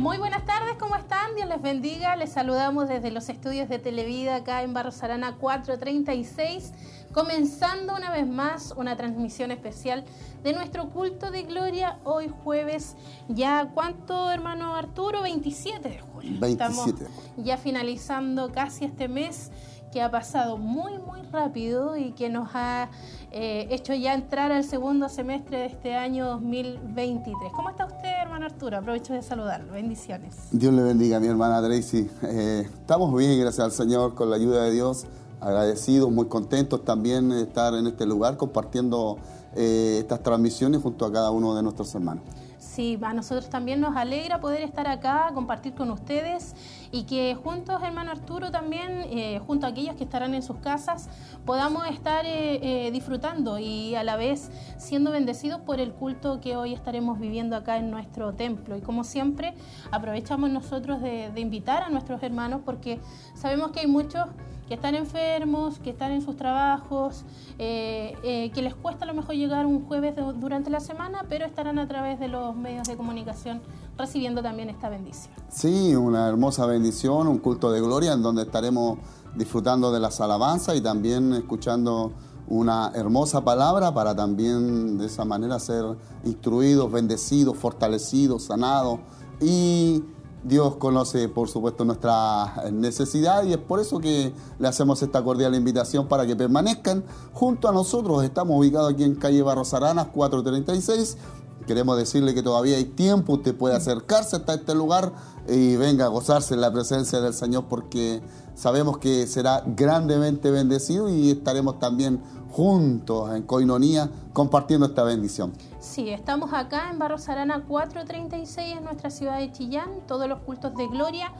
[0.00, 1.34] Muy buenas tardes, ¿cómo están?
[1.34, 2.16] Dios les bendiga.
[2.16, 6.72] Les saludamos desde los estudios de Televida acá en Barros Arana 436,
[7.12, 10.06] comenzando una vez más una transmisión especial
[10.42, 12.96] de nuestro culto de gloria hoy jueves.
[13.28, 15.20] Ya, ¿cuánto, hermano Arturo?
[15.20, 16.40] 27 de julio.
[16.40, 16.50] 27.
[16.50, 19.50] Estamos ya finalizando casi este mes
[19.92, 22.88] que ha pasado muy, muy rápido y que nos ha
[23.32, 27.52] eh, hecho ya entrar al segundo semestre de este año 2023.
[27.52, 28.76] ¿Cómo está usted, hermano Arturo?
[28.78, 29.72] Aprovecho de saludarlo.
[29.72, 30.36] Bendiciones.
[30.52, 32.08] Dios le bendiga, mi hermana Tracy.
[32.22, 35.06] Eh, estamos bien, gracias al Señor, con la ayuda de Dios.
[35.40, 39.18] Agradecidos, muy contentos también de estar en este lugar compartiendo
[39.56, 42.24] eh, estas transmisiones junto a cada uno de nuestros hermanos.
[42.58, 46.54] Sí, a nosotros también nos alegra poder estar acá, compartir con ustedes
[46.92, 51.08] y que juntos, hermano Arturo, también, eh, junto a aquellos que estarán en sus casas,
[51.44, 56.56] podamos estar eh, eh, disfrutando y a la vez siendo bendecidos por el culto que
[56.56, 58.76] hoy estaremos viviendo acá en nuestro templo.
[58.76, 59.54] Y como siempre,
[59.92, 63.00] aprovechamos nosotros de, invitar a nuestros hermanos porque
[63.34, 64.26] sabemos que hay muchos
[64.68, 67.24] que están enfermos, que están en sus trabajos,
[67.56, 71.88] que les cuesta a lo mejor llegar un jueves durante la semana, pero estarán a
[71.88, 73.62] través de los medios de comunicación
[74.00, 75.34] recibiendo también esta bendición.
[75.48, 78.98] Sí, una hermosa bendición, un culto de gloria en donde estaremos
[79.34, 82.12] disfrutando de las alabanzas y también escuchando
[82.48, 85.84] una hermosa palabra para también de esa manera ser
[86.24, 88.98] instruidos, bendecidos, fortalecidos, sanados
[89.40, 90.02] y
[90.42, 95.54] Dios conoce por supuesto nuestra necesidad y es por eso que le hacemos esta cordial
[95.54, 98.24] invitación para que permanezcan junto a nosotros.
[98.24, 101.18] Estamos ubicados aquí en calle Barros Aranas 436
[101.66, 105.12] Queremos decirle que todavía hay tiempo, usted puede acercarse hasta este lugar
[105.48, 108.20] y venga a gozarse en la presencia del Señor porque
[108.54, 115.52] sabemos que será grandemente bendecido y estaremos también juntos en coinonía compartiendo esta bendición.
[115.80, 120.74] Sí, estamos acá en Barros Arana 436 en nuestra ciudad de Chillán, todos los cultos
[120.76, 121.32] de gloria.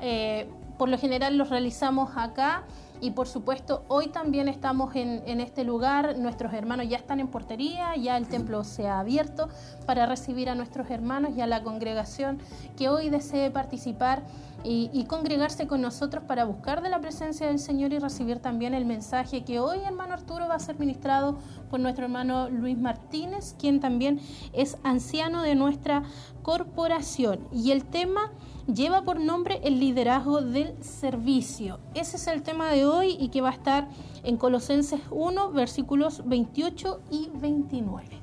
[0.00, 0.48] eh,
[0.78, 2.62] por lo general los realizamos acá
[3.00, 7.28] y por supuesto hoy también estamos en, en este lugar, nuestros hermanos ya están en
[7.28, 9.48] portería, ya el templo se ha abierto
[9.86, 12.38] para recibir a nuestros hermanos y a la congregación
[12.76, 14.22] que hoy desee participar
[14.64, 18.74] y, y congregarse con nosotros para buscar de la presencia del Señor y recibir también
[18.74, 21.38] el mensaje que hoy hermano Arturo va a ser ministrado
[21.70, 24.20] por nuestro hermano Luis Martínez, quien también
[24.52, 26.02] es anciano de nuestra
[26.42, 27.46] corporación.
[27.52, 28.32] Y el tema
[28.72, 31.80] lleva por nombre el liderazgo del servicio.
[31.94, 33.88] Ese es el tema de hoy y que va a estar
[34.22, 38.22] en Colosenses 1, versículos 28 y 29.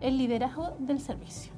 [0.00, 1.52] El liderazgo del servicio.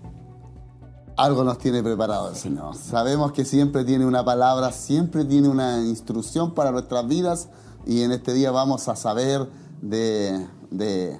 [1.16, 2.74] Algo nos tiene preparado el Señor.
[2.74, 7.48] Sabemos que siempre tiene una palabra, siempre tiene una instrucción para nuestras vidas
[7.86, 9.48] y en este día vamos a saber
[9.80, 11.18] de, de,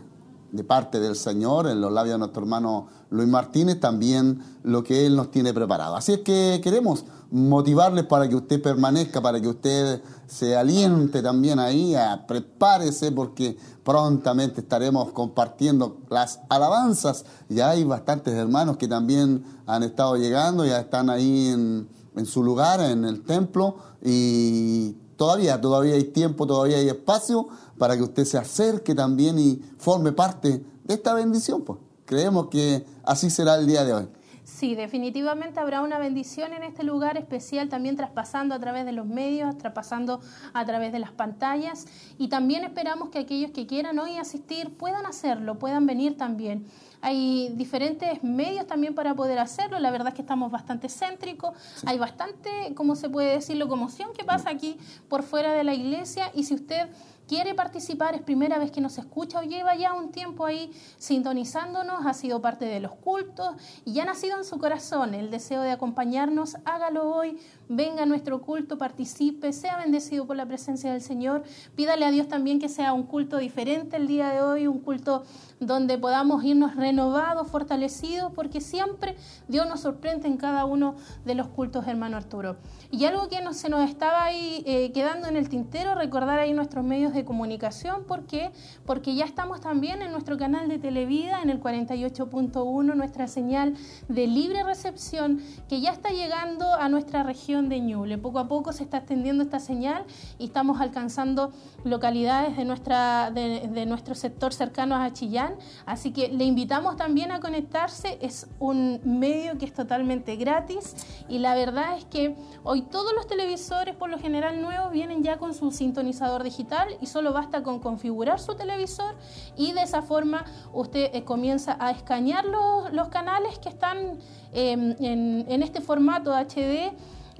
[0.54, 5.04] de parte del Señor, en los labios de nuestro hermano Luis Martínez, también lo que
[5.04, 5.96] Él nos tiene preparado.
[5.96, 11.58] Así es que queremos motivarles para que usted permanezca, para que usted se aliente también
[11.58, 11.96] ahí,
[12.28, 17.24] prepárese porque prontamente estaremos compartiendo las alabanzas.
[17.48, 22.44] Ya hay bastantes hermanos que también han estado llegando, ya están ahí en, en su
[22.44, 27.48] lugar, en el templo y todavía, todavía hay tiempo, todavía hay espacio
[27.78, 31.62] para que usted se acerque también y forme parte de esta bendición.
[31.62, 31.78] Pues.
[32.06, 34.08] Creemos que así será el día de hoy.
[34.44, 39.06] Sí, definitivamente habrá una bendición en este lugar especial, también traspasando a través de los
[39.06, 40.20] medios, traspasando
[40.52, 41.86] a través de las pantallas.
[42.18, 46.66] Y también esperamos que aquellos que quieran hoy asistir puedan hacerlo, puedan venir también.
[47.00, 49.78] Hay diferentes medios también para poder hacerlo.
[49.78, 51.54] La verdad es que estamos bastante céntricos.
[51.86, 53.56] Hay bastante, ¿cómo se puede decir?
[53.56, 54.76] Locomoción que pasa aquí
[55.08, 56.30] por fuera de la iglesia.
[56.34, 56.90] Y si usted
[57.26, 62.06] quiere participar, es primera vez que nos escucha o lleva ya un tiempo ahí sintonizándonos,
[62.06, 63.54] ha sido parte de los cultos
[63.84, 67.38] y ha nacido en su corazón el deseo de acompañarnos, hágalo hoy,
[67.68, 71.42] venga a nuestro culto, participe, sea bendecido por la presencia del Señor,
[71.74, 75.24] pídale a Dios también que sea un culto diferente el día de hoy, un culto
[75.60, 79.16] donde podamos irnos renovados, fortalecidos, porque siempre
[79.48, 82.56] Dios nos sorprende en cada uno de los cultos, hermano Arturo.
[82.90, 86.52] Y algo que no, se nos estaba ahí eh, quedando en el tintero, recordar ahí
[86.52, 88.52] nuestros medios de comunicación, ¿por qué?
[88.84, 93.74] Porque ya estamos también en nuestro canal de Televida, en el 48.1, nuestra señal
[94.08, 98.18] de libre recepción, que ya está llegando a nuestra región de Ñuble.
[98.18, 100.04] Poco a poco se está extendiendo esta señal
[100.38, 101.52] y estamos alcanzando
[101.84, 105.54] localidades de, nuestra, de, nuestro sector cercano a Chillán.
[105.86, 108.18] Así que le invitamos también a conectarse.
[108.20, 110.96] Es un medio que es totalmente gratis
[111.28, 115.36] y la verdad es que hoy todos los televisores, por lo general nuevos, vienen ya
[115.36, 119.14] con su sintonizador digital y solo basta con configurar su televisor
[119.56, 124.18] y de esa forma usted eh, comienza a escanear los, los canales que están
[124.52, 126.92] em, en, en este formato HD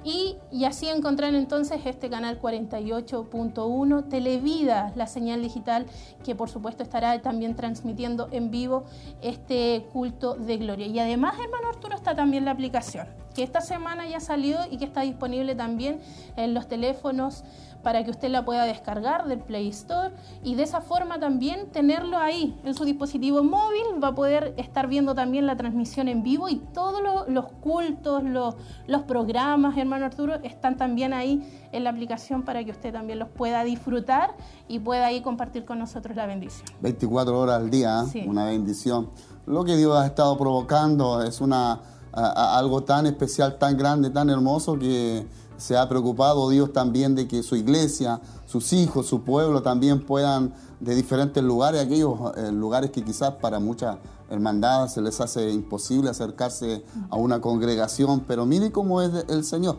[0.05, 5.87] y, así encontrar entonces este canal 48.1 Televida, la señal digital
[6.23, 8.83] que por supuesto estará también transmitiendo en vivo
[9.23, 10.85] este culto de gloria.
[10.85, 14.85] Y además, hermano Arturo, está también la aplicación, que esta semana ya salió y que
[14.85, 15.99] está disponible también
[16.35, 17.43] en los teléfonos
[17.85, 20.11] para que usted la pueda descargar del Play Store
[20.43, 24.03] y de esa forma también tenerlo ahí en su dispositivo móvil.
[24.03, 28.55] Va a poder estar viendo también la transmisión en vivo y todos los cultos, los,
[28.87, 33.29] los programas, hermano Arturo, están también ahí en la aplicación para que usted también los
[33.29, 34.35] pueda disfrutar
[34.67, 36.65] y pueda ahí compartir con nosotros la bendición.
[36.81, 38.25] 24 horas al día, ¿eh?
[38.27, 39.11] una bendición.
[39.45, 41.81] Lo que Dios ha estado provocando es una,
[42.13, 45.27] algo tan especial, tan grande, tan hermoso que
[45.57, 50.53] se ha preocupado Dios también de que su iglesia, sus hijos, su pueblo también puedan
[50.79, 53.97] de diferentes lugares, aquellos eh, lugares que quizás para muchas
[54.29, 59.77] hermandades se les hace imposible acercarse a una congregación, pero mire cómo es el Señor.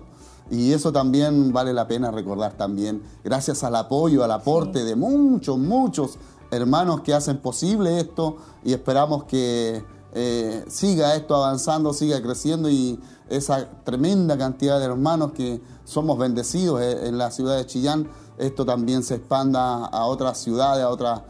[0.50, 5.58] Y eso también vale la pena recordar también, gracias al apoyo, al aporte de muchos,
[5.58, 6.18] muchos
[6.50, 9.84] hermanos que hacen posible esto y esperamos que
[10.18, 12.98] eh, siga esto avanzando, siga creciendo y
[13.28, 18.08] esa tremenda cantidad de hermanos que somos bendecidos eh, en la ciudad de Chillán,
[18.38, 21.20] esto también se expanda a otras ciudades, a otras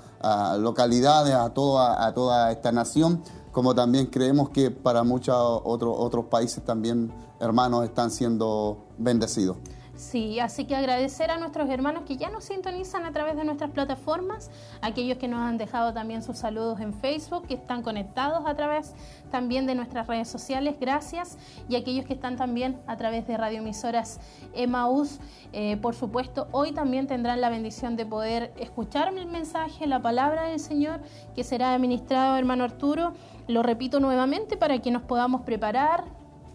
[0.58, 6.26] localidades, a toda, a toda esta nación, como también creemos que para muchos otros otros
[6.26, 9.56] países también hermanos están siendo bendecidos.
[9.96, 13.70] Sí, así que agradecer a nuestros hermanos que ya nos sintonizan a través de nuestras
[13.70, 14.50] plataformas,
[14.82, 18.94] aquellos que nos han dejado también sus saludos en Facebook, que están conectados a través
[19.30, 21.38] también de nuestras redes sociales, gracias,
[21.70, 24.20] y aquellos que están también a través de radioemisoras
[24.54, 25.18] Emaús,
[25.54, 30.42] eh, por supuesto, hoy también tendrán la bendición de poder escuchar el mensaje, la palabra
[30.42, 31.00] del Señor,
[31.34, 33.14] que será administrado hermano Arturo.
[33.48, 36.04] Lo repito nuevamente para que nos podamos preparar,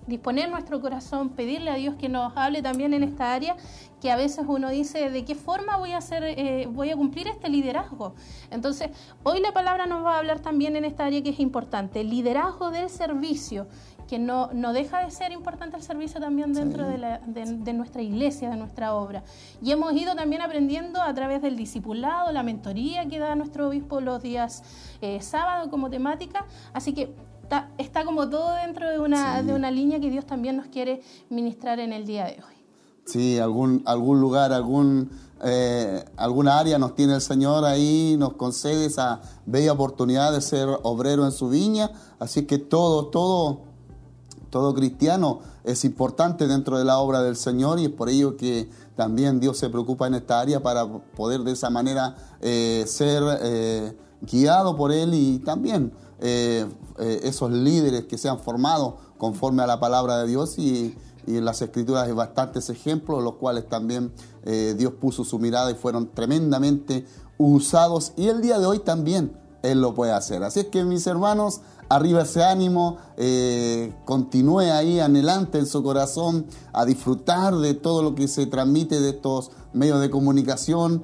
[0.07, 3.55] disponer nuestro corazón, pedirle a Dios que nos hable también en esta área,
[4.01, 7.27] que a veces uno dice, ¿de qué forma voy a hacer, eh, voy a cumplir
[7.27, 8.15] este liderazgo?
[8.49, 8.89] Entonces,
[9.23, 12.71] hoy la palabra nos va a hablar también en esta área que es importante, liderazgo
[12.71, 13.67] del servicio
[14.11, 18.57] que no, no deja de ser importante el servicio también dentro de, nuestra iglesia, de
[18.57, 19.23] nuestra obra.
[19.61, 24.01] Y hemos ido también aprendiendo a través del discipulado, la mentoría que da nuestro obispo
[24.01, 24.63] los días
[24.99, 26.45] eh, sábado como temática.
[26.73, 27.15] Así que
[27.77, 31.79] está, como todo dentro de una, de una línea que Dios también nos quiere ministrar
[31.79, 32.55] en el día de hoy.
[33.05, 35.09] Sí, algún, algún lugar, algún,
[35.43, 40.69] eh, alguna área nos tiene el Señor ahí, nos concede esa bella oportunidad de ser
[40.83, 41.91] obrero en su viña.
[42.19, 43.61] Así que todo, todo,
[44.49, 48.69] todo cristiano es importante dentro de la obra del Señor y es por ello que
[48.95, 53.97] también Dios se preocupa en esta área para poder de esa manera eh, ser eh,
[54.21, 55.91] guiado por Él y también
[57.01, 60.95] eh, eh, esos líderes que se han formado conforme a la palabra de Dios y,
[61.27, 64.11] en las escrituras hay bastantes ejemplos, los cuales también
[64.43, 67.05] eh, Dios puso su mirada y fueron tremendamente
[67.37, 69.31] usados y el día de hoy también
[69.61, 70.43] Él lo puede hacer.
[70.43, 72.97] Así es que mis hermanos, arriba ese ánimo,
[74.03, 79.09] continúe ahí anhelante en su corazón a disfrutar de todo lo que se transmite de
[79.09, 81.03] estos medios de comunicación,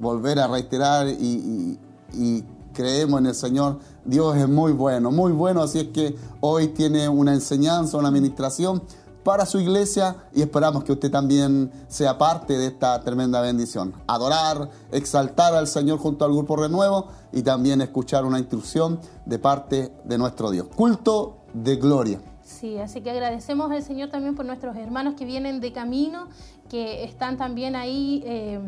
[0.00, 1.78] volver a reiterar y,
[2.12, 2.44] y
[2.76, 7.08] creemos en el Señor Dios es muy bueno, muy bueno, así es que hoy tiene
[7.08, 8.82] una enseñanza, una administración
[9.24, 13.92] para su iglesia y esperamos que usted también sea parte de esta tremenda bendición.
[14.06, 19.92] Adorar, exaltar al Señor junto al grupo Renuevo y también escuchar una instrucción de parte
[20.04, 20.68] de nuestro Dios.
[20.76, 22.20] Culto de gloria.
[22.44, 26.28] Sí, así que agradecemos al Señor también por nuestros hermanos que vienen de camino,
[26.68, 28.22] que están también ahí.
[28.24, 28.60] Eh,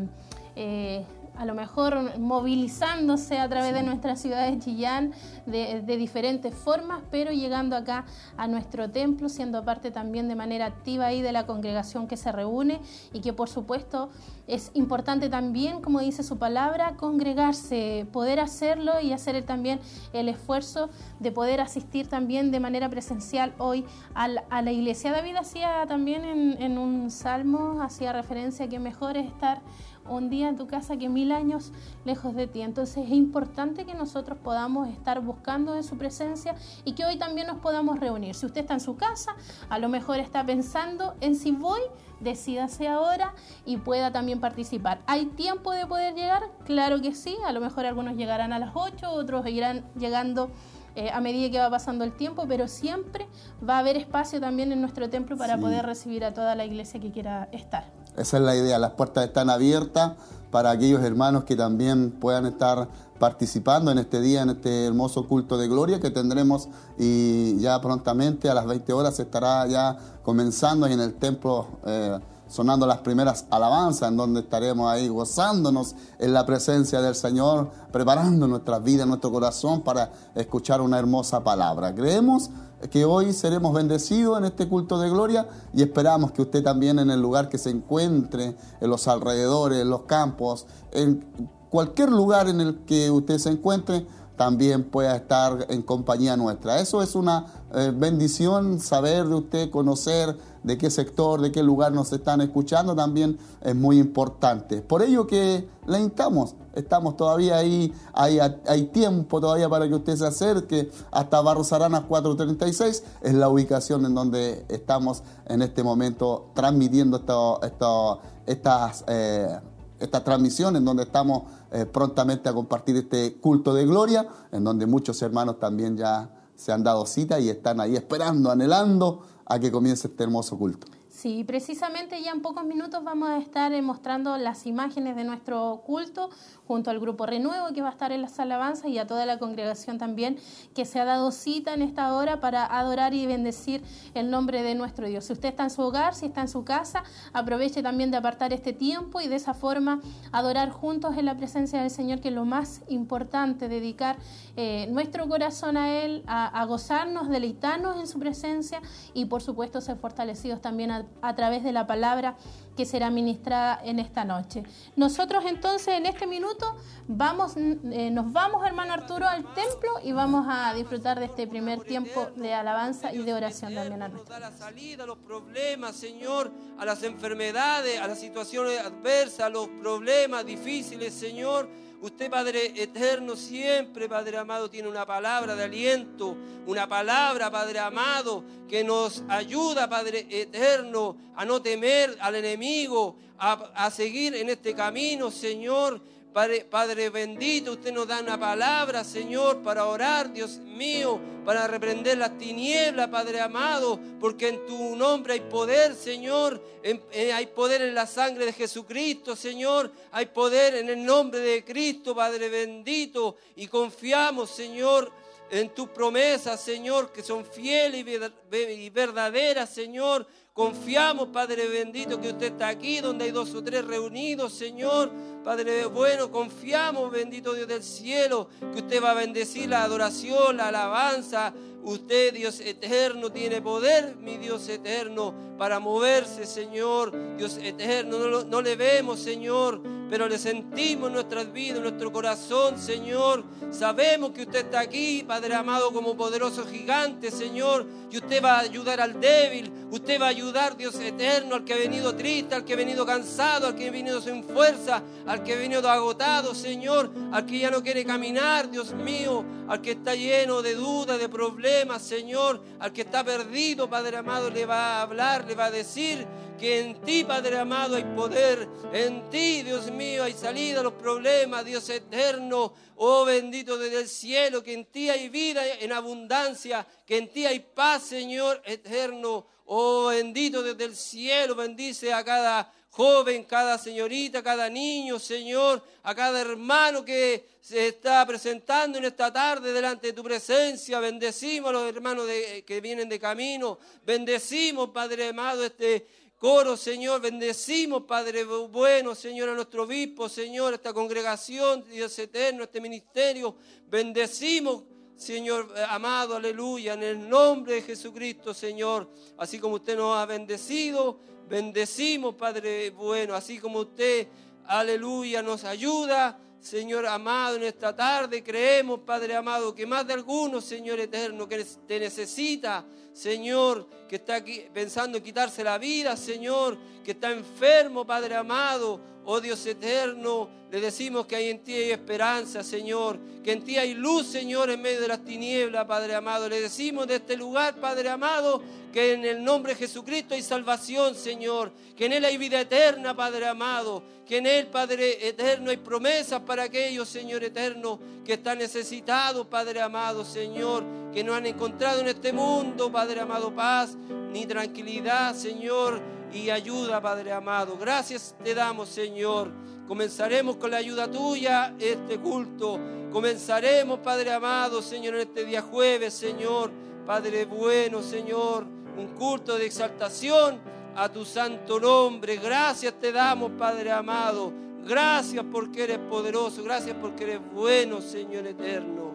[0.57, 1.05] eh,
[1.39, 5.13] a lo mejor movilizándose a través de nuestra ciudad de Chillán
[5.45, 8.03] de, diferentes formas, pero llegando acá
[8.35, 12.33] a nuestro templo, siendo parte también de manera activa ahí de la congregación que se
[12.33, 12.81] reúne
[13.13, 14.09] y que por supuesto
[14.47, 19.79] es importante también, como dice su palabra, congregarse, poder hacerlo y hacer también
[20.11, 20.89] el esfuerzo
[21.21, 25.13] de poder asistir también de manera presencial hoy a la, iglesia.
[25.13, 29.61] David hacía también en, en un salmo, hacía referencia a que mejor es estar
[30.09, 31.71] un día en tu casa que mil años
[32.05, 32.61] lejos de ti.
[32.61, 37.47] Entonces es importante que nosotros podamos estar buscando en su presencia y que hoy también
[37.47, 38.35] nos podamos reunir.
[38.35, 39.35] Si usted está en su casa,
[39.69, 41.81] a lo mejor está pensando en si voy,
[42.19, 43.33] decídase ahora
[43.65, 44.99] y pueda también participar.
[45.07, 46.43] ¿Hay tiempo de poder llegar?
[46.65, 50.51] Claro que sí, a lo mejor algunos llegarán a las 8, otros irán llegando
[50.95, 53.27] eh, a medida que va pasando el tiempo, pero siempre
[53.67, 56.99] va a haber espacio también en nuestro templo para poder recibir a toda la iglesia
[56.99, 57.85] que quiera estar.
[58.19, 60.11] Esa es la idea, las puertas están abiertas
[60.51, 65.57] para aquellos hermanos que también puedan estar participando en este día, en este hermoso culto
[65.57, 70.99] de gloria que tendremos y ya prontamente a las 20 horas estará ya comenzando en
[70.99, 71.67] el templo.
[71.85, 77.69] Eh, sonando las primeras alabanzas, en donde estaremos ahí gozándonos en la presencia del Señor,
[77.91, 81.93] preparando nuestra vida, nuestro corazón para escuchar una hermosa palabra.
[81.93, 82.49] Creemos
[82.91, 87.09] que hoy seremos bendecidos en este culto de gloria y esperamos que usted también en
[87.09, 91.25] el lugar que se encuentre, en los alrededores, en los campos, en
[91.69, 94.07] cualquier lugar en el que usted se encuentre,
[94.39, 96.79] también pueda estar en compañía nuestra.
[96.79, 101.91] Eso es una eh, bendición, saber de usted, conocer de qué sector, de qué lugar
[101.91, 104.81] nos están escuchando, también es muy importante.
[104.81, 110.15] Por ello que le instamos, estamos todavía ahí, hay, hay tiempo todavía para que usted
[110.15, 116.51] se acerque hasta Barros Aranas 436, es la ubicación en donde estamos en este momento
[116.53, 119.03] transmitiendo esto, estas...
[119.07, 119.59] Eh,
[119.99, 124.85] esta transmisión en donde estamos eh, prontamente a compartir este culto de gloria, en donde
[124.85, 129.71] muchos hermanos también ya se han dado cita y están ahí esperando, anhelando a que
[129.71, 130.87] comience este hermoso culto.
[131.09, 136.29] Sí, precisamente ya en pocos minutos vamos a estar mostrando las imágenes de nuestro culto
[136.69, 139.39] junto al grupo Renuevo que va a estar en las alabanzas y a toda la
[139.39, 140.37] congregación también
[140.75, 143.81] que se ha dado cita en esta hora para adorar y bendecir
[144.13, 145.25] el nombre de nuestro Dios.
[145.25, 148.53] Si usted está en su hogar, si está en su casa, aproveche también de apartar
[148.53, 149.99] este tiempo y de esa forma
[150.31, 154.17] adorar juntos en la presencia del Señor, que es lo más importante, dedicar
[154.55, 158.79] eh, nuestro corazón a Él, a, gozarnos, deleitarnos en su presencia
[159.15, 162.35] y por supuesto ser fortalecidos también a través de la palabra
[162.79, 164.63] que será ministrada en esta noche.
[164.95, 166.77] Nosotros entonces en este minuto
[167.09, 171.83] vamos, eh, nos vamos, hermano Arturo, al templo y vamos a disfrutar de este primer
[171.83, 174.39] tiempo de alabanza y de oración también a nuestra.
[174.39, 179.67] la salida a los problemas, Señor, a las enfermedades, a las situaciones adversas, a los
[179.67, 181.67] problemas difíciles, Señor
[182.01, 188.43] Usted, Padre eterno, siempre, Padre amado, tiene una palabra de aliento, una palabra, Padre amado,
[188.69, 194.73] que nos ayuda, Padre eterno, a no temer al enemigo, a, a seguir en este
[194.73, 196.01] camino, Señor.
[196.31, 202.37] Padre, bendito, usted nos da una palabra, Señor, para orar, Dios mío, para reprender las
[202.37, 208.05] tinieblas, Padre amado, porque en tu nombre hay poder, Señor, eh, hay poder en la
[208.05, 214.51] sangre de Jesucristo, Señor, hay poder en el nombre de Cristo, Padre bendito, y confiamos,
[214.51, 215.11] Señor,
[215.49, 218.05] en tus promesas, Señor, que son fieles
[218.51, 220.27] y verdaderas, Señor.
[220.59, 225.09] Confiamos, Padre bendito, que usted está aquí donde hay dos o tres reunidos, Señor.
[225.41, 230.67] Padre bueno, confiamos, bendito Dios del cielo, que usted va a bendecir la adoración, la
[230.67, 231.53] alabanza.
[231.81, 237.13] Usted, Dios eterno, tiene poder, mi Dios eterno, para moverse, Señor.
[237.37, 242.77] Dios eterno, no, le vemos, Señor, pero le sentimos en nuestras vidas, en nuestro corazón,
[242.77, 243.45] Señor.
[243.71, 247.85] Sabemos que usted está aquí, Padre amado, como poderoso gigante, Señor.
[248.11, 251.73] Y usted va a ayudar al débil, usted va a ayudar, Dios eterno, al que
[251.73, 255.43] ha venido triste, al que ha venido cansado, al que ha venido sin fuerza, al
[255.43, 259.91] que ha venido agotado, Señor, al que ya no quiere caminar, Dios mío, al que
[259.91, 264.97] está lleno de dudas, de problemas, Señor, al que está perdido, Padre amado, le va
[264.97, 266.25] a hablar, le va a decir
[266.59, 270.93] que en ti, Padre amado, hay poder, en ti, Dios mío, hay salida a los
[270.93, 276.85] problemas, Dios eterno, oh bendito desde el cielo, que en ti hay vida en abundancia,
[277.05, 282.71] que en ti hay paz, Señor eterno, oh bendito desde el cielo, bendice a cada
[282.91, 289.31] joven, cada señorita, cada niño, Señor, a cada hermano que se está presentando en esta
[289.31, 290.99] tarde delante de tu presencia.
[290.99, 292.25] Bendecimos a los hermanos
[292.65, 293.79] que vienen de camino.
[294.03, 296.07] Bendecimos, Padre amado, este
[296.39, 297.21] coro, Señor.
[297.21, 303.55] Bendecimos, Padre bueno, Señor, a nuestro obispo, Señor, a esta congregación, Dios eterno, este ministerio.
[303.87, 304.83] Bendecimos.
[305.15, 311.19] Señor amado, aleluya, en el nombre de Jesucristo, Señor, así como usted nos ha bendecido,
[311.49, 314.27] Bendecimos, Padre bueno, así como usted,
[314.65, 316.39] aleluya, nos ayuda.
[316.59, 321.65] Señor amado, en esta tarde creemos, Padre amado, que más de algunos, Señor eterno, que
[321.87, 322.85] te necesita,
[323.19, 329.01] Señor, que está aquí pensando en quitarse la vida, Señor, que está enfermo, Padre amado,
[329.31, 333.77] oh Dios eterno, le decimos que hay en ti hay esperanza, Señor, que en ti
[333.77, 336.49] hay luz, Señor, en medio de las tinieblas, Padre amado.
[336.49, 338.59] Le decimos de este lugar, Padre amado,
[338.91, 343.15] que en el nombre de Jesucristo hay salvación, Señor, que en Él hay vida eterna,
[343.15, 348.57] Padre amado, que en Él, Padre eterno, hay promesas para aquellos, Señor eterno, que están
[348.57, 350.83] necesitados, Padre amado, Señor,
[351.13, 353.95] que no han encontrado en este mundo, Padre amado, paz
[354.31, 357.77] ni tranquilidad, Señor y ayuda, Padre amado.
[357.77, 359.51] Gracias te damos, Señor.
[359.87, 362.79] Comenzaremos con la ayuda tuya este culto.
[363.11, 366.71] Comenzaremos, Padre amado, Señor, en este día jueves, Señor.
[367.05, 368.65] Padre bueno, Señor.
[368.97, 370.59] Un culto de exaltación
[370.95, 372.37] a tu santo nombre.
[372.37, 374.53] Gracias te damos, Padre amado.
[374.85, 376.63] Gracias porque eres poderoso.
[376.63, 379.13] Gracias porque eres bueno, Señor eterno.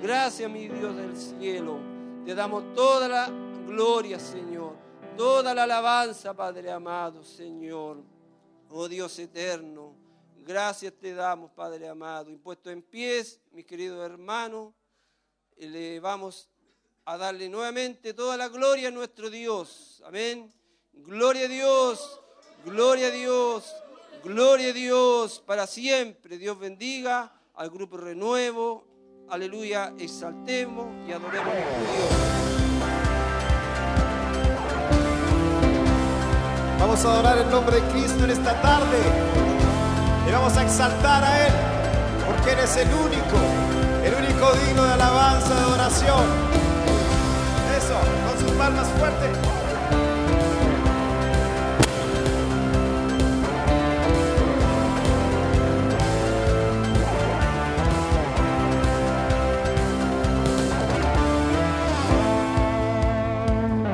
[0.00, 1.78] Gracias, mi Dios del cielo.
[2.24, 3.30] Te damos toda la
[3.66, 4.61] gloria, Señor.
[5.16, 8.02] Toda la alabanza, Padre amado, Señor.
[8.70, 9.94] Oh Dios eterno.
[10.44, 12.30] Gracias te damos, Padre amado.
[12.30, 14.72] Impuesto en pies, mis queridos hermanos,
[15.56, 16.48] le vamos
[17.04, 20.02] a darle nuevamente toda la gloria a nuestro Dios.
[20.04, 20.52] Amén.
[20.92, 22.20] Gloria a Dios,
[22.64, 23.72] gloria a Dios,
[24.24, 26.38] gloria a Dios para siempre.
[26.38, 28.86] Dios bendiga al grupo Renuevo.
[29.28, 32.41] Aleluya, exaltemos y adoremos a Dios.
[36.82, 38.98] Vamos a adorar el nombre de Cristo en esta tarde.
[40.28, 41.52] Y vamos a exaltar a Él,
[42.26, 43.36] porque Él es el único,
[44.02, 46.24] el único digno de alabanza, de adoración.
[47.78, 47.94] Eso,
[48.26, 49.61] con sus palmas fuertes.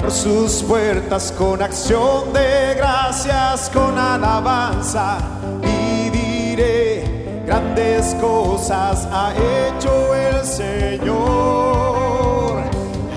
[0.08, 5.18] Por sus puertas con acción de gracias, con alabanza
[5.62, 11.12] y diré grandes cosas ha hecho el Señor.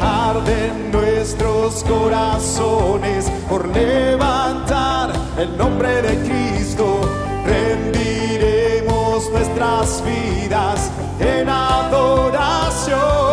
[0.02, 7.00] Arden nuestros corazones por levantar el nombre de Cristo.
[7.46, 13.31] Rendiremos nuestras vidas en adoración.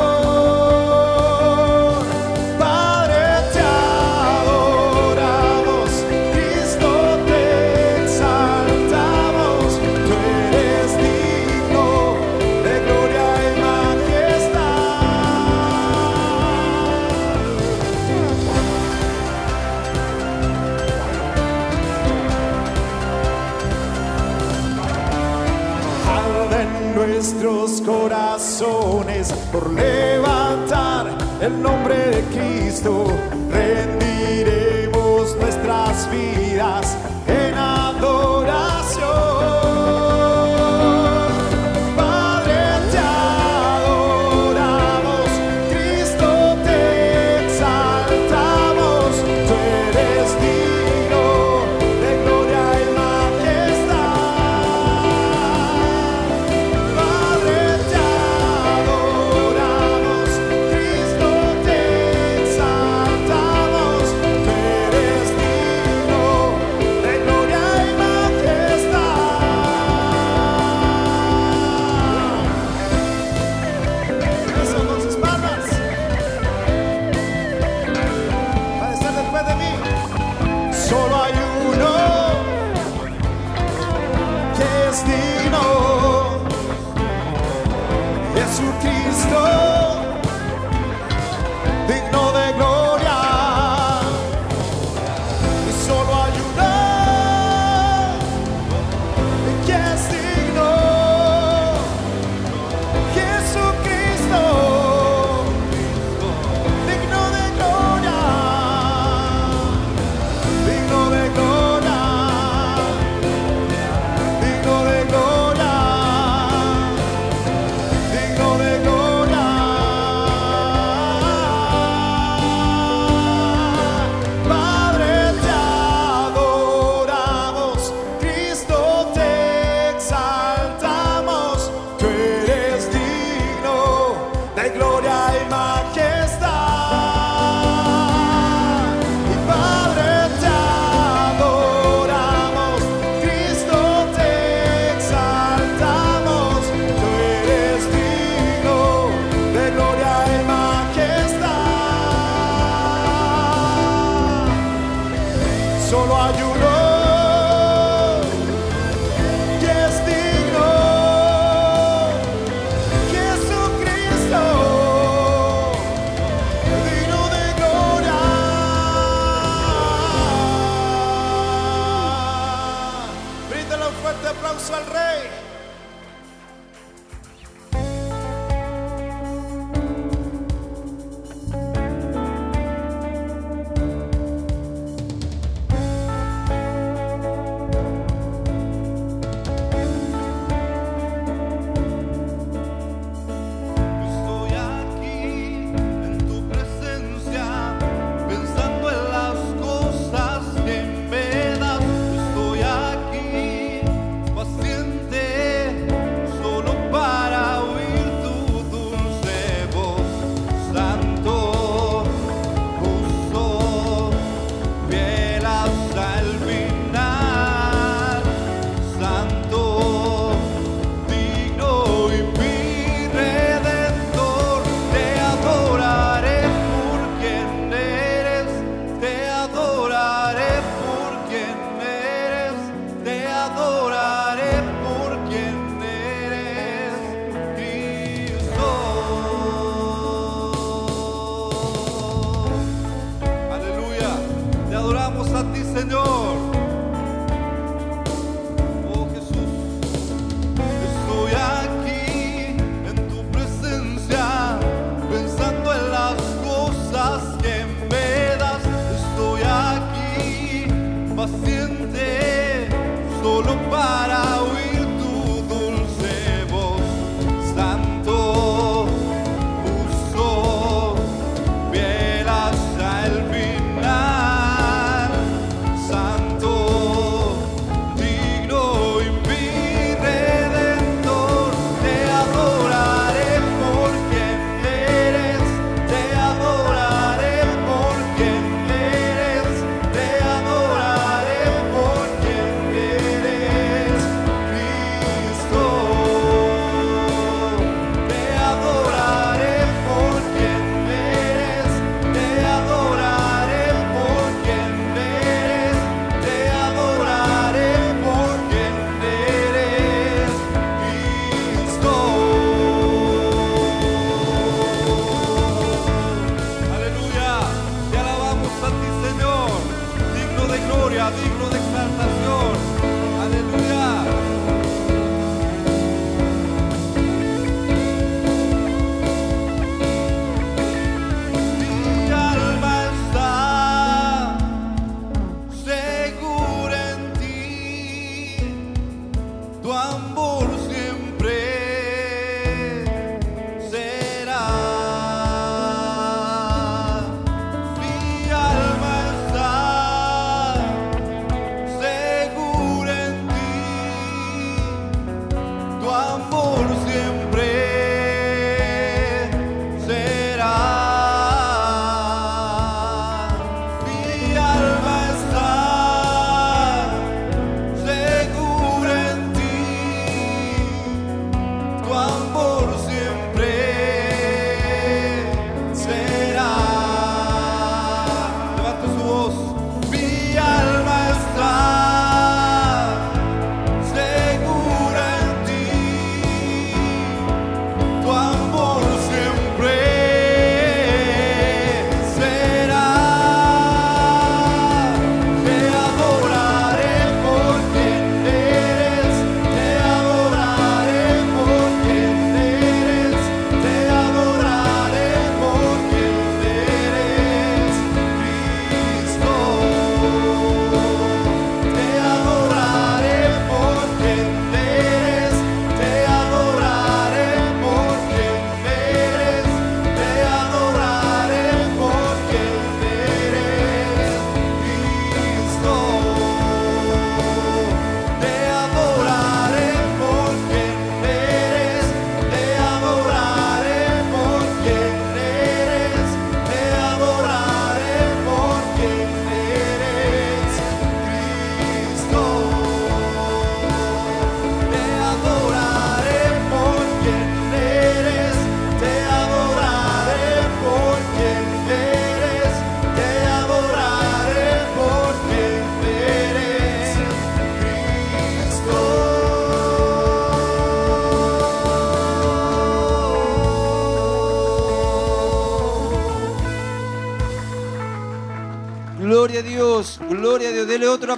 [29.52, 33.06] Por levantar el nombre de Cristo.
[33.50, 36.47] Rendiremos nuestras vidas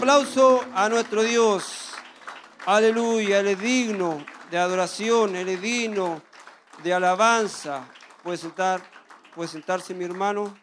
[0.01, 1.93] aplauso a nuestro Dios.
[2.65, 6.23] Aleluya, Él es digno de adoración, Él es digno
[6.83, 7.87] de alabanza.
[8.23, 8.81] Puede sentar,
[9.35, 10.57] puede sentarse mi hermano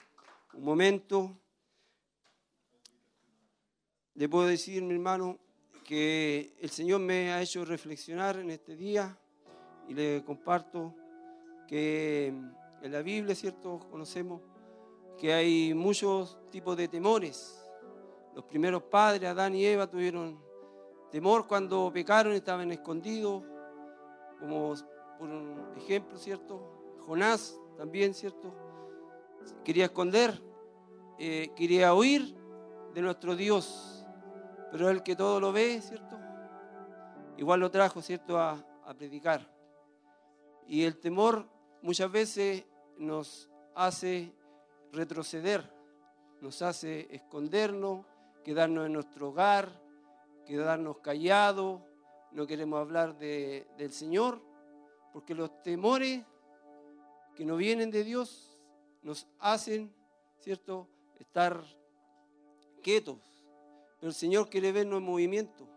[0.54, 1.38] un momento.
[4.16, 5.38] Le puedo decir, mi hermano,
[5.86, 9.16] que el Señor me ha hecho reflexionar en este día
[9.88, 10.96] y le comparto
[11.68, 12.30] que
[12.82, 13.78] en la Biblia, ¿cierto?
[13.92, 14.42] Conocemos
[15.20, 17.67] que hay muchos tipos de temores.
[18.38, 20.40] Los primeros padres, Adán y Eva, tuvieron
[21.10, 23.44] temor cuando pecaron, estaban escondidos,
[24.40, 24.76] como
[25.18, 26.96] por un ejemplo, ¿cierto?
[27.00, 28.54] Jonás también, ¿cierto?
[29.66, 30.40] Quería esconder,
[31.18, 32.38] eh, quería huir
[32.94, 34.06] de nuestro Dios,
[34.72, 36.20] pero el que todo lo ve, ¿cierto?
[37.38, 38.40] Igual lo trajo, ¿cierto?
[38.40, 38.64] A
[38.96, 39.52] predicar.
[40.68, 41.48] Y el temor
[41.82, 42.66] muchas veces
[43.00, 44.32] nos hace
[44.92, 45.74] retroceder,
[46.40, 48.06] nos hace escondernos,
[48.48, 49.70] quedarnos en nuestro hogar,
[50.46, 51.82] quedarnos callados,
[52.32, 54.42] no queremos hablar de- del Señor,
[55.12, 56.24] porque los temores
[57.36, 58.58] que no vienen de Dios
[59.02, 59.94] nos hacen,
[60.40, 60.88] ¿cierto?,
[61.20, 61.62] estar
[62.82, 63.18] quietos,
[64.00, 65.68] pero el Señor quiere vernos en movimiento.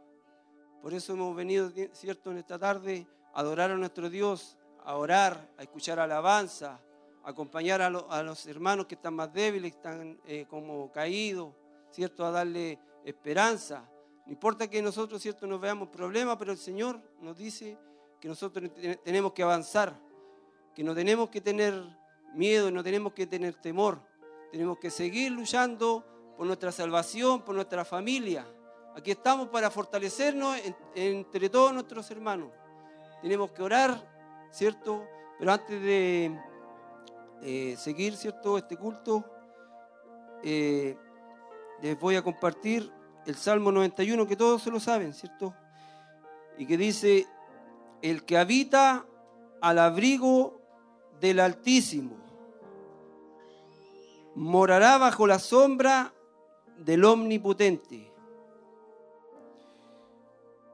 [0.81, 3.05] Por eso hemos venido, ¿cierto?, en esta tarde
[3.35, 6.81] a adorar a nuestro Dios, a orar, a escuchar alabanza,
[7.25, 7.91] a acompañar a
[8.23, 11.53] los hermanos que están más débiles, que están eh, como caídos,
[11.91, 13.89] ¿cierto?, a darle esperanza.
[14.27, 17.79] No importa que nosotros, ¿cierto?, nos veamos problemas, pero el Señor nos dice
[18.21, 19.99] que nosotros te- tenemos que avanzar,
[20.75, 21.75] que no tenemos que tener
[22.35, 24.01] miedo, no tenemos que tener temor,
[24.53, 26.05] tenemos que seguir luchando
[26.37, 28.47] por nuestra salvación, por nuestra familia.
[28.95, 32.51] Aquí estamos para fortalecernos en- entre todos nuestros hermanos.
[33.23, 35.07] Tenemos que orar, ¿cierto?
[35.39, 36.39] Pero antes de
[37.43, 38.59] eh, seguir, ¿cierto?
[38.59, 39.25] Este culto,
[40.43, 40.97] eh,
[41.83, 42.93] les voy a compartir
[43.27, 45.55] el Salmo 91, que todos se lo saben, ¿cierto?
[46.59, 47.27] Y que dice,
[48.03, 49.07] el que habita
[49.61, 50.61] al abrigo
[51.21, 52.17] del Altísimo
[54.35, 56.15] morará bajo la sombra
[56.79, 58.11] del Omnipotente.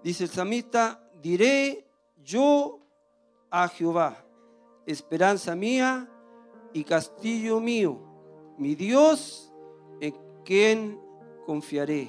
[0.03, 1.89] Dice el samista, diré
[2.23, 2.79] yo
[3.51, 4.25] a Jehová,
[4.87, 6.09] esperanza mía
[6.73, 7.99] y castillo mío,
[8.57, 9.53] mi Dios
[10.47, 11.01] en quien
[11.45, 12.09] confiaré.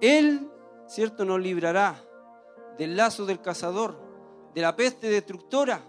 [0.00, 0.50] Él,
[0.86, 2.02] cierto, nos librará
[2.78, 3.98] del lazo del cazador,
[4.54, 5.82] de la peste destructora.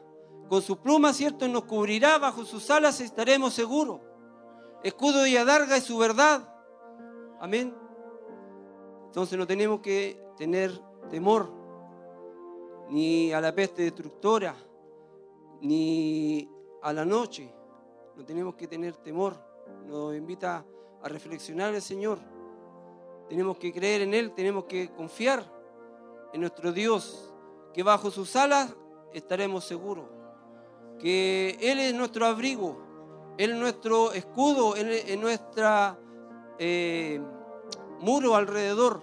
[0.50, 4.02] Con su pluma, cierto, nos cubrirá, bajo sus alas estaremos seguros.
[4.84, 6.54] Escudo y adarga es su verdad.
[7.40, 7.74] Amén.
[9.06, 10.78] Entonces no tenemos que tener
[11.10, 11.52] temor
[12.90, 14.56] ni a la peste destructora,
[15.62, 16.50] ni
[16.82, 17.54] a la noche.
[18.18, 19.36] No tenemos que tener temor.
[19.88, 20.66] Nos invita
[21.04, 22.20] a reflexionar el Señor.
[23.30, 25.46] Tenemos que creer en Él, tenemos que confiar
[26.34, 27.34] en nuestro Dios,
[27.74, 28.74] que bajo sus alas
[29.14, 30.06] estaremos seguros,
[31.00, 35.98] que Él es nuestro abrigo, Él es nuestro escudo, Él es nuestra
[36.60, 37.22] eh,
[38.00, 39.02] muro alrededor,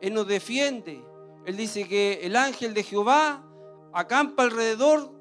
[0.00, 1.04] Él nos defiende.
[1.44, 3.44] Él dice que el ángel de Jehová
[3.92, 5.12] acampa alrededor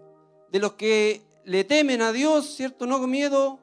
[0.52, 2.88] de los que le temen a Dios, ¿cierto?
[2.88, 3.60] No con miedo,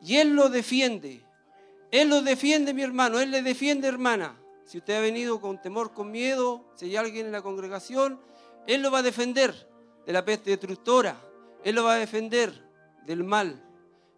[0.00, 1.24] y Él los defiende.
[1.92, 4.36] Él los defiende, mi hermano, Él le defiende, hermana.
[4.64, 8.18] Si usted ha venido con temor, con miedo, si hay alguien en la congregación,
[8.66, 9.68] Él lo va a defender
[10.06, 11.20] de la peste destructora.
[11.62, 12.66] Él lo va a defender
[13.04, 13.62] del mal.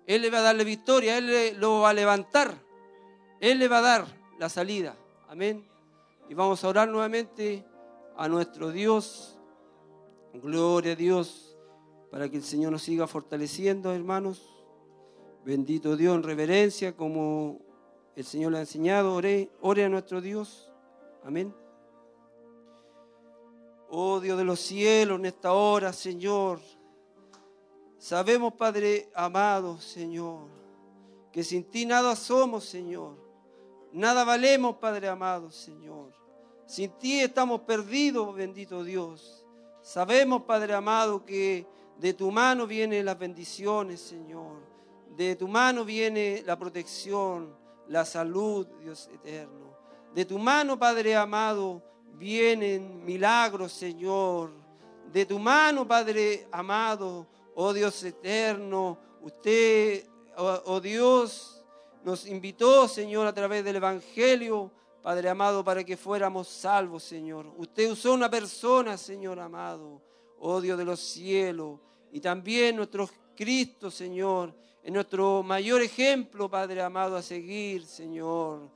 [0.06, 2.54] Él le va a darle victoria, Él lo va a levantar.
[3.40, 4.06] Él le va a dar
[4.38, 4.96] la salida.
[5.28, 5.66] Amén.
[6.28, 7.64] Y vamos a orar nuevamente
[8.16, 9.36] a nuestro Dios.
[10.32, 11.56] Gloria a Dios
[12.12, 14.53] para que el Señor nos siga fortaleciendo, hermanos.
[15.44, 17.60] Bendito Dios en reverencia, como
[18.16, 20.72] el Señor le ha enseñado, ore, ore a nuestro Dios.
[21.22, 21.54] Amén.
[23.90, 26.60] Oh Dios de los cielos, en esta hora, Señor,
[27.98, 30.48] sabemos, Padre amado, Señor,
[31.30, 33.14] que sin ti nada somos, Señor.
[33.92, 36.10] Nada valemos, Padre amado, Señor.
[36.64, 39.44] Sin ti estamos perdidos, bendito Dios.
[39.82, 41.66] Sabemos, Padre amado, que
[41.98, 44.73] de tu mano vienen las bendiciones, Señor.
[45.16, 47.54] De tu mano viene la protección,
[47.88, 49.76] la salud, Dios eterno.
[50.12, 51.82] De tu mano, Padre amado,
[52.14, 54.50] vienen milagros, Señor.
[55.12, 60.04] De tu mano, Padre amado, oh Dios eterno, usted,
[60.36, 61.64] oh, oh Dios,
[62.02, 64.72] nos invitó, Señor, a través del Evangelio,
[65.02, 67.52] Padre amado, para que fuéramos salvos, Señor.
[67.56, 70.02] Usted usó una persona, Señor amado,
[70.40, 71.78] oh Dios de los cielos,
[72.10, 78.68] y también nuestro Cristo, Señor, es nuestro mayor ejemplo, Padre amado, a seguir, Señor.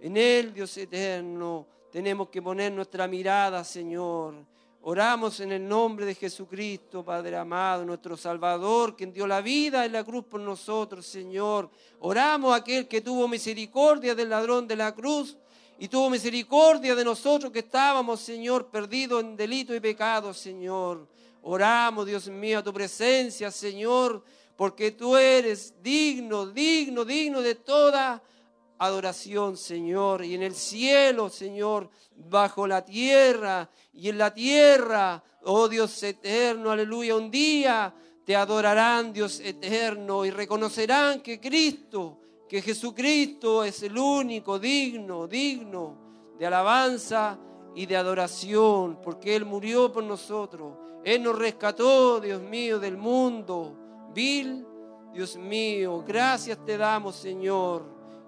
[0.00, 4.36] En Él, Dios eterno, tenemos que poner nuestra mirada, Señor.
[4.82, 9.94] Oramos en el nombre de Jesucristo, Padre amado, nuestro Salvador, quien dio la vida en
[9.94, 11.68] la cruz por nosotros, Señor.
[11.98, 15.36] Oramos a aquel que tuvo misericordia del ladrón de la cruz
[15.80, 21.08] y tuvo misericordia de nosotros que estábamos, Señor, perdidos en delito y pecado, Señor.
[21.42, 24.22] Oramos, Dios mío, a tu presencia, Señor,
[24.56, 28.22] porque tú eres digno, digno, digno de toda
[28.78, 30.24] adoración, Señor.
[30.24, 36.70] Y en el cielo, Señor, bajo la tierra y en la tierra, oh Dios eterno,
[36.70, 43.96] aleluya, un día te adorarán, Dios eterno, y reconocerán que Cristo, que Jesucristo es el
[43.96, 45.98] único digno, digno
[46.38, 47.38] de alabanza
[47.74, 50.78] y de adoración, porque Él murió por nosotros.
[51.04, 53.85] Él nos rescató, Dios mío, del mundo
[54.16, 57.84] Dios mío, gracias te damos, Señor.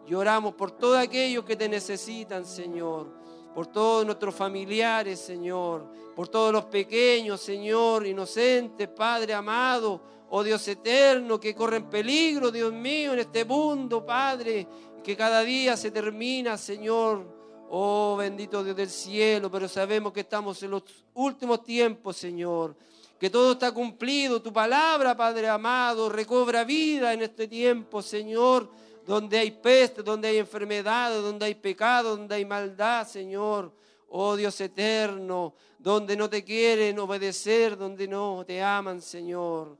[0.07, 3.11] Y oramos por todos aquellos que te necesitan, Señor.
[3.55, 5.91] Por todos nuestros familiares, Señor.
[6.15, 10.03] Por todos los pequeños, Señor, inocentes, Padre amado.
[10.29, 14.69] Oh Dios eterno, que corren peligro, Dios mío, en este mundo, Padre.
[15.03, 17.25] que cada día se termina, Señor.
[17.71, 20.83] Oh, bendito Dios del cielo, pero sabemos que estamos en los
[21.15, 22.77] últimos tiempos, Señor.
[23.19, 24.41] Que todo está cumplido.
[24.41, 28.71] Tu palabra, Padre amado, recobra vida en este tiempo, Señor.
[29.07, 33.73] Donde hay peste, donde hay enfermedades, donde hay pecado, donde hay maldad, Señor.
[34.11, 39.77] Oh Dios eterno, donde no te quieren obedecer, donde no te aman, Señor.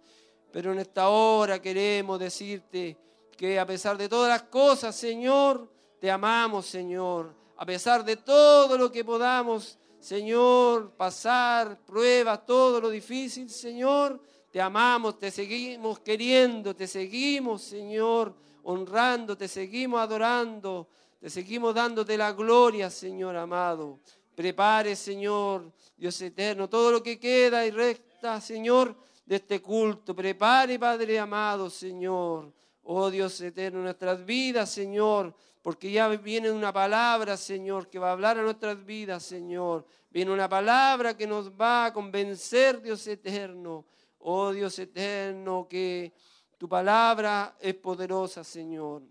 [0.51, 2.97] Pero en esta hora queremos decirte
[3.37, 5.71] que a pesar de todas las cosas, Señor,
[6.01, 12.89] te amamos, Señor a pesar de todo lo que podamos, Señor, pasar, pruebas, todo lo
[12.89, 20.89] difícil, Señor, te amamos, te seguimos queriendo, te seguimos, Señor, honrando, te seguimos adorando,
[21.21, 23.99] te seguimos dándote la gloria, Señor amado.
[24.35, 30.15] Prepare, Señor, Dios eterno, todo lo que queda y resta, Señor, de este culto.
[30.15, 32.53] Prepare, Padre amado, Señor.
[32.85, 35.35] Oh Dios eterno, nuestras vidas, Señor
[35.69, 39.85] porque ya viene una palabra, Señor, que va a hablar a nuestras vidas, Señor.
[40.09, 43.85] Viene una palabra que nos va a convencer, Dios eterno.
[44.21, 46.15] Oh Dios eterno, que
[46.57, 49.03] tu palabra es poderosa, Señor.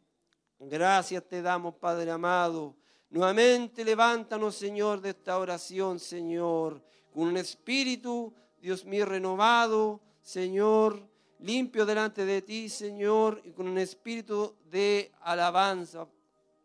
[0.58, 2.76] Gracias te damos, Padre amado.
[3.12, 6.82] Nuevamente levántanos, Señor, de esta oración, Señor,
[7.14, 13.78] con un espíritu, Dios mío, renovado, Señor, limpio delante de ti, Señor, y con un
[13.78, 16.08] espíritu de alabanza,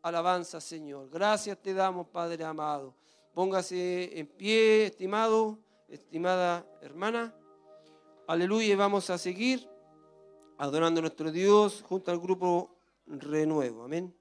[0.03, 1.09] alabanza, Señor.
[1.11, 2.95] Gracias te damos, Padre amado.
[3.33, 7.35] Póngase en pie, estimado, estimada hermana.
[8.27, 9.69] Aleluya, vamos a seguir
[10.59, 13.85] adorando a nuestro Dios junto al grupo Renuevo.
[13.85, 14.15] Amén.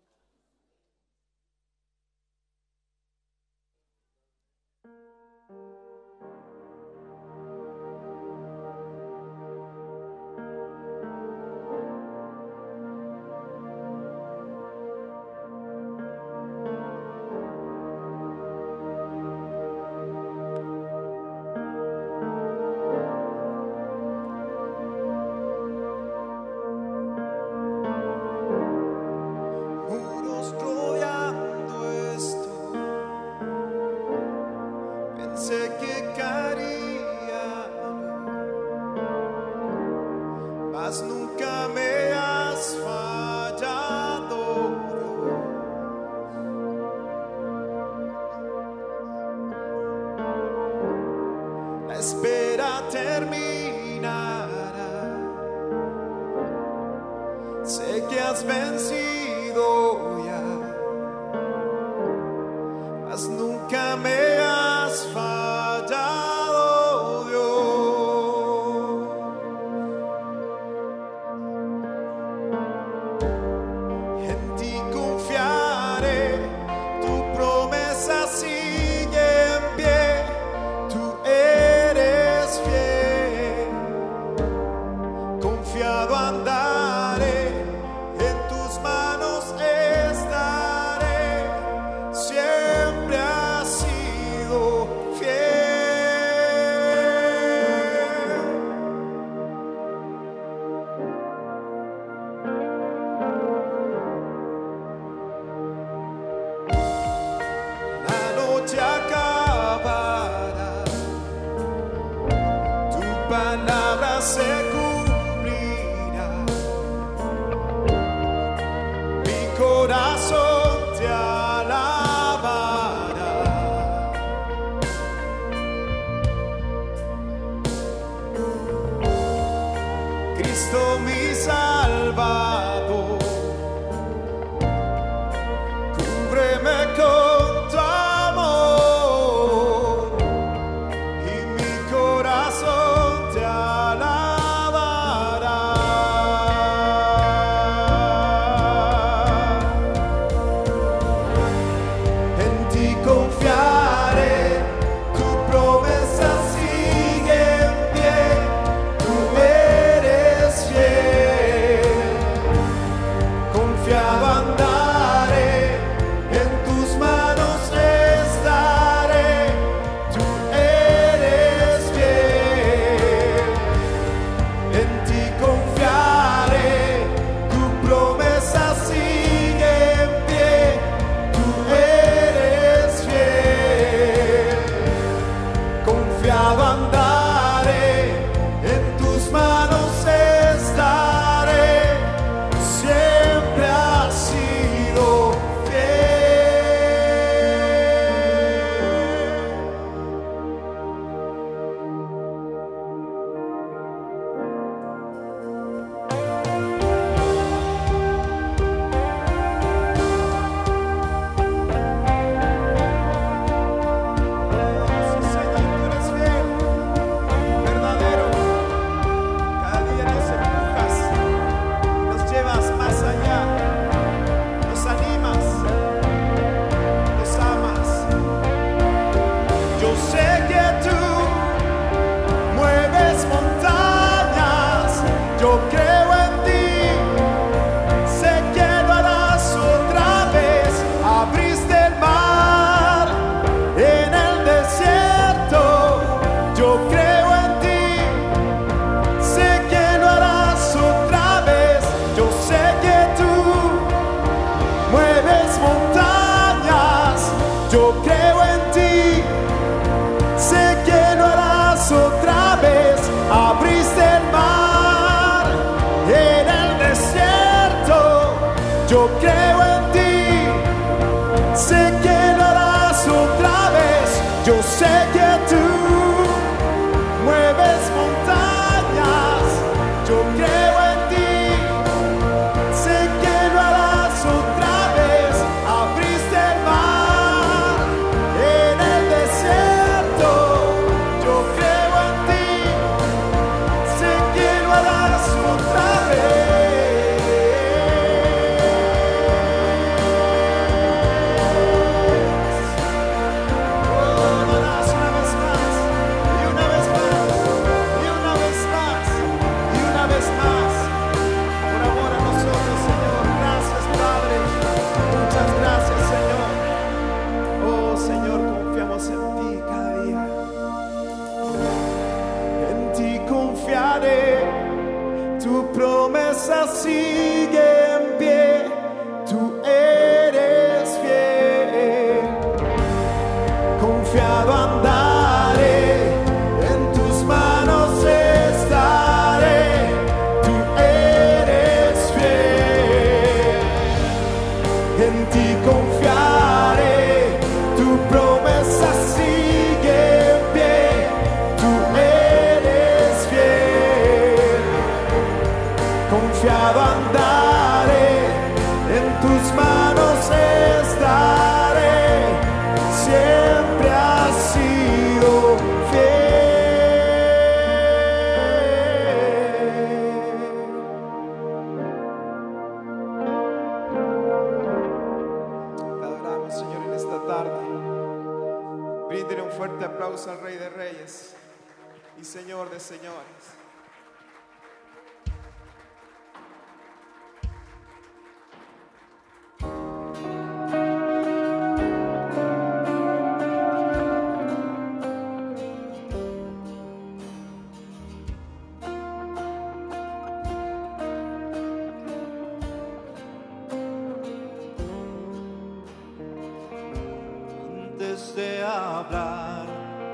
[408.30, 409.66] de hablar,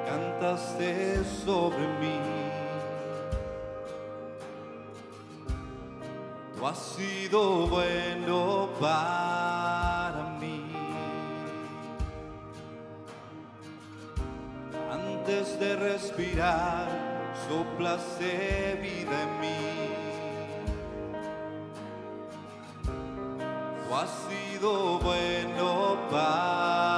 [0.05, 2.19] cantaste sobre mí.
[6.55, 10.63] Tú has sido bueno para mí.
[14.91, 16.87] Antes de respirar,
[17.47, 19.63] soplaste vida en mí.
[23.87, 26.96] Tú has sido bueno para mí.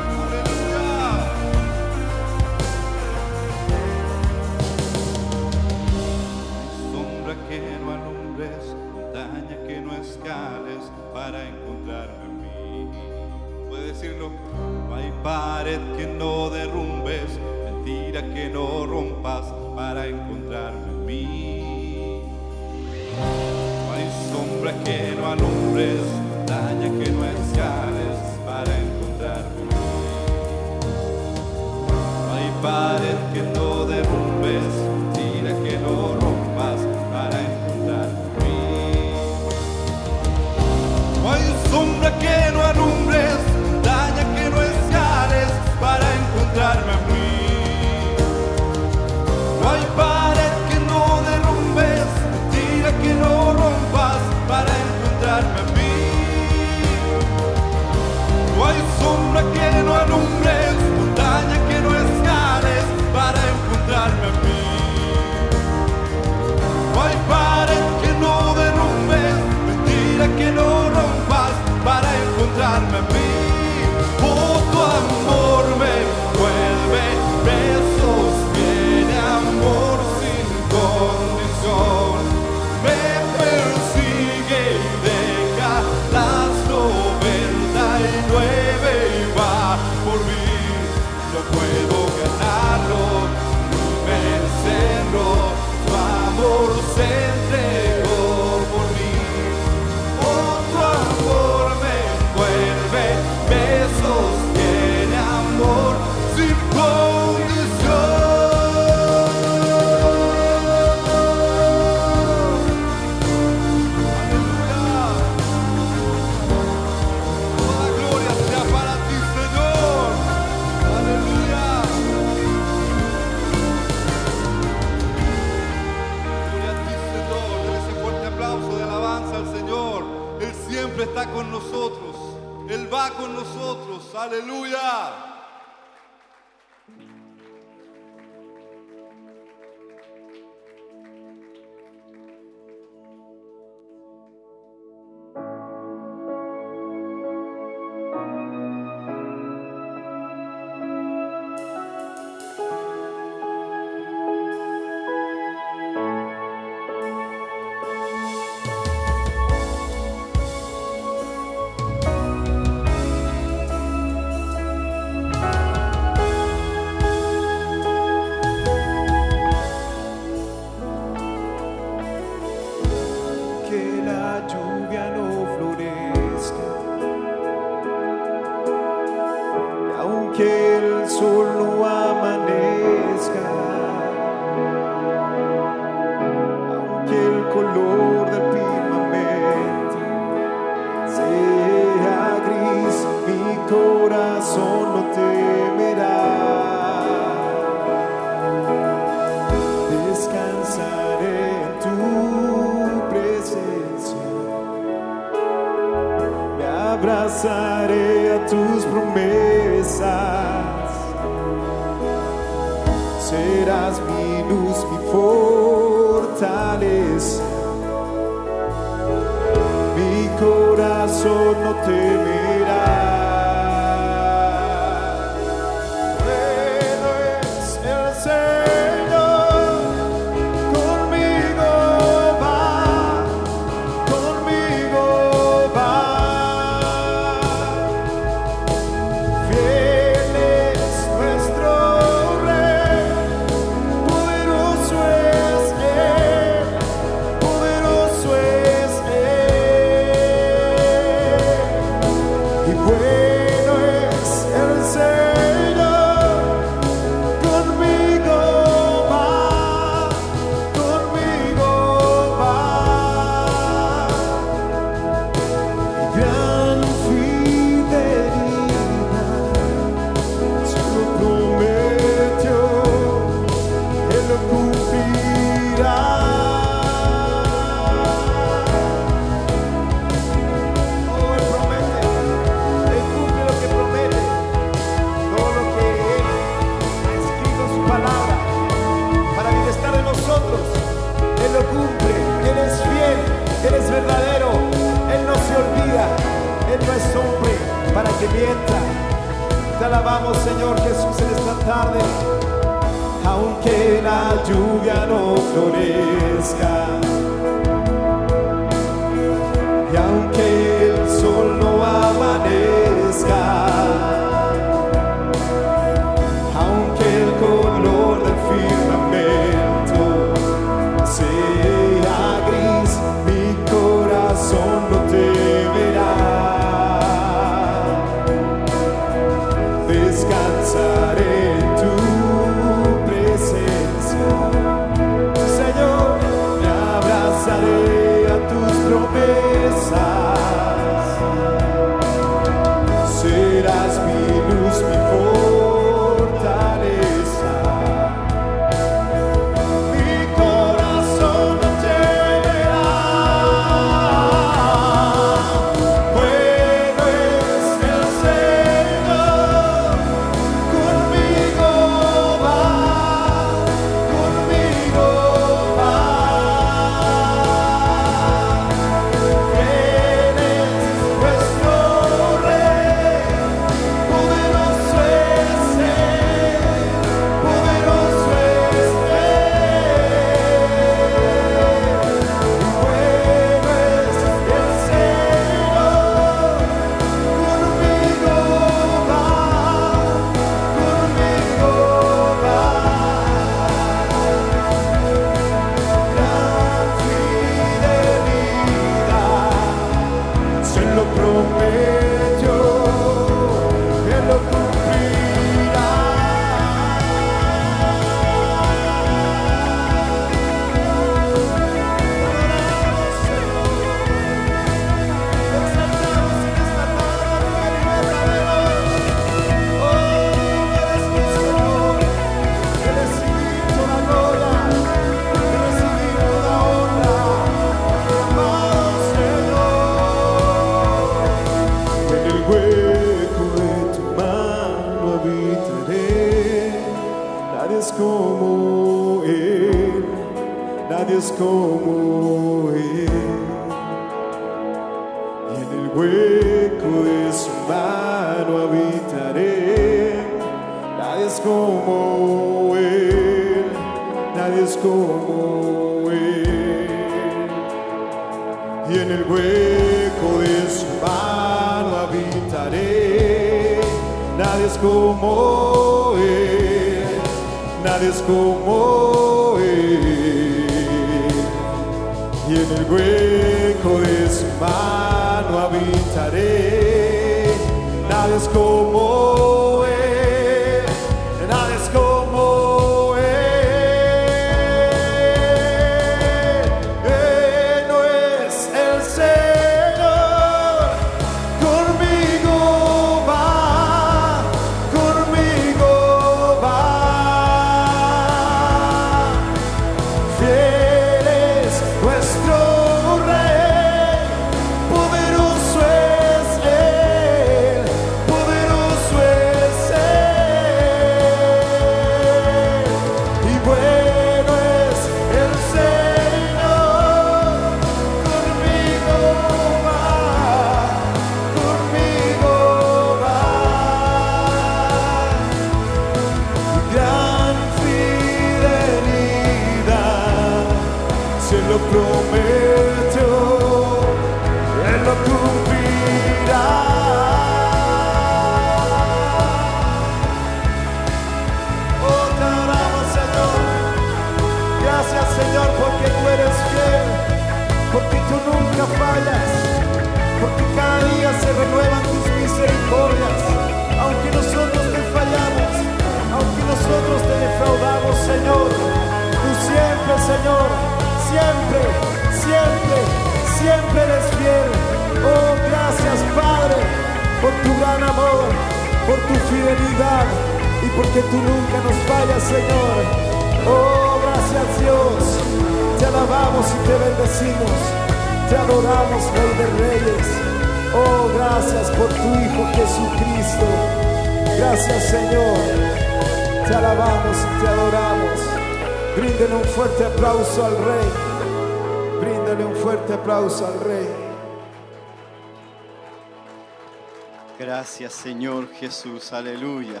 [598.22, 600.00] Señor Jesús, aleluya.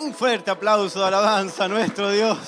[0.00, 2.38] Un fuerte aplauso de alabanza a nuestro Dios.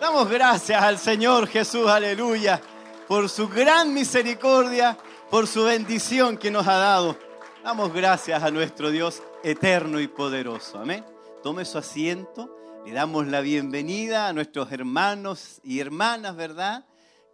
[0.00, 2.60] Damos gracias al Señor Jesús, aleluya,
[3.08, 4.96] por su gran misericordia,
[5.28, 7.18] por su bendición que nos ha dado.
[7.64, 10.78] Damos gracias a nuestro Dios eterno y poderoso.
[10.78, 11.04] Amén.
[11.42, 12.56] Tome su asiento.
[12.86, 16.84] Le damos la bienvenida a nuestros hermanos y hermanas, ¿verdad?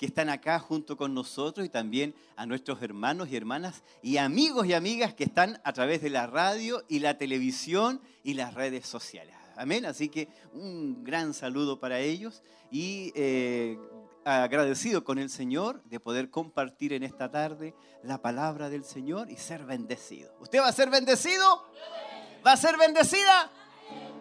[0.04, 4.66] Que están acá junto con nosotros y también a nuestros hermanos y hermanas y amigos
[4.66, 8.86] y amigas que están a través de la radio y la televisión y las redes
[8.86, 9.34] sociales.
[9.56, 9.86] Amén.
[9.86, 13.78] Así que un gran saludo para ellos y eh,
[14.26, 19.36] agradecido con el Señor de poder compartir en esta tarde la palabra del Señor y
[19.36, 20.34] ser bendecido.
[20.38, 21.64] ¿Usted va a ser bendecido?
[22.46, 23.50] ¿Va a ser bendecida?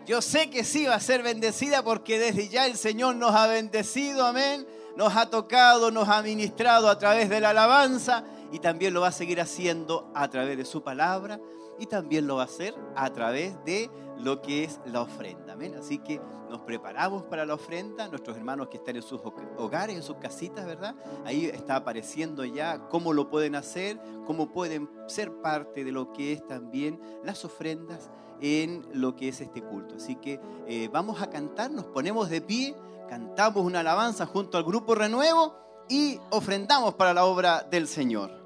[0.06, 3.48] Yo sé que sí va a ser bendecida porque desde ya el Señor nos ha
[3.48, 4.66] bendecido, amén.
[4.96, 9.08] Nos ha tocado, nos ha ministrado a través de la alabanza y también lo va
[9.08, 11.40] a seguir haciendo a través de su palabra
[11.80, 13.90] y también lo va a hacer a través de
[14.20, 15.54] lo que es la ofrenda.
[15.54, 15.76] Amén.
[15.76, 18.08] Así que nos preparamos para la ofrenda.
[18.08, 19.20] Nuestros hermanos que están en sus
[19.58, 20.96] hogares, en sus casitas, ¿verdad?
[21.26, 26.34] Ahí está apareciendo ya cómo lo pueden hacer, cómo pueden ser parte de lo que
[26.34, 29.96] es también las ofrendas en lo que es este culto.
[29.96, 32.76] Así que eh, vamos a cantar, nos ponemos de pie,
[33.14, 35.56] cantamos una alabanza junto al grupo Renuevo
[35.88, 38.43] y ofrendamos para la obra del Señor.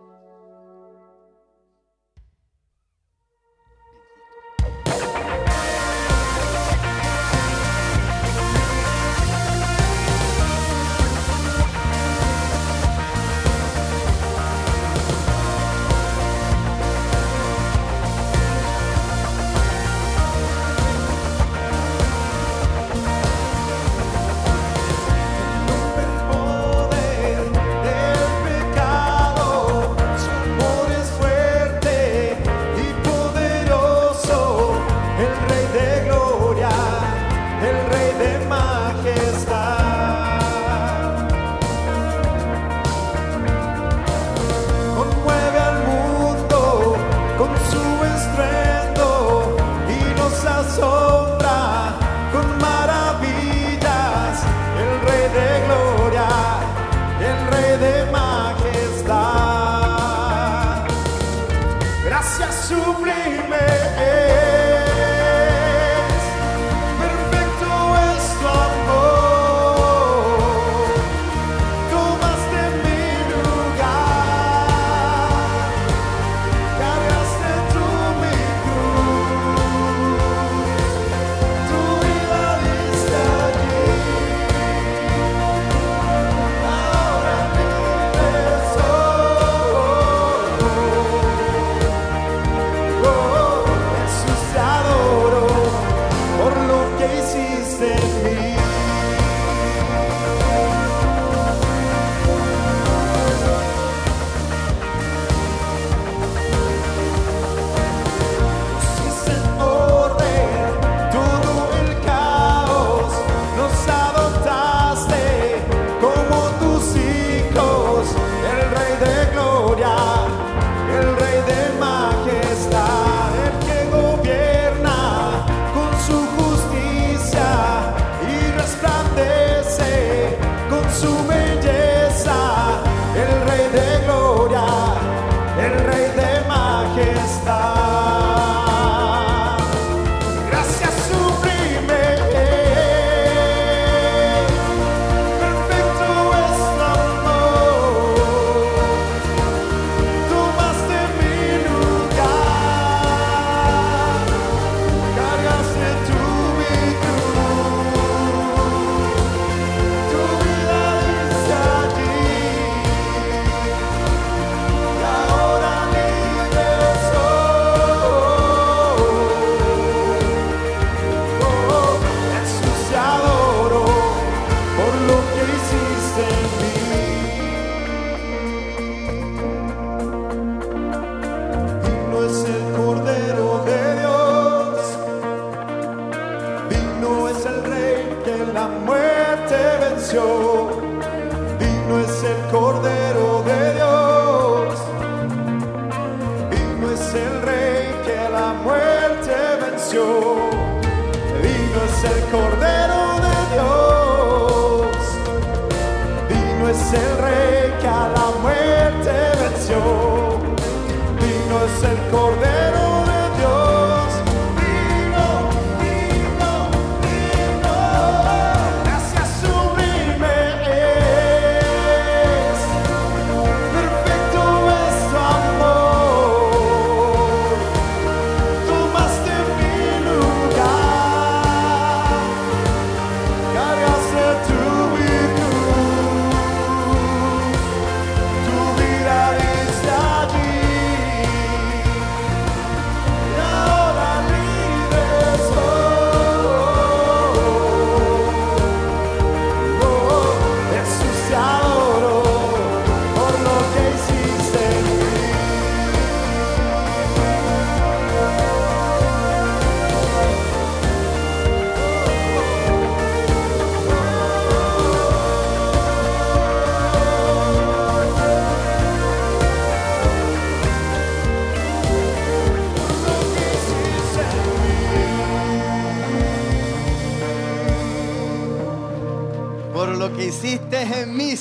[211.84, 212.76] El Cordero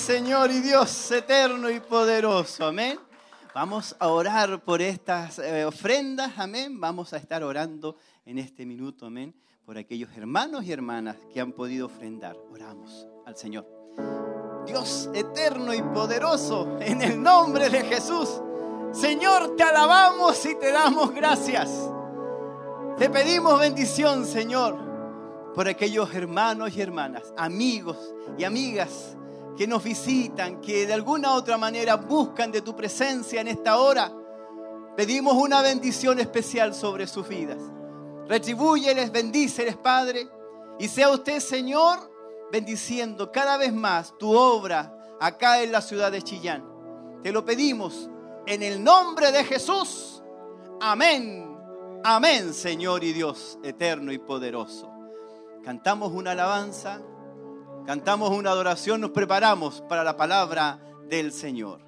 [0.07, 2.65] Señor y Dios eterno y poderoso.
[2.65, 2.97] Amén.
[3.53, 6.35] Vamos a orar por estas eh, ofrendas.
[6.37, 6.79] Amén.
[6.79, 9.07] Vamos a estar orando en este minuto.
[9.07, 9.35] Amén.
[9.65, 12.37] Por aquellos hermanos y hermanas que han podido ofrendar.
[12.53, 13.67] Oramos al Señor.
[14.65, 18.41] Dios eterno y poderoso, en el nombre de Jesús.
[18.93, 21.69] Señor, te alabamos y te damos gracias.
[22.97, 24.87] Te pedimos bendición, Señor
[25.53, 27.97] por aquellos hermanos y hermanas, amigos
[28.37, 29.17] y amigas
[29.57, 33.79] que nos visitan, que de alguna u otra manera buscan de tu presencia en esta
[33.79, 34.13] hora.
[34.97, 37.59] Pedimos una bendición especial sobre sus vidas.
[38.27, 40.29] Retribúyeles, bendíceles, Padre,
[40.79, 42.11] y sea usted, Señor,
[42.51, 46.65] bendiciendo cada vez más tu obra acá en la ciudad de Chillán.
[47.23, 48.11] Te lo pedimos
[48.47, 50.23] en el nombre de Jesús.
[50.81, 51.57] Amén.
[52.05, 54.97] Amén, Señor y Dios eterno y poderoso
[55.67, 57.01] cantamos una alabanza,
[57.87, 61.86] cantamos una adoración, nos preparamos para la palabra del Señor.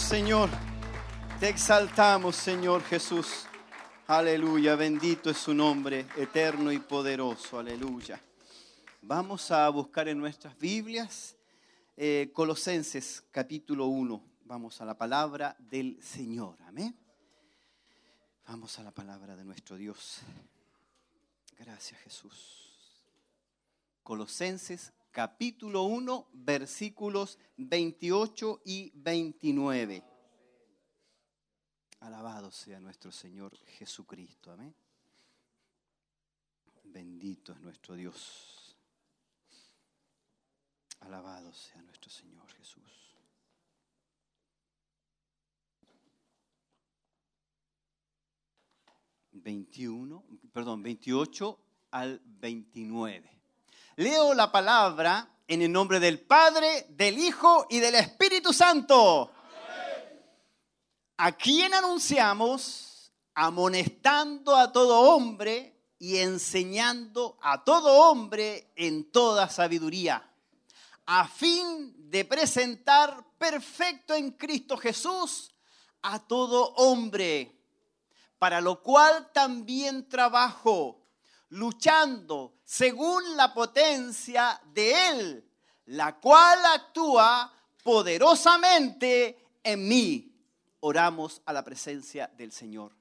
[0.00, 0.50] Señor.
[1.40, 3.46] Te exaltamos, Señor Jesús.
[4.06, 4.76] Aleluya.
[4.76, 7.58] Bendito es su nombre, eterno y poderoso.
[7.58, 8.20] Aleluya.
[9.02, 11.36] Vamos a buscar en nuestras Biblias
[11.96, 14.22] eh, Colosenses capítulo 1.
[14.44, 16.56] Vamos a la palabra del Señor.
[16.66, 16.94] Amén.
[18.46, 20.20] Vamos a la palabra de nuestro Dios.
[21.58, 23.06] Gracias, Jesús.
[24.02, 30.04] Colosenses capítulo 1, versículos 28 y 29.
[32.00, 34.52] Alabado sea nuestro Señor Jesucristo.
[34.52, 34.76] Amén.
[36.84, 38.76] Bendito es nuestro Dios.
[41.00, 43.16] Alabado sea nuestro Señor Jesús.
[49.32, 51.58] Veintiuno, perdón, 28
[51.92, 53.35] al 29.
[53.98, 59.32] Leo la palabra en el nombre del Padre, del Hijo y del Espíritu Santo.
[61.16, 70.30] A quien anunciamos, amonestando a todo hombre y enseñando a todo hombre en toda sabiduría,
[71.06, 75.54] a fin de presentar perfecto en Cristo Jesús
[76.02, 77.58] a todo hombre,
[78.38, 81.05] para lo cual también trabajo
[81.50, 85.50] luchando según la potencia de Él,
[85.86, 90.32] la cual actúa poderosamente en mí.
[90.80, 92.92] Oramos a la presencia del Señor.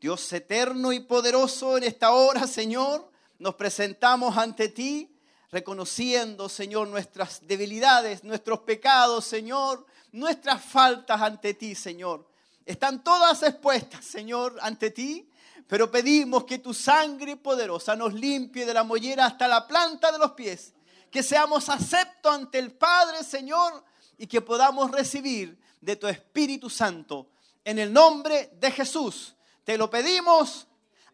[0.00, 5.16] Dios eterno y poderoso, en esta hora, Señor, nos presentamos ante ti,
[5.50, 12.26] reconociendo, Señor, nuestras debilidades, nuestros pecados, Señor, nuestras faltas ante ti, Señor.
[12.64, 15.28] Están todas expuestas, Señor, ante ti
[15.66, 20.18] pero pedimos que tu sangre poderosa nos limpie de la mollera hasta la planta de
[20.18, 20.74] los pies,
[21.10, 23.84] que seamos aceptos ante el Padre, Señor,
[24.18, 27.30] y que podamos recibir de tu Espíritu Santo.
[27.64, 29.34] En el nombre de Jesús,
[29.64, 30.66] te lo pedimos.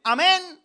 [0.03, 0.63] Amén,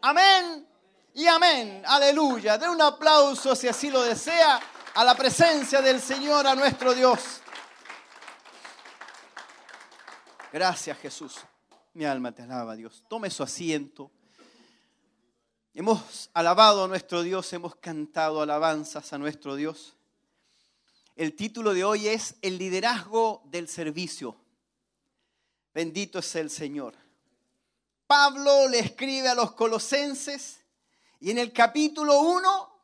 [0.00, 0.66] amén
[1.14, 1.82] y amén.
[1.86, 2.58] Aleluya.
[2.58, 4.60] Den un aplauso si así lo desea
[4.94, 7.40] a la presencia del Señor, a nuestro Dios.
[10.52, 11.36] Gracias Jesús.
[11.92, 13.02] Mi alma te alaba, Dios.
[13.08, 14.12] Tome su asiento.
[15.74, 19.96] Hemos alabado a nuestro Dios, hemos cantado alabanzas a nuestro Dios.
[21.16, 24.36] El título de hoy es El liderazgo del servicio.
[25.74, 26.94] Bendito es el Señor.
[28.06, 30.60] Pablo le escribe a los colosenses
[31.18, 32.82] y en el capítulo 1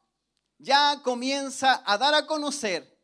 [0.58, 2.95] ya comienza a dar a conocer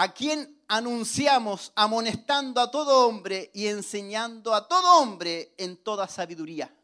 [0.00, 6.74] a quien anunciamos amonestando a todo hombre y enseñando a todo hombre en toda sabiduría,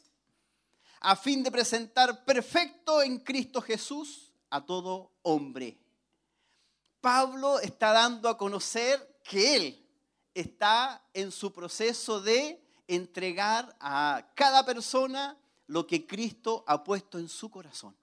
[1.00, 5.78] a fin de presentar perfecto en Cristo Jesús a todo hombre.
[7.00, 9.88] Pablo está dando a conocer que él
[10.34, 15.38] está en su proceso de entregar a cada persona
[15.68, 17.96] lo que Cristo ha puesto en su corazón.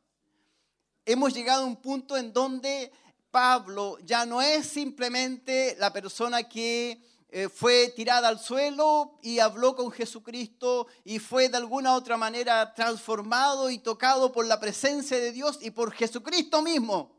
[1.05, 2.91] Hemos llegado a un punto en donde
[3.33, 9.75] Pablo ya no es simplemente la persona que eh, fue tirada al suelo y habló
[9.75, 15.31] con Jesucristo y fue de alguna otra manera transformado y tocado por la presencia de
[15.31, 17.11] Dios y por Jesucristo mismo.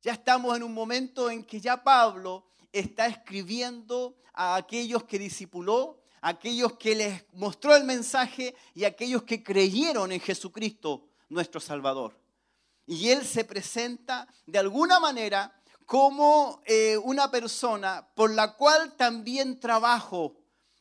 [0.00, 6.00] Ya estamos en un momento en que ya Pablo está escribiendo a aquellos que discipuló,
[6.22, 11.60] a aquellos que les mostró el mensaje y a aquellos que creyeron en Jesucristo, nuestro
[11.60, 12.23] Salvador.
[12.86, 15.54] Y él se presenta de alguna manera
[15.86, 20.36] como eh, una persona por la cual también trabajo,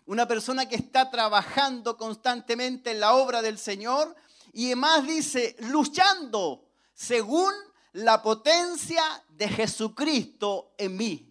[0.05, 4.15] una persona que está trabajando constantemente en la obra del Señor
[4.53, 7.51] y además dice, luchando según
[7.93, 11.29] la potencia de Jesucristo en mí.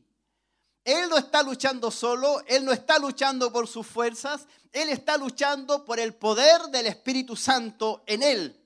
[0.85, 5.85] Él no está luchando solo, Él no está luchando por sus fuerzas, Él está luchando
[5.85, 8.62] por el poder del Espíritu Santo en Él.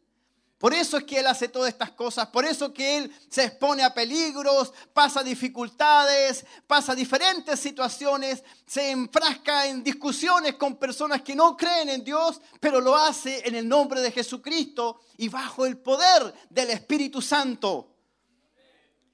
[0.58, 3.82] Por eso es que Él hace todas estas cosas, por eso que Él se expone
[3.82, 11.58] a peligros, pasa dificultades, pasa diferentes situaciones, se enfrasca en discusiones con personas que no
[11.58, 16.32] creen en Dios, pero lo hace en el nombre de Jesucristo y bajo el poder
[16.48, 17.94] del Espíritu Santo.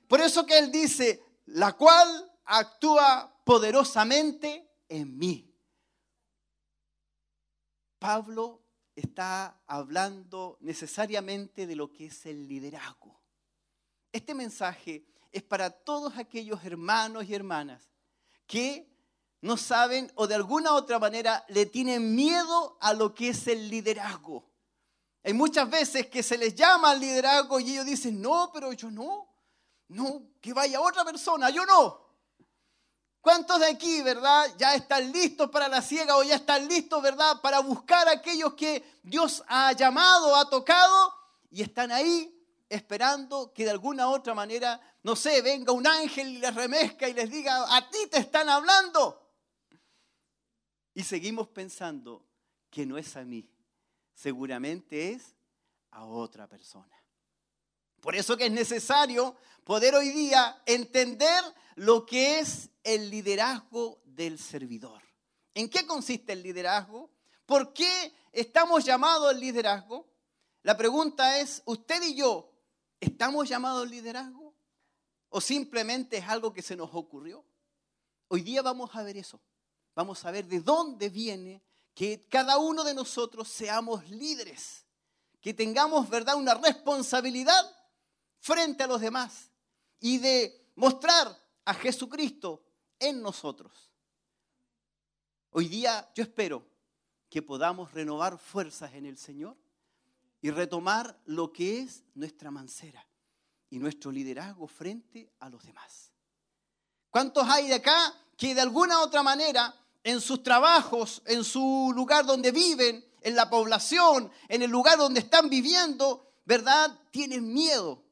[0.07, 5.53] Por eso que Él dice, la cual actúa poderosamente en mí.
[7.99, 8.62] Pablo
[8.95, 13.21] está hablando necesariamente de lo que es el liderazgo.
[14.13, 17.91] Este mensaje es para todos aquellos hermanos y hermanas
[18.47, 18.87] que
[19.41, 23.69] no saben o de alguna otra manera le tienen miedo a lo que es el
[23.69, 24.51] liderazgo.
[25.25, 28.91] Hay muchas veces que se les llama al liderazgo y ellos dicen, no, pero yo
[28.91, 29.29] no,
[29.89, 32.12] no, que vaya otra persona, yo no.
[33.23, 37.41] ¿Cuántos de aquí, verdad, ya están listos para la ciega o ya están listos, verdad,
[37.41, 41.15] para buscar a aquellos que Dios ha llamado, ha tocado
[41.49, 42.37] y están ahí
[42.69, 47.13] esperando que de alguna otra manera, no sé, venga un ángel y les remezca y
[47.13, 49.33] les diga, a ti te están hablando?
[50.93, 52.27] Y seguimos pensando
[52.71, 53.49] que no es a mí,
[54.15, 55.37] seguramente es
[55.93, 57.02] a otra persona.
[58.03, 61.41] Por eso que es necesario poder hoy día entender
[61.77, 65.01] lo que es el liderazgo del servidor.
[65.55, 67.13] ¿En qué consiste el liderazgo?
[67.47, 70.11] ¿Por qué estamos llamados al liderazgo?
[70.65, 72.53] La pregunta es, ¿usted y yo
[72.99, 74.53] estamos llamados al liderazgo?
[75.29, 77.45] ¿O simplemente es algo que se nos ocurrió?
[78.27, 79.41] Hoy día vamos a ver eso.
[79.95, 81.63] Vamos a ver de dónde viene
[81.95, 84.87] que cada uno de nosotros seamos líderes,
[85.41, 87.63] que tengamos, ¿verdad?, una responsabilidad
[88.43, 89.51] frente a los demás
[90.01, 92.63] y de mostrar a Jesucristo
[92.99, 93.73] en nosotros.
[95.51, 96.67] Hoy día yo espero
[97.31, 99.57] que podamos renovar fuerzas en el Señor
[100.41, 103.07] y retomar lo que es nuestra mancera
[103.71, 106.11] y nuestro liderazgo frente a los demás.
[107.11, 111.93] ¿Cuántos hay de acá que de alguna u otra manera en sus trabajos, en su
[111.95, 116.99] lugar donde viven, en la población, en el lugar donde están viviendo, ¿verdad?
[117.13, 118.03] Tienen miedo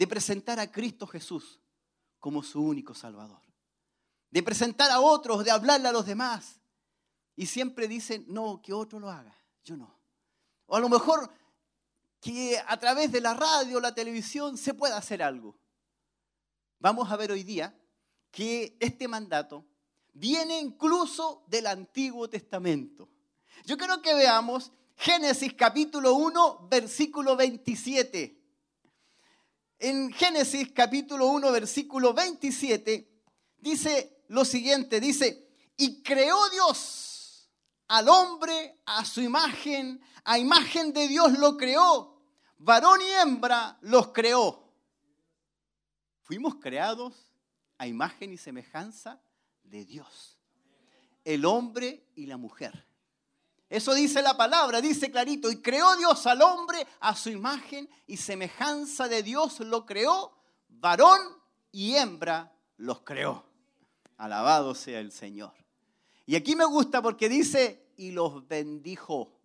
[0.00, 1.60] de presentar a Cristo Jesús
[2.18, 3.42] como su único Salvador.
[4.30, 6.58] De presentar a otros, de hablarle a los demás.
[7.36, 10.00] Y siempre dicen, no, que otro lo haga, yo no.
[10.64, 11.30] O a lo mejor
[12.18, 15.58] que a través de la radio, la televisión, se pueda hacer algo.
[16.78, 17.78] Vamos a ver hoy día
[18.30, 19.66] que este mandato
[20.14, 23.10] viene incluso del Antiguo Testamento.
[23.66, 28.39] Yo quiero que veamos Génesis capítulo 1, versículo 27
[29.80, 33.10] en Génesis capítulo 1, versículo 27,
[33.56, 37.50] dice lo siguiente, dice, y creó Dios
[37.88, 42.22] al hombre a su imagen, a imagen de Dios lo creó,
[42.58, 44.70] varón y hembra los creó.
[46.20, 47.32] Fuimos creados
[47.78, 49.20] a imagen y semejanza
[49.64, 50.38] de Dios,
[51.24, 52.89] el hombre y la mujer.
[53.70, 58.16] Eso dice la palabra, dice clarito, y creó Dios al hombre a su imagen y
[58.16, 60.36] semejanza de Dios lo creó,
[60.68, 61.20] varón
[61.70, 63.44] y hembra los creó.
[64.16, 65.52] Alabado sea el Señor.
[66.26, 69.38] Y aquí me gusta porque dice, y los bendijo.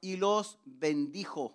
[0.00, 1.54] Y los bendijo.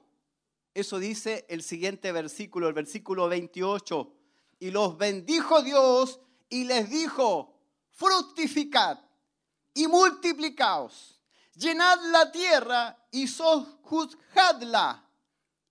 [0.76, 4.14] Eso dice el siguiente versículo, el versículo 28.
[4.60, 7.58] Y los bendijo Dios y les dijo,
[7.90, 9.00] fructificad
[9.74, 11.15] y multiplicaos
[11.56, 15.10] llenad la tierra y sojuzgadla,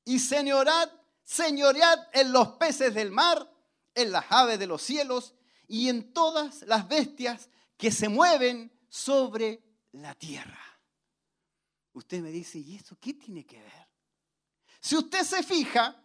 [0.05, 0.91] y señorad,
[1.23, 3.51] señoread en los peces del mar,
[3.95, 5.35] en las aves de los cielos
[5.69, 9.63] y en todas las bestias que se mueven sobre
[9.93, 10.61] la tierra.
[11.93, 13.89] Usted me dice, ¿y eso qué tiene que ver?
[14.81, 15.97] Si usted se fija,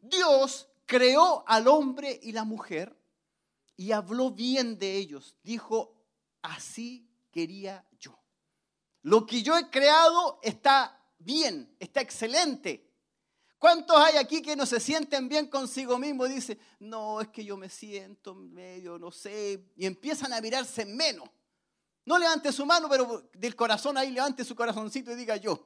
[0.00, 2.96] Dios creó al hombre y la mujer
[3.76, 5.36] y habló bien de ellos.
[5.42, 5.94] Dijo,
[6.42, 7.84] así quería.
[9.02, 12.88] Lo que yo he creado está bien, está excelente.
[13.58, 17.44] ¿Cuántos hay aquí que no se sienten bien consigo mismo y dicen, no, es que
[17.44, 21.28] yo me siento medio, no sé, y empiezan a mirarse menos?
[22.04, 25.64] No levante su mano, pero del corazón ahí levante su corazoncito y diga yo.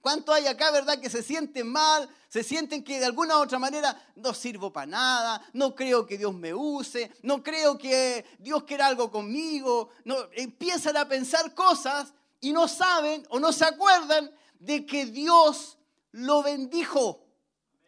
[0.00, 3.58] ¿Cuántos hay acá, verdad, que se sienten mal, se sienten que de alguna u otra
[3.58, 8.62] manera no sirvo para nada, no creo que Dios me use, no creo que Dios
[8.62, 9.90] quiera algo conmigo,
[10.32, 15.78] empiezan a pensar cosas y no saben o no se acuerdan de que Dios
[16.12, 17.24] lo bendijo.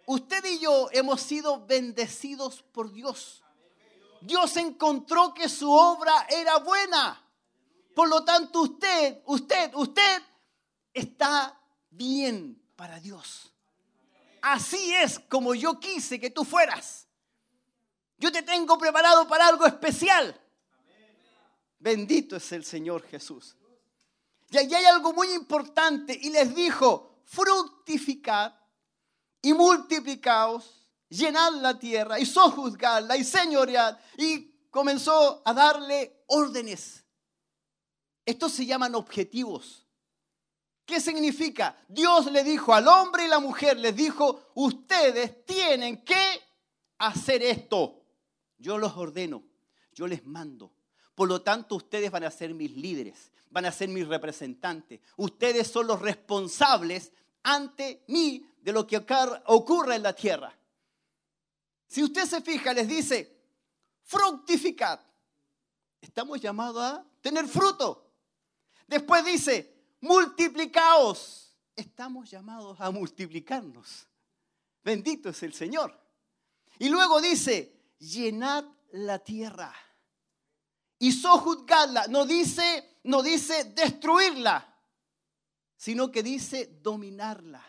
[0.06, 3.44] Usted y yo hemos sido bendecidos por Dios.
[4.20, 7.24] Dios encontró que su obra era buena.
[7.94, 10.22] Por lo tanto, usted, usted, usted
[10.92, 11.58] está
[11.90, 13.52] bien para Dios.
[14.42, 17.06] Así es como yo quise que tú fueras.
[18.18, 20.38] Yo te tengo preparado para algo especial.
[21.78, 23.56] Bendito es el Señor Jesús.
[24.50, 28.52] Y allí hay algo muy importante y les dijo, fructificad
[29.40, 33.96] y multiplicaos, llenad la tierra y sojuzgadla y señoread.
[34.18, 37.04] Y comenzó a darle órdenes.
[38.26, 39.86] Estos se llaman objetivos.
[40.84, 41.76] ¿Qué significa?
[41.88, 46.40] Dios le dijo al hombre y la mujer, les dijo, ustedes tienen que
[46.98, 48.04] hacer esto.
[48.58, 49.44] Yo los ordeno,
[49.92, 50.74] yo les mando.
[51.20, 55.00] Por lo tanto, ustedes van a ser mis líderes, van a ser mis representantes.
[55.18, 58.96] Ustedes son los responsables ante mí de lo que
[59.44, 60.58] ocurre en la tierra.
[61.86, 63.38] Si usted se fija, les dice,
[64.02, 64.98] fructificad.
[66.00, 68.14] Estamos llamados a tener fruto.
[68.86, 71.54] Después dice, multiplicaos.
[71.76, 74.06] Estamos llamados a multiplicarnos.
[74.82, 75.94] Bendito es el Señor.
[76.78, 79.70] Y luego dice, llenad la tierra.
[81.00, 82.06] Y sojuzgadla.
[82.06, 84.70] No dice, no dice destruirla
[85.80, 87.64] sino que dice dominarla,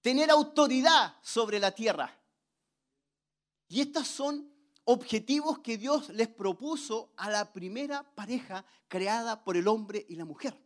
[0.00, 2.18] tener autoridad sobre la tierra.
[3.68, 4.50] Y estos son
[4.84, 10.24] objetivos que Dios les propuso a la primera pareja creada por el hombre y la
[10.24, 10.58] mujer.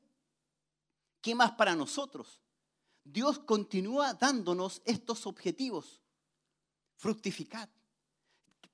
[1.21, 2.41] ¿Qué más para nosotros?
[3.03, 6.01] Dios continúa dándonos estos objetivos.
[6.95, 7.69] Fructificad,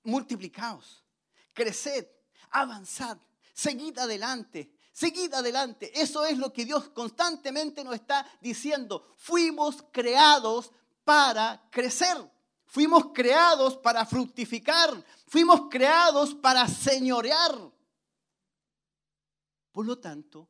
[0.02, 1.02] multiplicaos,
[1.54, 2.06] creced,
[2.50, 3.18] avanzad,
[3.52, 5.90] seguid adelante, Seguid adelante.
[5.98, 9.14] Eso es lo que Dios constantemente nos está diciendo.
[9.16, 10.70] Fuimos creados
[11.02, 12.30] para crecer.
[12.66, 15.02] Fuimos creados para fructificar.
[15.26, 17.72] Fuimos creados para señorear.
[19.72, 20.46] Por lo tanto,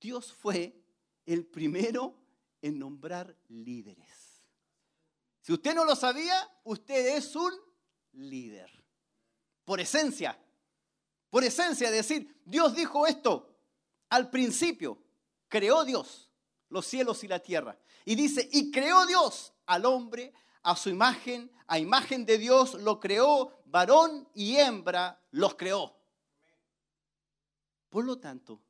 [0.00, 0.76] Dios fue
[1.24, 2.16] el primero
[2.60, 4.42] en nombrar líderes.
[5.40, 7.52] Si usted no lo sabía, usted es un
[8.14, 8.84] líder.
[9.64, 10.36] Por esencia.
[11.34, 13.56] Por esencia, decir, Dios dijo esto.
[14.10, 15.02] Al principio,
[15.48, 16.30] creó Dios
[16.68, 17.76] los cielos y la tierra.
[18.04, 20.32] Y dice, y creó Dios al hombre
[20.62, 25.96] a su imagen, a imagen de Dios lo creó, varón y hembra los creó.
[27.90, 28.62] Por lo tanto,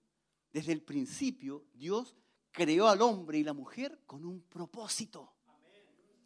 [0.50, 2.16] desde el principio, Dios
[2.50, 5.34] creó al hombre y la mujer con un propósito.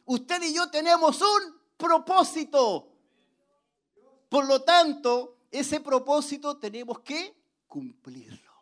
[0.05, 2.93] Usted y yo tenemos un propósito.
[4.29, 7.35] Por lo tanto, ese propósito tenemos que
[7.67, 8.53] cumplirlo.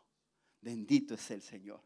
[0.61, 1.81] Bendito es el Señor.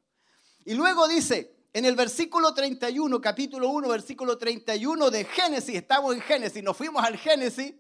[0.65, 6.21] Y luego dice, en el versículo 31, capítulo 1, versículo 31 de Génesis, estamos en
[6.21, 7.75] Génesis, nos fuimos al Génesis,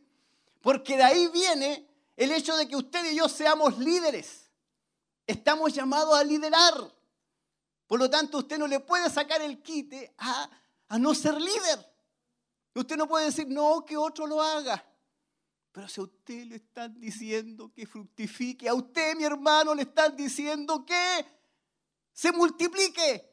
[0.60, 1.86] porque de ahí viene
[2.16, 4.50] el hecho de que usted y yo seamos líderes.
[5.26, 6.74] Estamos llamados a liderar.
[7.86, 10.50] Por lo tanto, usted no le puede sacar el quite a,
[10.88, 11.90] a no ser líder.
[12.74, 14.84] Usted no puede decir, no, que otro lo haga.
[15.72, 20.16] Pero si a usted le están diciendo que fructifique, a usted, mi hermano, le están
[20.16, 21.24] diciendo que
[22.12, 23.30] se multiplique.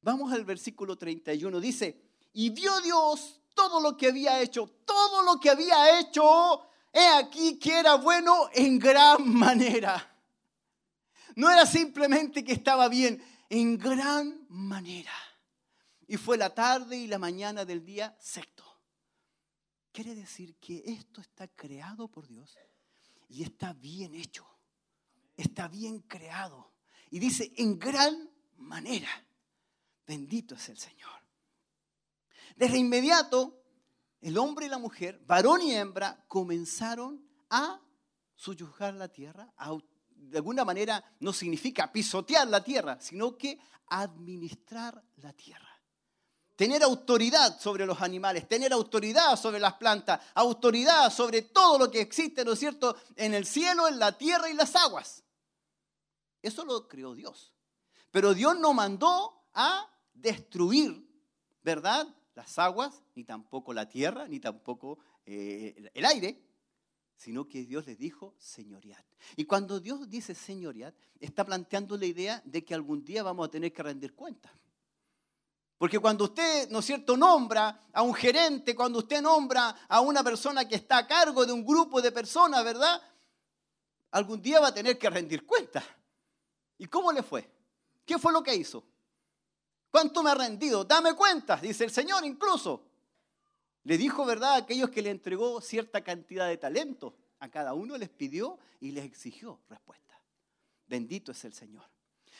[0.00, 1.60] Vamos al versículo 31.
[1.60, 2.00] Dice,
[2.32, 7.58] y vio Dios todo lo que había hecho, todo lo que había hecho, he aquí
[7.58, 10.10] que era bueno en gran manera.
[11.36, 15.12] No era simplemente que estaba bien, en gran manera.
[16.06, 18.63] Y fue la tarde y la mañana del día sexto.
[19.94, 22.58] Quiere decir que esto está creado por Dios
[23.28, 24.44] y está bien hecho.
[25.36, 26.72] Está bien creado.
[27.10, 29.08] Y dice, en gran manera.
[30.04, 31.12] Bendito es el Señor.
[32.56, 33.62] Desde inmediato,
[34.20, 37.80] el hombre y la mujer, varón y hembra, comenzaron a
[38.34, 39.54] subyugar la tierra,
[40.08, 45.63] de alguna manera no significa pisotear la tierra, sino que administrar la tierra.
[46.56, 52.00] Tener autoridad sobre los animales, tener autoridad sobre las plantas, autoridad sobre todo lo que
[52.00, 55.24] existe, ¿no es cierto?, en el cielo, en la tierra y las aguas.
[56.42, 57.52] Eso lo creó Dios.
[58.12, 61.04] Pero Dios no mandó a destruir,
[61.62, 62.06] ¿verdad?
[62.34, 66.40] Las aguas, ni tampoco la tierra, ni tampoco eh, el aire,
[67.16, 69.04] sino que Dios les dijo señoriat.
[69.36, 73.50] Y cuando Dios dice señoriat, está planteando la idea de que algún día vamos a
[73.50, 74.52] tener que rendir cuentas.
[75.84, 80.24] Porque cuando usted, ¿no es cierto?, nombra a un gerente, cuando usted nombra a una
[80.24, 83.02] persona que está a cargo de un grupo de personas, ¿verdad?
[84.12, 85.84] Algún día va a tener que rendir cuentas.
[86.78, 87.50] ¿Y cómo le fue?
[88.06, 88.82] ¿Qué fue lo que hizo?
[89.90, 90.84] ¿Cuánto me ha rendido?
[90.84, 92.86] Dame cuentas, dice el Señor incluso.
[93.82, 97.14] Le dijo, ¿verdad?, a aquellos que le entregó cierta cantidad de talento.
[97.40, 100.18] A cada uno les pidió y les exigió respuesta.
[100.86, 101.84] Bendito es el Señor.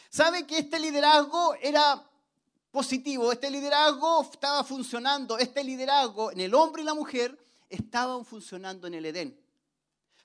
[0.09, 2.09] ¿Sabe que este liderazgo era
[2.75, 3.31] positivo?
[3.31, 5.39] Este liderazgo estaba funcionando.
[5.39, 7.39] Este liderazgo en el hombre y la mujer
[7.71, 9.41] estaban funcionando en el Edén.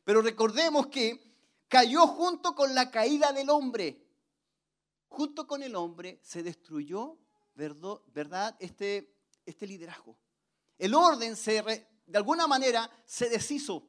[0.04, 1.32] Pero recordemos que
[1.68, 4.04] cayó junto con la caída del hombre.
[5.10, 7.20] Junto con el hombre se destruyó,
[7.54, 8.56] ¿verdad?
[8.58, 9.14] Este,
[9.46, 10.18] este liderazgo.
[10.80, 13.88] El orden se, de alguna manera se deshizo.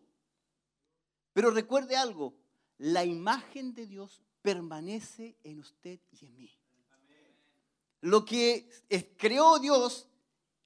[1.32, 2.34] Pero recuerde algo,
[2.76, 6.59] la imagen de Dios permanece en usted y en mí.
[8.00, 8.68] Lo que
[9.16, 10.08] creó Dios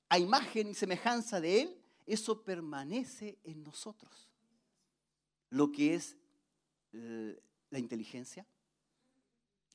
[0.09, 4.31] a imagen y semejanza de Él, eso permanece en nosotros.
[5.51, 6.17] Lo que es
[6.93, 7.41] eh,
[7.71, 8.47] la inteligencia,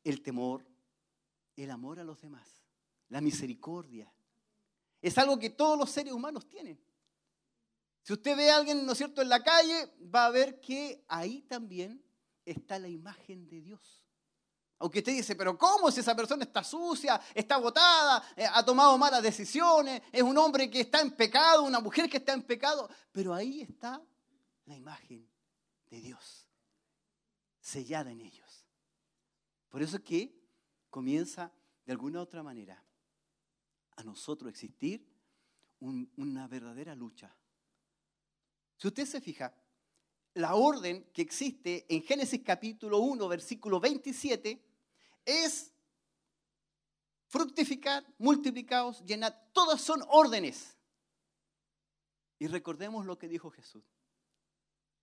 [0.03, 0.65] el temor,
[1.55, 2.47] el amor a los demás,
[3.09, 4.11] la misericordia,
[5.01, 6.79] es algo que todos los seres humanos tienen.
[8.03, 11.03] Si usted ve a alguien, ¿no es cierto?, en la calle, va a ver que
[11.07, 12.01] ahí también
[12.45, 14.03] está la imagen de Dios.
[14.79, 18.97] Aunque usted dice, pero ¿cómo si esa persona está sucia, está agotada, eh, ha tomado
[18.97, 22.89] malas decisiones, es un hombre que está en pecado, una mujer que está en pecado?
[23.11, 24.01] Pero ahí está
[24.65, 25.29] la imagen
[25.89, 26.47] de Dios,
[27.59, 28.65] sellada en ellos.
[29.67, 30.33] Por eso es que
[30.89, 31.51] comienza
[31.85, 32.81] de alguna otra manera
[33.97, 35.05] a nosotros existir
[35.81, 37.35] una verdadera lucha.
[38.77, 39.53] Si usted se fija,
[40.35, 44.68] la orden que existe en Génesis capítulo 1, versículo 27,
[45.25, 45.71] es
[47.27, 49.33] fructificar, multiplicaos, llenad.
[49.53, 50.77] Todas son órdenes.
[52.39, 53.83] Y recordemos lo que dijo Jesús.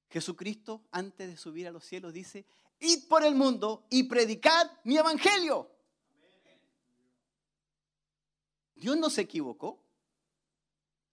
[0.09, 2.47] Jesucristo, antes de subir a los cielos, dice,
[2.79, 5.71] id por el mundo y predicad mi evangelio.
[8.75, 9.83] Dios no se equivocó.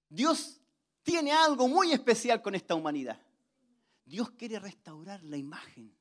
[0.10, 0.62] Dios
[1.02, 3.20] tiene algo muy especial con esta humanidad.
[4.06, 5.96] Dios quiere restaurar la imagen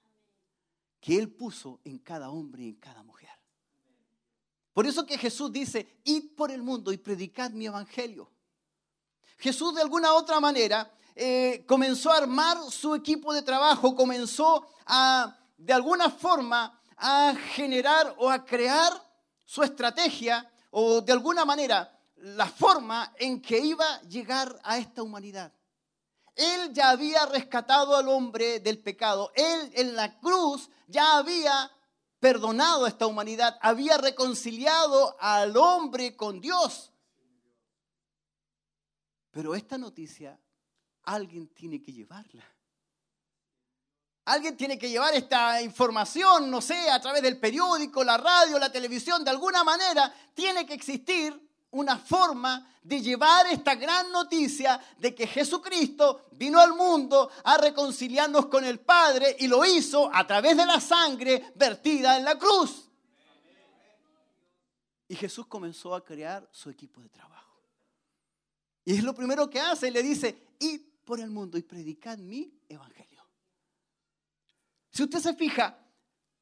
[1.03, 3.29] que Él puso en cada hombre y en cada mujer.
[4.73, 8.31] Por eso que Jesús dice, id por el mundo y predicad mi evangelio.
[9.37, 15.37] Jesús de alguna otra manera eh, comenzó a armar su equipo de trabajo, comenzó a,
[15.59, 18.93] de alguna forma, a generar o a crear
[19.45, 25.03] su estrategia o de alguna manera la forma en que iba a llegar a esta
[25.03, 25.53] humanidad.
[26.34, 29.30] Él ya había rescatado al hombre del pecado.
[29.34, 31.70] Él en la cruz ya había
[32.18, 36.92] perdonado a esta humanidad, había reconciliado al hombre con Dios.
[39.30, 40.38] Pero esta noticia
[41.04, 42.44] alguien tiene que llevarla.
[44.24, 48.70] Alguien tiene que llevar esta información, no sé, a través del periódico, la radio, la
[48.70, 55.15] televisión, de alguna manera tiene que existir una forma de llevar esta gran noticia de
[55.15, 60.57] que Jesucristo vino al mundo a reconciliarnos con el Padre y lo hizo a través
[60.57, 62.89] de la sangre vertida en la cruz.
[65.09, 67.61] Y Jesús comenzó a crear su equipo de trabajo.
[68.85, 72.53] Y es lo primero que hace, le dice, id por el mundo y predicad mi
[72.69, 73.23] evangelio.
[74.90, 75.78] Si usted se fija,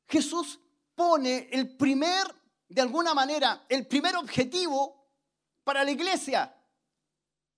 [0.09, 0.59] Jesús
[0.95, 2.35] pone el primer,
[2.69, 5.00] de alguna manera, el primer objetivo
[5.71, 6.53] para la iglesia.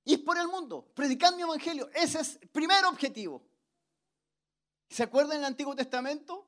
[0.05, 1.89] Y por el mundo, predicando mi evangelio.
[1.95, 3.43] Ese es el primer objetivo.
[4.91, 6.47] ¿Se acuerdan en el Antiguo Testamento?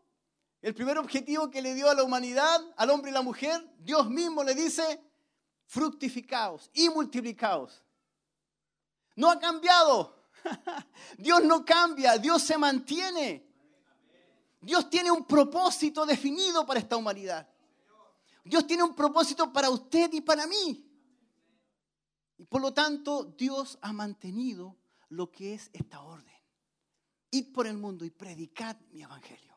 [0.61, 4.11] El primer objetivo que le dio a la humanidad, al hombre y la mujer, Dios
[4.11, 5.03] mismo le dice,
[5.65, 7.82] fructificaos y multiplicaos.
[9.16, 10.23] No ha cambiado.
[11.16, 13.43] Dios no cambia, Dios se mantiene.
[14.61, 17.49] Dios tiene un propósito definido para esta humanidad.
[18.45, 20.91] Dios tiene un propósito para usted y para mí.
[22.36, 24.77] Y por lo tanto, Dios ha mantenido
[25.09, 26.35] lo que es esta orden.
[27.31, 29.55] Id por el mundo y predicad mi evangelio.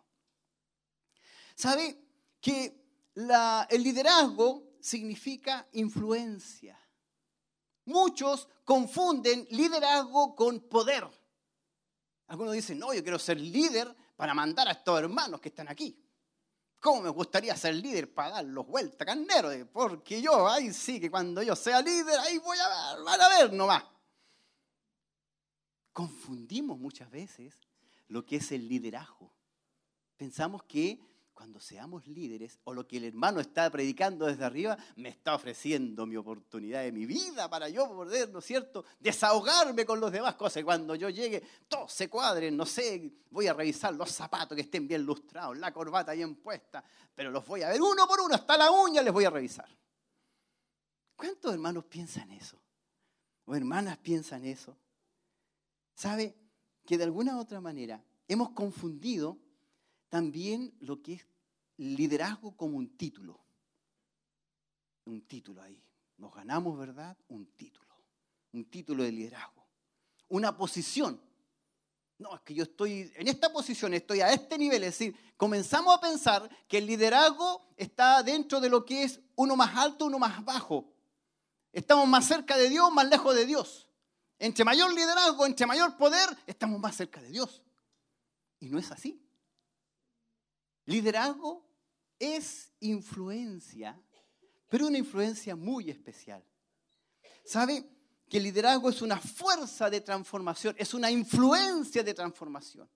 [1.55, 1.99] ¿Sabe
[2.39, 2.85] que
[3.15, 6.79] el liderazgo significa influencia?
[7.85, 11.07] Muchos confunden liderazgo con poder.
[12.27, 16.03] Algunos dicen, no, yo quiero ser líder para mandar a estos hermanos que están aquí.
[16.79, 19.49] ¿Cómo me gustaría ser líder para darlos vuelta, carnero?
[19.71, 23.29] Porque yo, ahí sí, que cuando yo sea líder, ahí voy a ver, van a
[23.29, 23.83] ver nomás.
[25.91, 27.55] Confundimos muchas veces
[28.07, 29.33] lo que es el liderazgo.
[30.15, 30.99] Pensamos que
[31.37, 36.07] cuando seamos líderes, o lo que el hermano está predicando desde arriba, me está ofreciendo
[36.07, 40.33] mi oportunidad de mi vida para yo poder, ¿no es cierto?, desahogarme con los demás
[40.33, 40.63] cosas.
[40.63, 44.87] Cuando yo llegue, todos se cuadren, no sé, voy a revisar los zapatos que estén
[44.87, 46.83] bien lustrados, la corbata bien puesta,
[47.13, 49.69] pero los voy a ver uno por uno, hasta la uña les voy a revisar.
[51.15, 52.59] ¿Cuántos hermanos piensan eso?
[53.45, 54.75] ¿O hermanas piensan eso?
[55.93, 56.35] ¿Sabe
[56.83, 59.37] que de alguna u otra manera hemos confundido
[60.09, 61.27] también lo que es
[61.77, 63.39] liderazgo como un título.
[65.05, 65.81] Un título ahí.
[66.17, 67.17] Nos ganamos, ¿verdad?
[67.29, 67.95] Un título.
[68.53, 69.65] Un título de liderazgo.
[70.29, 71.21] Una posición.
[72.17, 74.83] No, es que yo estoy en esta posición, estoy a este nivel.
[74.83, 79.55] Es decir, comenzamos a pensar que el liderazgo está dentro de lo que es uno
[79.55, 80.91] más alto, uno más bajo.
[81.71, 83.87] Estamos más cerca de Dios, más lejos de Dios.
[84.39, 87.61] Entre mayor liderazgo, entre mayor poder, estamos más cerca de Dios.
[88.59, 89.26] Y no es así.
[90.87, 91.65] Liderazgo
[92.17, 94.01] es influencia,
[94.69, 96.41] pero una influencia muy especial.
[97.43, 97.85] ¿Sabe
[98.29, 102.89] que el liderazgo es una fuerza de transformación, es una influencia de transformación?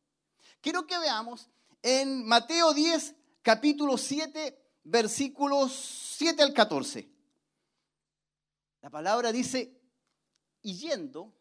[0.62, 1.50] Quiero que veamos
[1.82, 5.74] en Mateo 10, capítulo 7, versículos
[6.18, 7.12] 7 al 14.
[8.82, 9.78] La palabra dice,
[10.62, 11.34] y yendo,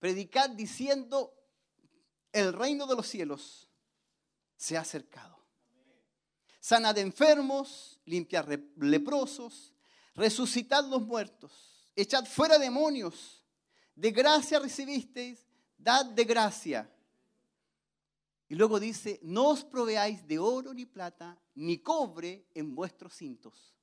[0.00, 1.32] predicad diciendo,
[2.32, 3.69] el reino de los cielos
[4.60, 5.38] se ha acercado.
[6.60, 9.72] Sanad enfermos, limpiad re- leprosos,
[10.14, 13.42] resucitad los muertos, echad fuera demonios.
[13.94, 15.46] De gracia recibisteis,
[15.78, 16.94] dad de gracia.
[18.48, 23.74] Y luego dice, no os proveáis de oro ni plata, ni cobre en vuestros cintos,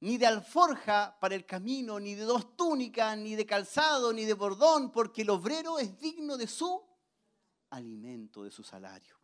[0.00, 4.34] ni de alforja para el camino, ni de dos túnicas, ni de calzado, ni de
[4.34, 6.82] bordón, porque el obrero es digno de su
[7.70, 9.19] alimento, de su salario.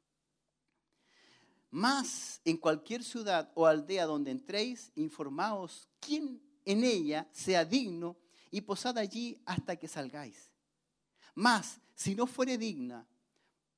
[1.76, 8.16] Mas en cualquier ciudad o aldea donde entréis, informaos quién en ella sea digno
[8.50, 10.50] y posad allí hasta que salgáis.
[11.34, 13.06] Mas si no fuere digna,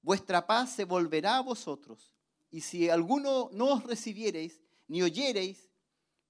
[0.01, 2.15] vuestra paz se volverá a vosotros.
[2.53, 5.69] Y si alguno no os recibiereis ni oyereis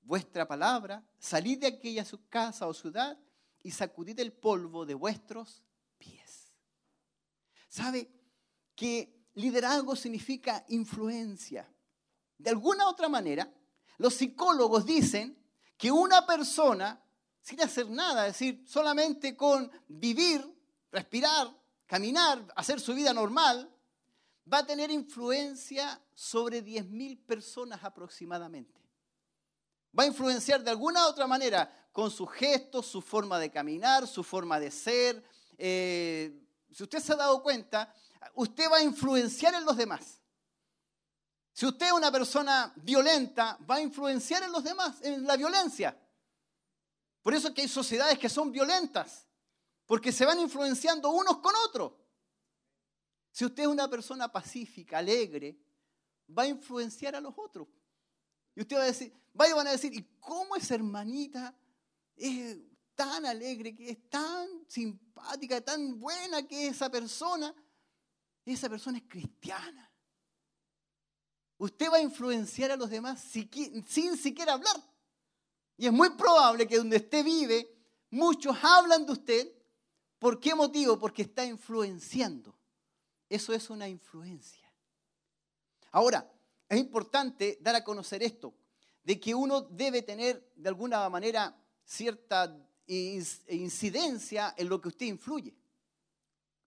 [0.00, 3.18] vuestra palabra, salid de aquella casa o ciudad
[3.62, 5.62] y sacudid el polvo de vuestros
[5.98, 6.50] pies.
[7.68, 8.10] ¿Sabe
[8.74, 11.68] que liderazgo significa influencia?
[12.36, 13.52] De alguna otra manera,
[13.98, 15.36] los psicólogos dicen
[15.76, 17.02] que una persona,
[17.40, 20.44] sin hacer nada, es decir, solamente con vivir,
[20.90, 21.50] respirar,
[21.86, 23.70] caminar, hacer su vida normal,
[24.52, 28.80] va a tener influencia sobre 10.000 personas aproximadamente.
[29.96, 34.06] Va a influenciar de alguna u otra manera con sus gestos, su forma de caminar,
[34.06, 35.22] su forma de ser.
[35.56, 36.40] Eh,
[36.70, 37.92] si usted se ha dado cuenta,
[38.34, 40.20] usted va a influenciar en los demás.
[41.52, 46.00] Si usted es una persona violenta, va a influenciar en los demás, en la violencia.
[47.20, 49.26] Por eso es que hay sociedades que son violentas,
[49.86, 51.94] porque se van influenciando unos con otros.
[53.32, 55.58] Si usted es una persona pacífica, alegre,
[56.36, 57.66] va a influenciar a los otros.
[58.54, 61.54] Y usted va a decir, vaya van a decir, ¿y cómo esa hermanita
[62.16, 62.56] es
[62.94, 67.54] tan alegre, que es tan simpática, tan buena que es esa persona?
[68.52, 69.90] Esa persona es cristiana.
[71.58, 74.76] Usted va a influenciar a los demás sin siquiera hablar.
[75.76, 77.68] Y es muy probable que donde usted vive,
[78.10, 79.52] muchos hablan de usted.
[80.18, 80.98] ¿Por qué motivo?
[80.98, 82.56] Porque está influenciando.
[83.28, 84.72] Eso es una influencia.
[85.90, 86.30] Ahora,
[86.68, 88.54] es importante dar a conocer esto,
[89.02, 92.56] de que uno debe tener de alguna manera cierta
[92.86, 95.54] incidencia en lo que usted influye.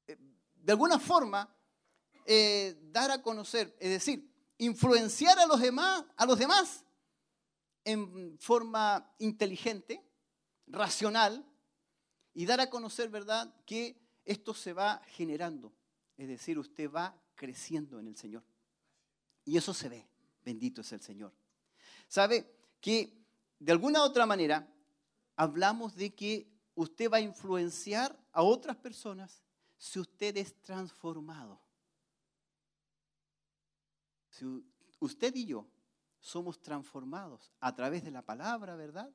[0.05, 1.53] De alguna forma,
[2.25, 6.85] eh, dar a conocer, es decir, influenciar a los demás, a los demás
[7.83, 10.03] en forma inteligente,
[10.67, 11.45] racional,
[12.33, 15.73] y dar a conocer, ¿verdad?, que esto se va generando.
[16.17, 18.43] Es decir, usted va creciendo en el Señor.
[19.43, 20.07] Y eso se ve.
[20.45, 21.33] Bendito es el Señor.
[22.07, 23.21] ¿Sabe que
[23.59, 24.67] de alguna otra manera
[25.35, 29.41] hablamos de que usted va a influenciar a otras personas
[29.77, 31.59] si usted es transformado.
[34.99, 35.67] Usted y yo
[36.19, 39.11] somos transformados a través de la palabra, ¿verdad?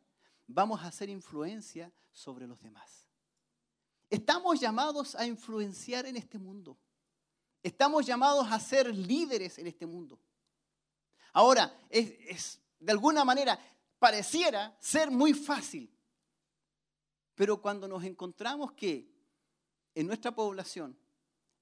[0.46, 3.06] Vamos a hacer influencia sobre los demás.
[4.10, 6.78] Estamos llamados a influenciar en este mundo.
[7.62, 10.20] Estamos llamados a ser líderes en este mundo.
[11.32, 13.58] Ahora, es, de alguna manera,
[13.98, 15.92] pareciera ser muy fácil.
[17.34, 19.12] Pero cuando nos encontramos que
[19.94, 20.96] en nuestra población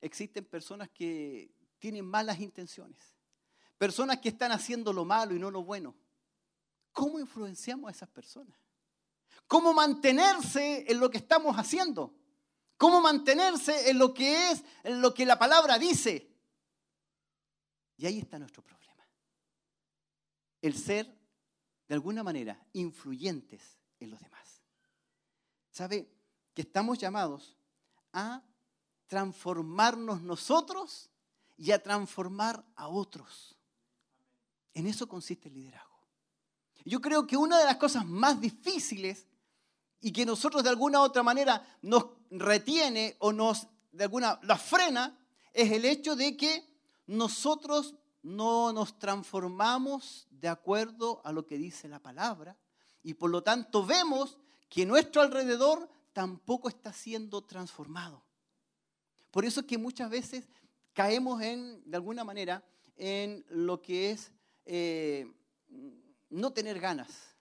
[0.01, 3.14] existen personas que tienen malas intenciones,
[3.79, 5.95] personas que están haciendo lo malo y no lo bueno,
[6.93, 8.57] ¿cómo influenciamos a esas personas?
[9.47, 12.15] ¿Cómo mantenerse en lo que estamos haciendo?
[12.77, 16.31] ¿Cómo mantenerse en lo que es, en lo que la palabra dice?
[17.97, 19.07] Y ahí está nuestro problema.
[20.61, 21.07] El ser,
[21.87, 24.63] de alguna manera, influyentes en los demás.
[25.71, 26.11] ¿Sabe?
[26.55, 27.57] Que estamos llamados
[28.13, 28.43] a
[29.07, 31.11] transformarnos nosotros
[31.57, 33.54] y a transformar a otros.
[34.75, 35.95] En eso consiste el liderazgo.
[36.85, 39.27] Yo creo que una de las cosas más difíciles
[40.01, 44.59] y que nosotros de alguna u otra manera nos retiene o nos de alguna la
[44.59, 45.19] frena
[45.53, 46.69] es el hecho de que
[47.07, 52.59] nosotros no nos transformamos de acuerdo a lo que dice la palabra
[53.03, 54.37] y por lo tanto vemos
[54.69, 58.23] que nuestro alrededor tampoco está siendo transformado.
[59.31, 60.49] Por eso es que muchas veces
[60.93, 62.63] caemos en, de alguna manera,
[62.97, 64.33] en lo que es
[64.67, 65.31] eh,
[66.31, 67.35] no tener ganas,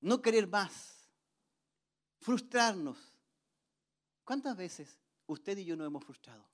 [0.00, 1.08] no querer más,
[2.18, 2.98] frustrarnos.
[4.24, 6.44] ¿Cuántas veces usted y yo nos hemos frustrado?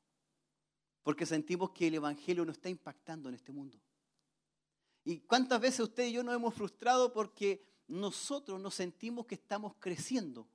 [1.02, 3.81] Porque sentimos que el Evangelio no está impactando en este mundo.
[5.05, 9.74] ¿Y cuántas veces usted y yo nos hemos frustrado porque nosotros nos sentimos que estamos
[9.78, 10.47] creciendo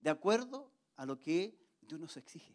[0.00, 2.54] de acuerdo a lo que Dios nos exige?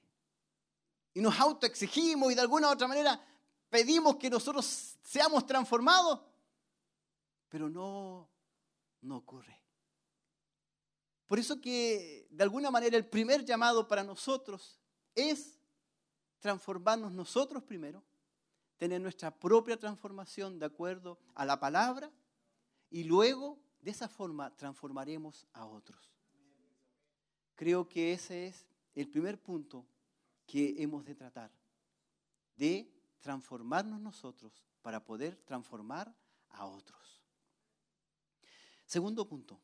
[1.14, 3.22] Y nos autoexigimos y de alguna u otra manera
[3.74, 6.20] pedimos que nosotros seamos transformados,
[7.50, 8.30] pero no,
[9.02, 9.60] no ocurre.
[11.26, 14.80] Por eso que de alguna manera el primer llamado para nosotros
[15.16, 15.58] es
[16.40, 18.04] transformarnos nosotros primero,
[18.78, 22.12] tener nuestra propia transformación de acuerdo a la palabra
[22.91, 26.14] y luego de esa forma transformaremos a otros.
[27.56, 29.84] Creo que ese es el primer punto
[30.45, 31.50] que hemos de tratar,
[32.56, 32.94] de
[33.24, 36.16] transformarnos nosotros para poder transformar
[36.50, 37.24] a otros.
[38.86, 39.60] Segundo punto,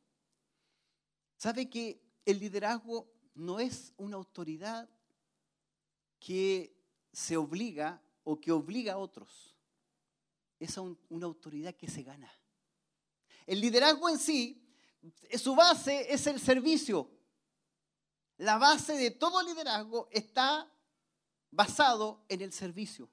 [1.40, 4.90] ¿Sabe que el liderazgo no es una autoridad
[6.19, 6.76] que
[7.14, 9.56] se obliga o que obliga a otros?
[10.60, 12.30] Es una autoridad que se gana.
[13.48, 14.61] El liderazgo en sí,
[15.41, 17.10] su base es el servicio.
[18.36, 20.69] La base de todo liderazgo está
[21.52, 23.10] basado en el servicio.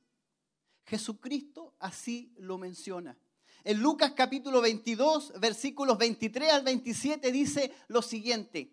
[0.87, 3.19] Jesucristo así lo menciona.
[3.65, 8.73] En Lucas capítulo 22, versículos 23 al 27 dice lo siguiente.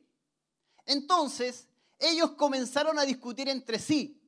[0.86, 1.68] Entonces
[1.98, 4.22] ellos comenzaron a discutir entre sí.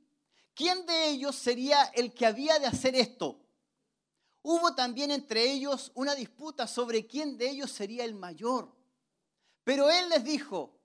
[0.55, 3.41] ¿Quién de ellos sería el que había de hacer esto?
[4.41, 8.73] Hubo también entre ellos una disputa sobre quién de ellos sería el mayor.
[9.63, 10.79] Pero él les dijo,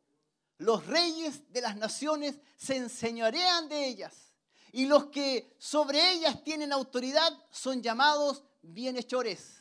[0.59, 4.30] los reyes de las naciones se enseñorean de ellas,
[4.73, 9.61] y los que sobre ellas tienen autoridad son llamados bienhechores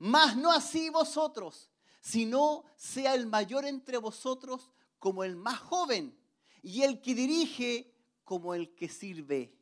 [0.00, 6.18] mas no así vosotros, sino sea el mayor entre vosotros como el más joven
[6.62, 7.94] y el que dirige
[8.24, 9.54] como el que sirve.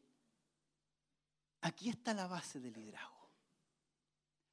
[1.60, 3.30] Aquí está la base del liderazgo.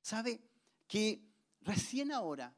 [0.02, 0.42] ¿Sabe
[0.88, 1.24] que
[1.62, 2.54] recién ahora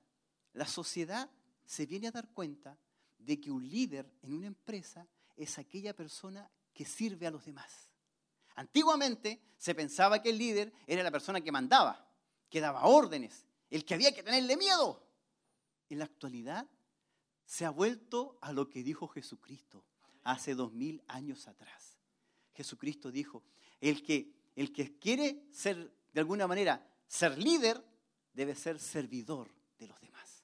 [0.54, 1.30] la sociedad
[1.66, 2.78] se viene a dar cuenta
[3.18, 7.90] de que un líder en una empresa es aquella persona que sirve a los demás?
[8.56, 12.08] Antiguamente se pensaba que el líder era la persona que mandaba
[12.50, 15.04] que daba órdenes, el que había que tenerle miedo.
[15.90, 16.68] En la actualidad
[17.46, 19.86] se ha vuelto a lo que dijo Jesucristo
[20.24, 21.98] hace dos mil años atrás.
[22.54, 23.44] Jesucristo dijo,
[23.80, 27.84] el que, el que quiere ser, de alguna manera, ser líder,
[28.34, 30.44] debe ser servidor de los demás.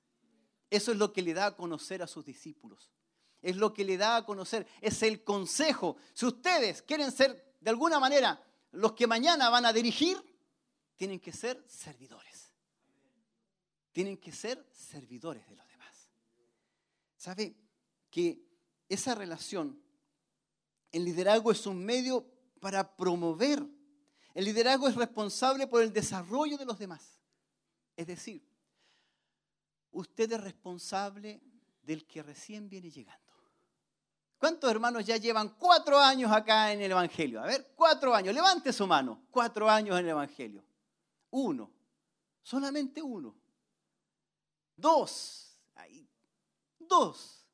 [0.70, 2.92] Eso es lo que le da a conocer a sus discípulos.
[3.44, 5.98] Es lo que le da a conocer, es el consejo.
[6.14, 8.42] Si ustedes quieren ser, de alguna manera,
[8.72, 10.18] los que mañana van a dirigir,
[10.96, 12.54] tienen que ser servidores.
[13.92, 16.10] Tienen que ser servidores de los demás.
[17.18, 17.56] ¿Sabe
[18.10, 18.42] que
[18.88, 19.80] esa relación,
[20.92, 22.26] el liderazgo es un medio
[22.62, 23.62] para promover?
[24.34, 27.20] El liderazgo es responsable por el desarrollo de los demás.
[27.96, 28.42] Es decir,
[29.92, 31.42] usted es responsable
[31.84, 33.23] del que recién viene llegando.
[34.44, 37.42] ¿Cuántos hermanos ya llevan cuatro años acá en el Evangelio?
[37.42, 38.36] A ver, cuatro años.
[38.36, 39.24] Levante su mano.
[39.32, 40.66] Cuatro años en el Evangelio.
[41.30, 41.72] Uno.
[42.42, 43.34] Solamente uno.
[44.76, 45.58] Dos.
[46.78, 47.48] Dos.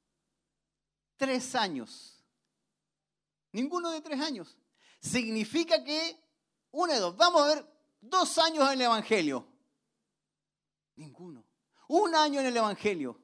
[1.16, 2.26] Tres años.
[3.52, 4.58] Ninguno de tres años.
[5.00, 6.20] Significa que
[6.72, 7.16] uno de dos.
[7.16, 7.72] Vamos a ver
[8.02, 9.46] dos años en el Evangelio.
[10.96, 11.46] Ninguno.
[11.90, 13.16] Un año en el Evangelio.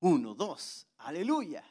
[0.00, 0.86] Uno, dos.
[0.98, 1.64] Aleluya.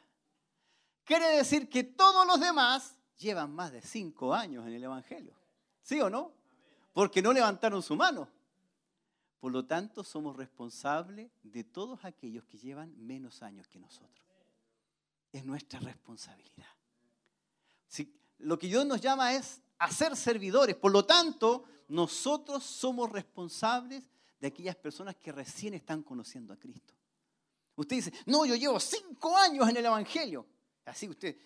[1.08, 5.32] Quiere decir que todos los demás llevan más de cinco años en el Evangelio.
[5.80, 6.34] ¿Sí o no?
[6.92, 8.28] Porque no levantaron su mano.
[9.40, 14.26] Por lo tanto, somos responsables de todos aquellos que llevan menos años que nosotros.
[15.32, 16.68] Es nuestra responsabilidad.
[18.40, 20.76] lo que Dios nos llama es a ser servidores.
[20.76, 24.04] Por lo tanto, nosotros somos responsables
[24.38, 26.92] de aquellas personas que recién están conociendo a Cristo.
[27.76, 30.44] Usted dice, no, yo llevo cinco años en el Evangelio.
[30.88, 31.36] Así usted,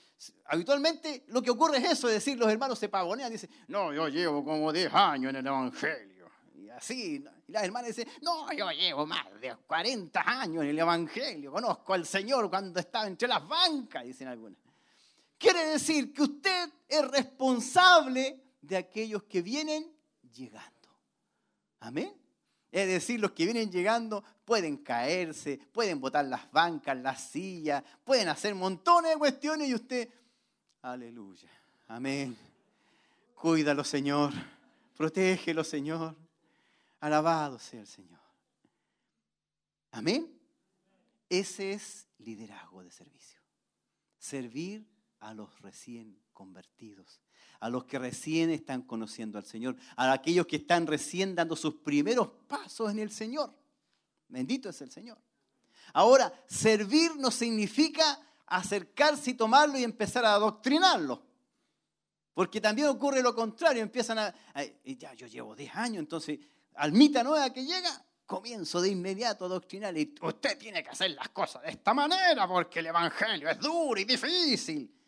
[0.47, 4.09] habitualmente lo que ocurre es eso, es decir, los hermanos se pavonean, dicen, no, yo
[4.09, 6.31] llevo como diez años en el Evangelio.
[6.55, 10.79] Y así, y las hermanas dicen, no, yo llevo más de 40 años en el
[10.79, 14.59] Evangelio, conozco al Señor cuando estaba entre las bancas, dicen algunas.
[15.37, 19.93] Quiere decir que usted es responsable de aquellos que vienen
[20.33, 20.89] llegando.
[21.81, 22.22] Amén.
[22.73, 28.29] Es decir, los que vienen llegando pueden caerse, pueden botar las bancas, las sillas, pueden
[28.29, 30.09] hacer montones de cuestiones y usted,
[30.81, 31.51] aleluya,
[31.87, 32.35] amén.
[33.35, 34.33] Cuídalo, Señor.
[34.97, 36.17] Protégelo, Señor.
[37.01, 38.21] Alabado sea el Señor.
[39.91, 40.33] Amén.
[41.29, 43.41] Ese es liderazgo de servicio.
[44.17, 44.87] Servir
[45.19, 47.21] a los recién convertidos
[47.61, 51.75] a los que recién están conociendo al Señor, a aquellos que están recién dando sus
[51.77, 53.55] primeros pasos en el Señor.
[54.29, 55.19] Bendito es el Señor.
[55.93, 61.23] Ahora, servir no significa acercarse y tomarlo y empezar a adoctrinarlo.
[62.35, 64.35] Porque también ocurre lo contrario, empiezan a,
[64.85, 66.41] ya yo llevo 10 años, entonces
[66.75, 71.71] almita nueva que llega, comienzo de inmediato a usted tiene que hacer las cosas de
[71.71, 75.02] esta manera porque el Evangelio es duro y difícil.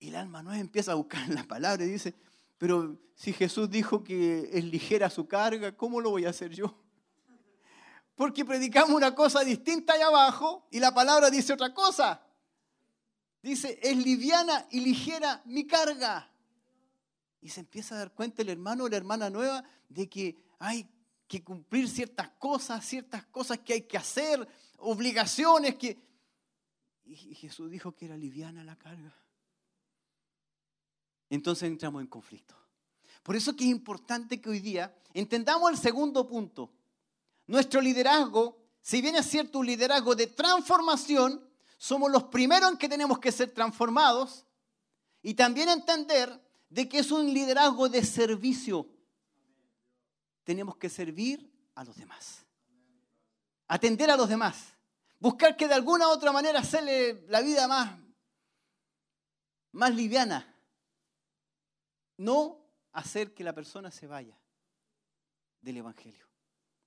[0.00, 2.14] Y el alma no empieza a buscar en la palabra y dice,
[2.58, 6.74] pero si Jesús dijo que es ligera su carga, ¿cómo lo voy a hacer yo?
[8.16, 12.22] Porque predicamos una cosa distinta allá abajo y la palabra dice otra cosa.
[13.42, 16.30] Dice, es liviana y ligera mi carga.
[17.42, 20.86] Y se empieza a dar cuenta el hermano o la hermana nueva de que hay
[21.26, 24.46] que cumplir ciertas cosas, ciertas cosas que hay que hacer,
[24.78, 25.98] obligaciones que...
[27.04, 29.19] Y Jesús dijo que era liviana la carga
[31.30, 32.56] entonces entramos en conflicto.
[33.22, 36.72] Por eso que es importante que hoy día entendamos el segundo punto.
[37.46, 41.48] Nuestro liderazgo, si bien es cierto un liderazgo de transformación,
[41.78, 44.44] somos los primeros en que tenemos que ser transformados
[45.22, 48.88] y también entender de que es un liderazgo de servicio.
[50.44, 52.44] Tenemos que servir a los demás.
[53.68, 54.74] Atender a los demás.
[55.18, 57.98] Buscar que de alguna u otra manera hacerle la vida más,
[59.72, 60.49] más liviana,
[62.20, 64.38] no hacer que la persona se vaya
[65.60, 66.26] del Evangelio,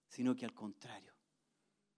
[0.07, 1.11] sino que al contrario,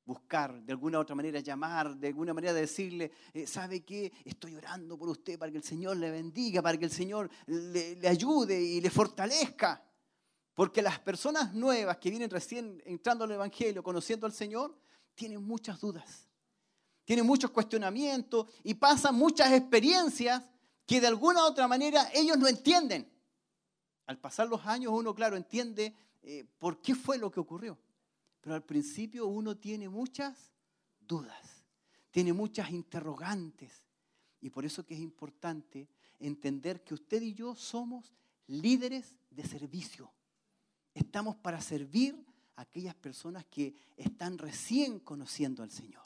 [0.05, 4.13] buscar de alguna u otra manera, llamar, de alguna manera decirle, eh, ¿sabe qué?
[4.23, 7.95] Estoy orando por usted para que el Señor le bendiga, para que el Señor le,
[7.95, 9.83] le ayude y le fortalezca.
[10.53, 14.77] Porque las personas nuevas que vienen recién entrando al Evangelio, conociendo al Señor,
[15.13, 16.29] tienen muchas dudas,
[17.03, 20.41] tienen muchos cuestionamientos y pasan muchas experiencias
[20.85, 23.14] que de alguna u otra manera ellos no entienden.
[24.05, 27.77] Al pasar los años uno, claro, entiende eh, por qué fue lo que ocurrió.
[28.41, 30.51] Pero al principio uno tiene muchas
[30.99, 31.63] dudas,
[32.11, 33.85] tiene muchas interrogantes.
[34.41, 35.87] Y por eso que es importante
[36.19, 38.13] entender que usted y yo somos
[38.47, 40.11] líderes de servicio.
[40.93, 42.23] Estamos para servir
[42.55, 46.03] a aquellas personas que están recién conociendo al Señor.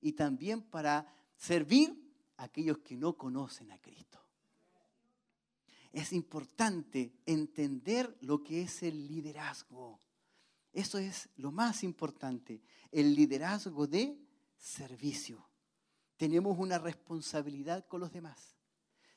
[0.00, 1.96] Y también para servir
[2.36, 4.21] a aquellos que no conocen a Cristo
[5.92, 10.00] es importante entender lo que es el liderazgo.
[10.72, 14.18] Eso es lo más importante, el liderazgo de
[14.56, 15.46] servicio.
[16.16, 18.56] Tenemos una responsabilidad con los demás.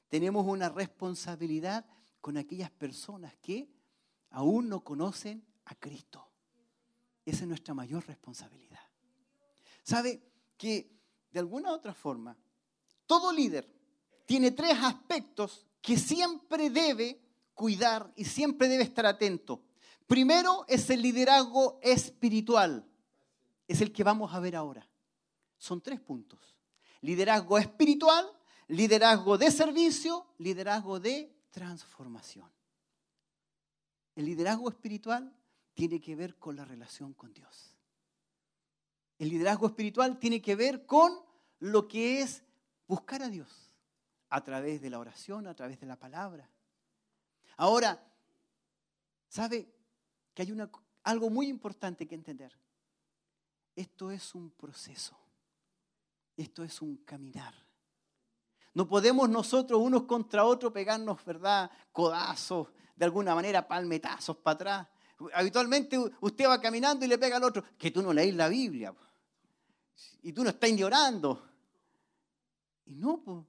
[0.09, 1.85] Tenemos una responsabilidad
[2.19, 3.69] con aquellas personas que
[4.31, 6.27] aún no conocen a Cristo.
[7.25, 8.81] Esa es nuestra mayor responsabilidad.
[9.83, 10.21] ¿Sabe
[10.57, 10.91] que
[11.31, 12.37] de alguna u otra forma
[13.05, 13.71] todo líder
[14.25, 17.21] tiene tres aspectos que siempre debe
[17.53, 19.61] cuidar y siempre debe estar atento.
[20.07, 22.83] Primero es el liderazgo espiritual.
[23.67, 24.89] es el que vamos a ver ahora.
[25.59, 26.39] Son tres puntos.
[27.01, 28.25] Liderazgo espiritual,
[28.67, 32.51] liderazgo de servicio, liderazgo de transformación.
[34.15, 35.31] El liderazgo espiritual
[35.75, 37.75] tiene que ver con la relación con Dios.
[39.19, 41.13] El liderazgo espiritual tiene que ver con
[41.59, 42.43] lo que es
[42.87, 43.74] buscar a Dios
[44.29, 46.49] a través de la oración, a través de la palabra.
[47.57, 48.03] Ahora,
[49.27, 49.67] ¿sabe
[50.33, 50.53] que hay
[51.03, 52.57] algo muy importante que entender?
[53.75, 55.17] Esto es un proceso.
[56.37, 57.53] Esto es un caminar.
[58.73, 61.71] No podemos nosotros unos contra otros pegarnos, ¿verdad?
[61.93, 64.87] Codazos, de alguna manera palmetazos para atrás.
[65.33, 68.93] Habitualmente usted va caminando y le pega al otro, que tú no lees la Biblia.
[70.23, 71.47] Y tú no estás ni orando.
[72.85, 73.45] Y no, pues,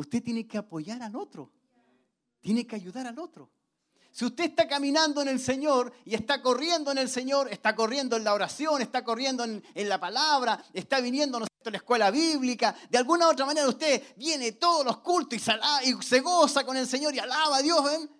[0.00, 1.52] usted tiene que apoyar al otro.
[2.40, 3.50] Tiene que ayudar al otro.
[4.12, 8.16] Si usted está caminando en el Señor y está corriendo en el Señor, está corriendo
[8.16, 12.98] en la oración, está corriendo en, la palabra, está viniendo a la escuela bíblica, de
[12.98, 15.52] alguna u otra manera usted viene todos los cultos y se,
[15.84, 18.10] y se goza con el Señor y alaba a Dios, ¿ven?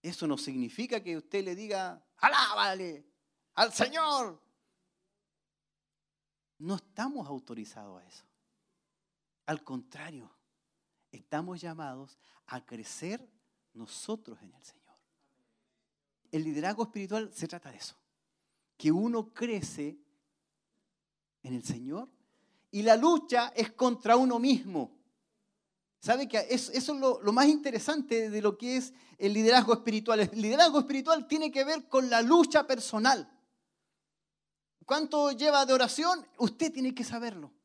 [0.00, 3.04] Eso no significa que usted le diga, alábale
[3.56, 4.40] al Señor.
[6.58, 8.24] No estamos autorizados a eso.
[9.46, 10.35] Al contrario,
[11.10, 13.26] estamos llamados a crecer
[13.74, 14.86] nosotros en el Señor.
[16.32, 17.96] El liderazgo espiritual se trata de eso,
[18.76, 19.98] que uno crece
[21.42, 22.08] en el Señor
[22.70, 24.90] y la lucha es contra uno mismo.
[26.00, 30.20] ¿Sabe que eso, es lo, lo, más interesante de lo que es el liderazgo espiritual?
[30.20, 33.28] El liderazgo espiritual tiene que ver con la lucha personal.
[34.84, 36.24] ¿Cuánto lleva de oración?
[36.38, 37.55] Usted tiene que saberlo.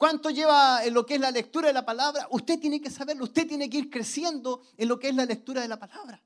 [0.00, 2.26] ¿Cuánto lleva en lo que es la lectura de la palabra?
[2.30, 5.60] Usted tiene que saberlo, usted tiene que ir creciendo en lo que es la lectura
[5.60, 6.24] de la palabra.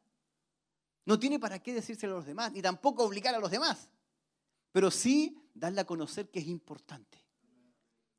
[1.04, 3.88] No tiene para qué decírselo a los demás, ni tampoco obligar a los demás,
[4.70, 7.18] pero sí darle a conocer que es importante.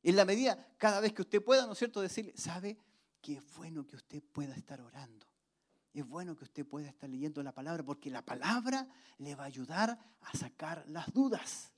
[0.03, 2.77] En la medida, cada vez que usted pueda, ¿no es cierto?, decirle, ¿sabe
[3.21, 5.25] que es bueno que usted pueda estar orando?
[5.93, 9.47] Es bueno que usted pueda estar leyendo la palabra, porque la palabra le va a
[9.47, 11.71] ayudar a sacar las dudas.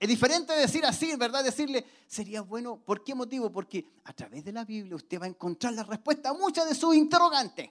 [0.00, 1.44] Es diferente decir así, ¿verdad?
[1.44, 3.52] Decirle, sería bueno, ¿por qué motivo?
[3.52, 6.74] Porque a través de la Biblia usted va a encontrar la respuesta a muchas de
[6.74, 7.68] sus interrogantes.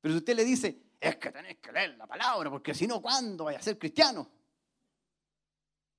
[0.00, 3.02] Pero si usted le dice, es que tenés que leer la palabra, porque si no,
[3.02, 4.30] ¿cuándo vaya a ser cristiano?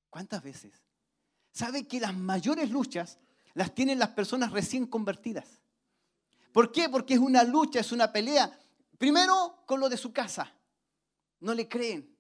[0.10, 0.82] ¿Cuántas veces?
[1.52, 3.20] ¿Sabe que las mayores luchas
[3.54, 5.60] las tienen las personas recién convertidas?
[6.54, 6.88] ¿Por qué?
[6.88, 8.58] Porque es una lucha, es una pelea.
[8.98, 10.54] Primero con lo de su casa.
[11.42, 12.17] No le creen.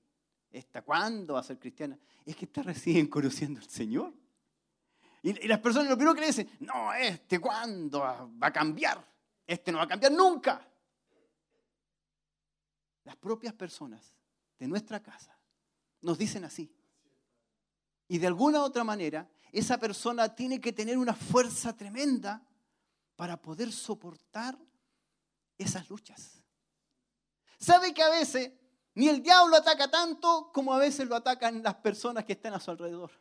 [0.51, 1.97] ¿Esta cuándo va a ser cristiana?
[2.25, 4.13] Es que está recién conociendo al Señor.
[5.23, 9.05] Y, las personas lo primero que le dicen, no, este cuándo va a cambiar.
[9.45, 10.65] Este no va a cambiar nunca.
[13.03, 14.13] Las propias personas
[14.59, 15.37] de nuestra casa
[16.01, 16.73] nos dicen así.
[18.07, 22.45] Y de alguna u otra manera, esa persona tiene que tener una fuerza tremenda
[23.15, 24.57] para poder soportar
[25.57, 26.43] esas luchas.
[27.59, 28.51] ¿Sabe que a veces
[28.97, 32.59] ni el diablo ataca tanto como a veces lo atacan las personas que están a
[32.59, 33.11] su alrededor.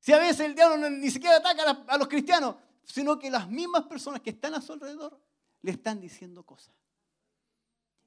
[0.00, 3.82] Si a veces el diablo ni siquiera ataca a los cristianos, sino que las mismas
[3.82, 5.20] personas que están a su alrededor
[5.60, 6.74] le están diciendo cosas.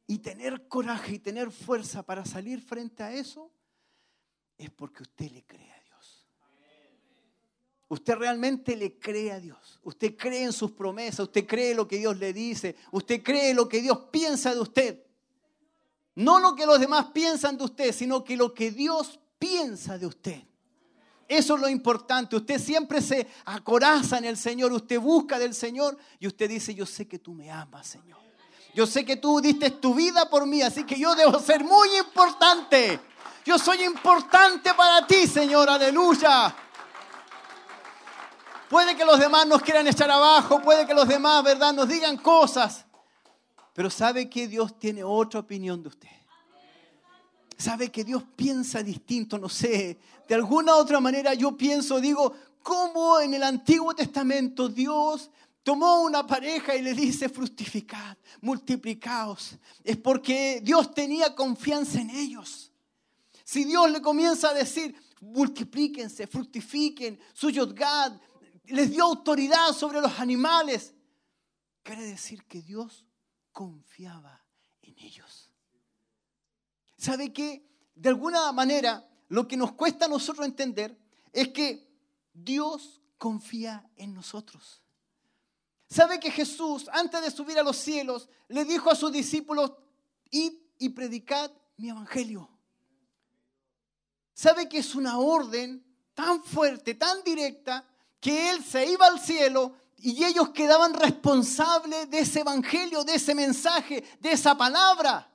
[0.08, 3.52] Y tener coraje y tener fuerza para salir frente a eso
[4.58, 6.28] es porque usted le cree a Dios.
[7.88, 9.80] Usted realmente le cree a Dios.
[9.84, 13.70] Usted cree en sus promesas, usted cree lo que Dios le dice, usted cree lo
[13.70, 15.09] que Dios piensa de usted.
[16.20, 20.06] No lo que los demás piensan de usted, sino que lo que Dios piensa de
[20.06, 20.44] usted.
[21.30, 22.36] Eso es lo importante.
[22.36, 26.86] Usted siempre se acoraza en el Señor, usted busca del Señor y usted dice, yo
[26.86, 28.20] sé que tú me amas, Señor.
[28.76, 31.96] Yo sé que tú diste tu vida por mí, así que yo debo ser muy
[31.98, 33.00] importante.
[33.46, 36.54] Yo soy importante para ti, Señor, aleluya.
[38.70, 42.18] Puede que los demás nos quieran echar abajo, puede que los demás, ¿verdad?, nos digan
[42.18, 42.86] cosas.
[43.80, 46.10] Pero sabe que Dios tiene otra opinión de usted.
[47.58, 49.98] Sabe que Dios piensa distinto, no sé.
[50.28, 55.32] De alguna otra manera yo pienso, digo, ¿cómo en el Antiguo Testamento Dios
[55.64, 59.56] tomó una pareja y le dice fructificad, multiplicaos?
[59.82, 62.74] Es porque Dios tenía confianza en ellos.
[63.46, 68.12] Si Dios le comienza a decir, multiplíquense, fructifiquen, suyodgad,
[68.66, 70.94] les dio autoridad sobre los animales,
[71.82, 73.06] quiere decir que Dios
[73.52, 74.44] confiaba
[74.82, 75.50] en ellos.
[76.98, 77.66] ¿Sabe qué?
[77.96, 80.98] De alguna manera, lo que nos cuesta a nosotros entender
[81.32, 81.88] es que
[82.34, 84.82] Dios confía en nosotros.
[85.88, 89.74] ¿Sabe que Jesús, antes de subir a los cielos, le dijo a sus discípulos,
[90.30, 92.50] id y predicad mi evangelio?
[94.40, 97.86] sabe que es una orden tan fuerte, tan directa,
[98.22, 103.36] que Él se iba al cielo y ellos quedaban responsables de ese evangelio, de ese
[103.36, 105.30] mensaje, de esa palabra.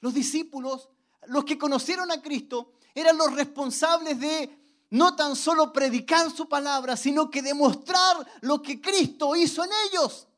[0.00, 0.90] Los discípulos,
[1.26, 6.96] los que conocieron a Cristo, eran los responsables de no tan solo predicar su palabra,
[6.96, 10.28] sino que demostrar lo que Cristo hizo en ellos.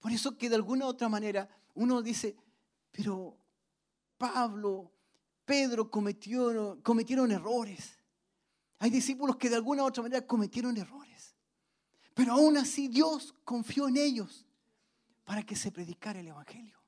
[0.00, 2.36] Por eso que de alguna u otra manera uno dice,
[2.90, 3.36] pero
[4.16, 4.92] Pablo,
[5.44, 7.98] Pedro cometió, cometieron errores.
[8.78, 11.05] Hay discípulos que de alguna u otra manera cometieron errores.
[12.16, 14.46] Pero aún así Dios confió en ellos
[15.26, 16.78] para que se predicara el Evangelio.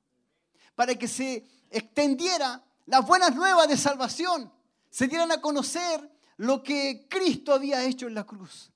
[0.73, 4.51] Para que se extendiera las buenas nuevas de salvación.
[4.89, 6.01] Se dieran a conocer
[6.37, 8.71] lo que Cristo había hecho en la cruz.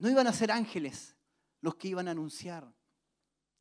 [0.00, 1.14] No iban a ser ángeles
[1.60, 2.74] los que iban a anunciar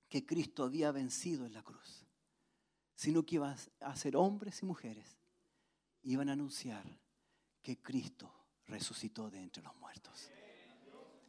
[0.09, 2.07] que Cristo había vencido en la cruz,
[2.95, 5.19] sino que iban a ser hombres y mujeres.
[6.01, 6.85] Iban a anunciar
[7.61, 8.33] que Cristo
[8.65, 10.31] resucitó de entre los muertos.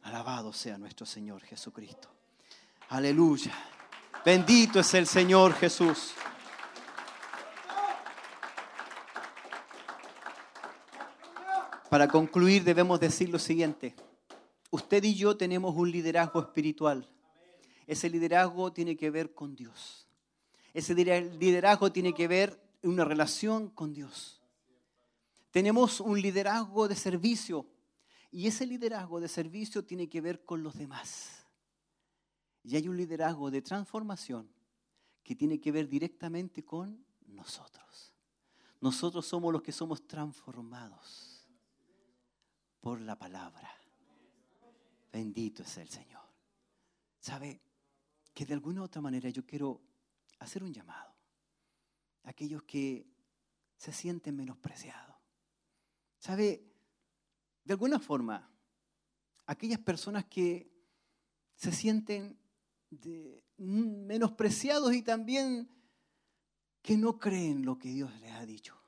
[0.07, 2.07] Alabado sea nuestro Señor Jesucristo.
[2.87, 3.51] Aleluya.
[4.23, 6.13] Bendito es el Señor Jesús.
[11.89, 13.97] Para concluir debemos decir lo siguiente.
[14.71, 17.05] Usted y yo tenemos un liderazgo espiritual.
[17.85, 20.07] Ese liderazgo tiene que ver con Dios.
[20.73, 24.41] Ese liderazgo tiene que ver una relación con Dios.
[25.51, 27.65] Tenemos un liderazgo de servicio
[28.31, 31.45] y ese liderazgo de servicio tiene que ver con los demás.
[32.63, 34.49] Y hay un liderazgo de transformación
[35.23, 38.13] que tiene que ver directamente con nosotros.
[38.81, 41.47] Nosotros somos los que somos transformados
[42.79, 43.69] por la palabra.
[45.11, 46.23] Bendito es el Señor.
[47.19, 47.61] ¿Sabe?
[48.33, 49.81] Que de alguna u otra manera yo quiero
[50.39, 51.13] hacer un llamado
[52.23, 53.07] a aquellos que
[53.77, 55.17] se sienten menospreciados
[56.19, 56.61] ¿Sabe?
[57.67, 58.49] De alguna forma,
[59.45, 60.71] aquellas personas que
[61.53, 62.39] se sienten
[63.57, 65.69] menospreciados y también
[66.81, 68.81] que no creen lo que Dios les ha dicho.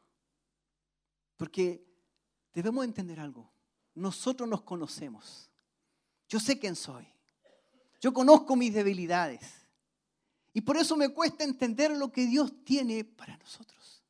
[1.35, 1.85] Porque
[2.53, 3.51] debemos entender algo.
[3.95, 5.49] Nosotros nos conocemos.
[6.29, 7.05] Yo sé quién soy.
[7.99, 9.67] Yo conozco mis debilidades.
[10.53, 14.05] Y por eso me cuesta entender lo que Dios tiene para nosotros.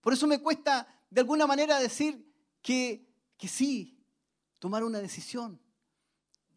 [0.00, 3.13] Por eso me cuesta de alguna manera decir, que,
[3.44, 4.02] que sí,
[4.58, 5.60] tomar una decisión,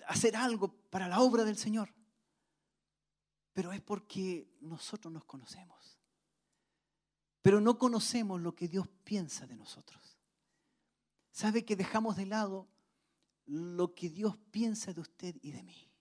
[0.07, 1.93] hacer algo para la obra del Señor.
[3.51, 5.99] Pero es porque nosotros nos conocemos.
[7.41, 10.17] Pero no conocemos lo que Dios piensa de nosotros.
[11.29, 12.69] Sabe que dejamos de lado
[13.47, 15.91] lo que Dios piensa de usted y de mí.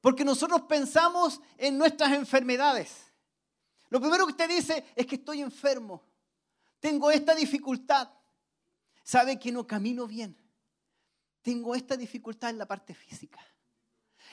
[0.00, 2.90] Porque nosotros pensamos en nuestras enfermedades.
[3.88, 6.02] Lo primero que usted dice es que estoy enfermo,
[6.80, 8.17] tengo esta dificultad,
[9.08, 10.36] sabe que no camino bien.
[11.40, 13.40] Tengo esta dificultad en la parte física.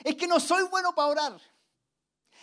[0.04, 1.40] Es que no soy bueno para orar.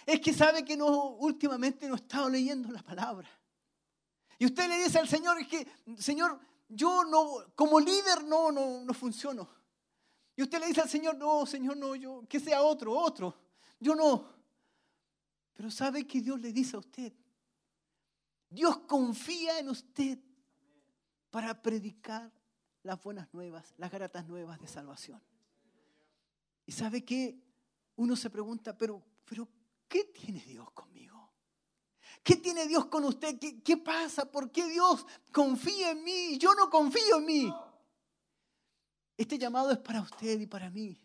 [0.03, 3.29] Es que sabe que no, últimamente no he estado leyendo la palabra.
[4.39, 5.67] Y usted le dice al Señor, es que,
[5.99, 9.47] Señor, yo no, como líder no, no, no funciono.
[10.35, 13.37] Y usted le dice al Señor, no, Señor, no, yo, que sea otro, otro.
[13.79, 14.27] Yo no.
[15.53, 17.13] Pero sabe que Dios le dice a usted,
[18.49, 20.17] Dios confía en usted
[21.33, 22.31] para predicar
[22.83, 25.19] las buenas nuevas, las gratas nuevas de salvación.
[26.63, 27.41] Y sabe que
[27.95, 29.49] uno se pregunta, pero, pero
[29.87, 31.33] ¿qué tiene Dios conmigo?
[32.21, 33.39] ¿Qué tiene Dios con usted?
[33.39, 34.31] ¿Qué, ¿Qué, pasa?
[34.31, 36.37] ¿Por qué Dios confía en mí?
[36.37, 37.53] Yo no confío en mí.
[39.17, 41.01] Este llamado es para usted y para mí.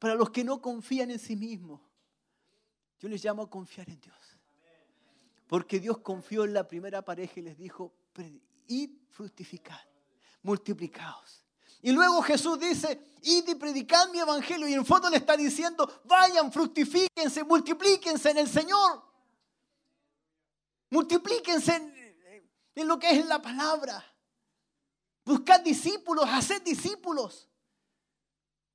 [0.00, 1.80] Para los que no confían en sí mismos.
[2.98, 4.36] Yo les llamo a confiar en Dios.
[5.46, 7.94] Porque Dios confió en la primera pareja y les dijo,
[8.68, 9.80] id fructificad,
[10.42, 11.42] multiplicaos.
[11.82, 14.66] Y luego Jesús dice, id y predicad mi evangelio.
[14.66, 19.04] Y en fondo le está diciendo, vayan, fructifíquense, multiplíquense en el Señor.
[20.90, 24.04] Multiplíquense en, en lo que es la palabra.
[25.24, 27.48] Buscad discípulos, haced discípulos.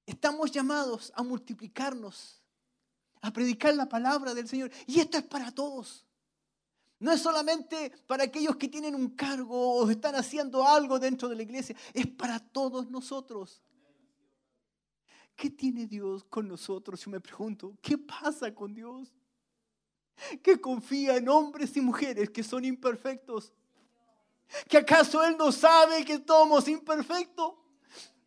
[0.06, 2.42] Estamos llamados a multiplicarnos,
[3.22, 4.72] a predicar la palabra del Señor.
[4.88, 6.06] Y esto es para todos.
[7.02, 11.36] No es solamente para aquellos que tienen un cargo o están haciendo algo dentro de
[11.36, 13.60] la iglesia, es para todos nosotros.
[15.36, 17.04] ¿Qué tiene Dios con nosotros?
[17.04, 19.12] Yo me pregunto, ¿qué pasa con Dios?
[20.44, 23.52] Que confía en hombres y mujeres que son imperfectos.
[24.70, 27.54] ¿Que acaso Él no sabe que somos imperfectos?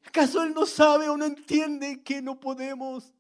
[0.05, 3.14] ¿Acaso Él no sabe o no entiende que no podemos?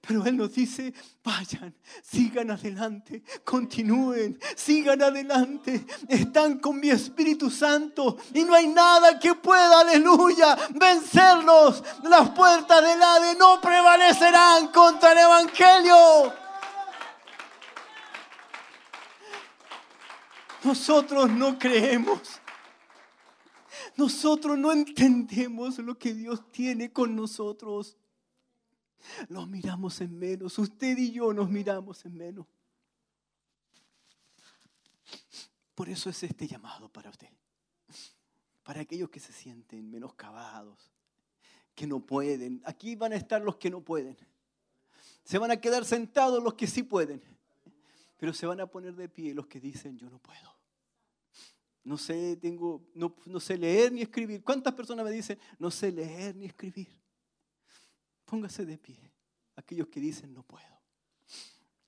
[0.00, 0.92] Pero Él nos dice,
[1.24, 5.86] vayan, sigan adelante, continúen, sigan adelante.
[6.08, 11.82] Están con mi Espíritu Santo y no hay nada que pueda, aleluya, vencerlos.
[12.02, 16.32] Las puertas del Hades no prevalecerán contra el Evangelio.
[20.64, 22.40] Nosotros no creemos.
[23.96, 27.96] Nosotros no entendemos lo que Dios tiene con nosotros.
[29.28, 30.58] Los miramos en menos.
[30.58, 32.46] Usted y yo nos miramos en menos.
[35.74, 37.28] Por eso es este llamado para usted.
[38.62, 40.90] Para aquellos que se sienten menoscabados,
[41.74, 42.60] que no pueden.
[42.64, 44.16] Aquí van a estar los que no pueden.
[45.24, 47.22] Se van a quedar sentados los que sí pueden.
[48.18, 50.52] Pero se van a poner de pie los que dicen yo no puedo.
[51.84, 54.42] No sé, tengo, no, no sé leer ni escribir.
[54.42, 56.97] ¿Cuántas personas me dicen no sé leer ni escribir?
[58.28, 59.10] Póngase de pie.
[59.56, 60.66] Aquellos que dicen no puedo.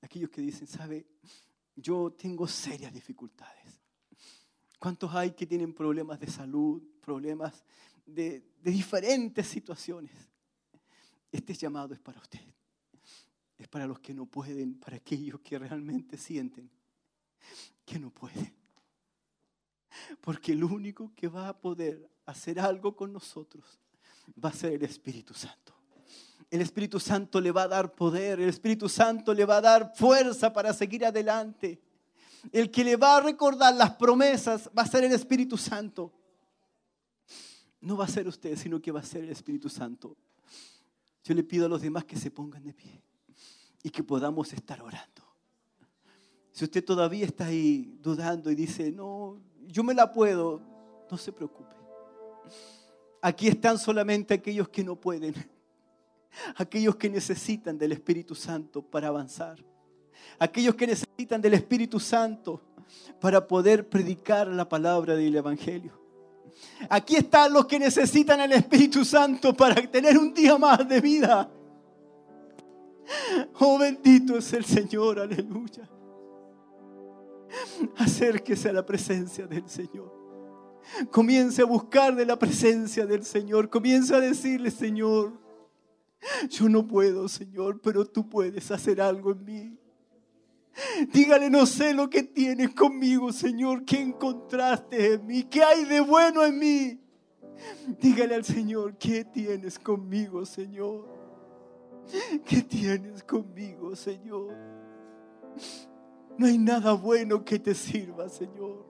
[0.00, 1.06] Aquellos que dicen, sabe,
[1.76, 3.78] yo tengo serias dificultades.
[4.78, 7.62] ¿Cuántos hay que tienen problemas de salud, problemas
[8.06, 10.12] de, de diferentes situaciones?
[11.30, 12.40] Este llamado es para usted.
[13.58, 16.70] Es para los que no pueden, para aquellos que realmente sienten
[17.84, 18.54] que no pueden.
[20.22, 23.78] Porque el único que va a poder hacer algo con nosotros
[24.42, 25.79] va a ser el Espíritu Santo.
[26.50, 29.92] El Espíritu Santo le va a dar poder, el Espíritu Santo le va a dar
[29.94, 31.80] fuerza para seguir adelante.
[32.50, 36.12] El que le va a recordar las promesas va a ser el Espíritu Santo.
[37.80, 40.16] No va a ser usted, sino que va a ser el Espíritu Santo.
[41.22, 43.00] Yo le pido a los demás que se pongan de pie
[43.82, 45.22] y que podamos estar orando.
[46.50, 50.60] Si usted todavía está ahí dudando y dice, no, yo me la puedo,
[51.08, 51.76] no se preocupe.
[53.22, 55.34] Aquí están solamente aquellos que no pueden
[56.56, 59.56] aquellos que necesitan del Espíritu Santo para avanzar,
[60.38, 62.62] aquellos que necesitan del Espíritu Santo
[63.20, 65.98] para poder predicar la palabra del Evangelio.
[66.88, 71.50] Aquí están los que necesitan el Espíritu Santo para tener un día más de vida.
[73.58, 75.88] Oh bendito es el Señor, aleluya.
[77.96, 80.20] Acérquese a la presencia del Señor.
[81.10, 83.68] Comience a buscar de la presencia del Señor.
[83.68, 85.32] Comience a decirle, Señor,
[86.48, 89.78] yo no puedo, Señor, pero tú puedes hacer algo en mí.
[91.12, 95.44] Dígale, no sé lo que tienes conmigo, Señor, ¿qué encontraste en mí?
[95.44, 97.00] ¿Qué hay de bueno en mí?
[98.00, 101.08] Dígale al Señor, ¿qué tienes conmigo, Señor?
[102.44, 104.56] ¿Qué tienes conmigo, Señor?
[106.38, 108.86] No hay nada bueno que te sirva, Señor.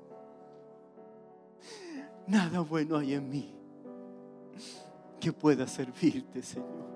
[2.27, 3.55] Nada bueno hay en mí
[5.19, 6.90] que pueda servirte, Señor.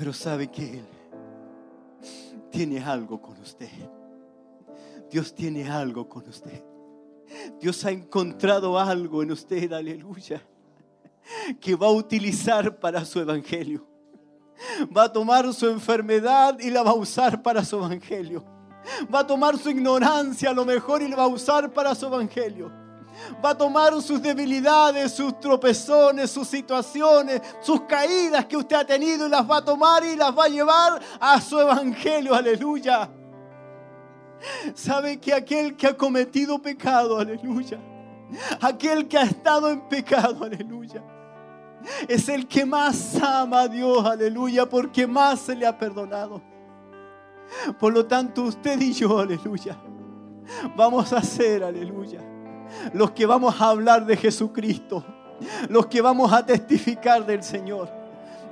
[0.00, 0.88] Pero sabe que Él
[2.50, 3.68] tiene algo con usted.
[5.10, 6.64] Dios tiene algo con usted.
[7.60, 10.42] Dios ha encontrado algo en usted, aleluya,
[11.60, 13.86] que va a utilizar para su evangelio.
[14.96, 18.42] Va a tomar su enfermedad y la va a usar para su evangelio.
[19.14, 22.06] Va a tomar su ignorancia a lo mejor y la va a usar para su
[22.06, 22.79] evangelio
[23.44, 29.26] va a tomar sus debilidades, sus tropezones, sus situaciones, sus caídas que usted ha tenido
[29.26, 33.10] y las va a tomar y las va a llevar a su evangelio, aleluya.
[34.74, 37.78] Sabe que aquel que ha cometido pecado, aleluya,
[38.60, 41.02] aquel que ha estado en pecado, aleluya,
[42.08, 46.42] es el que más ama a Dios, aleluya, porque más se le ha perdonado.
[47.78, 49.76] Por lo tanto, usted y yo, aleluya,
[50.76, 52.29] vamos a hacer, aleluya
[52.92, 55.04] los que vamos a hablar de Jesucristo,
[55.68, 57.88] los que vamos a testificar del Señor,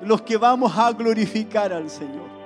[0.03, 2.39] los que vamos a glorificar al Señor.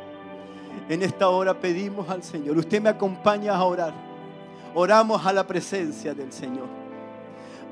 [0.88, 3.94] En esta hora pedimos al Señor, usted me acompaña a orar.
[4.74, 6.66] Oramos a la presencia del Señor.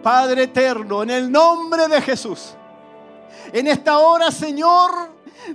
[0.03, 2.55] Padre eterno, en el nombre de Jesús,
[3.53, 4.91] en esta hora, Señor,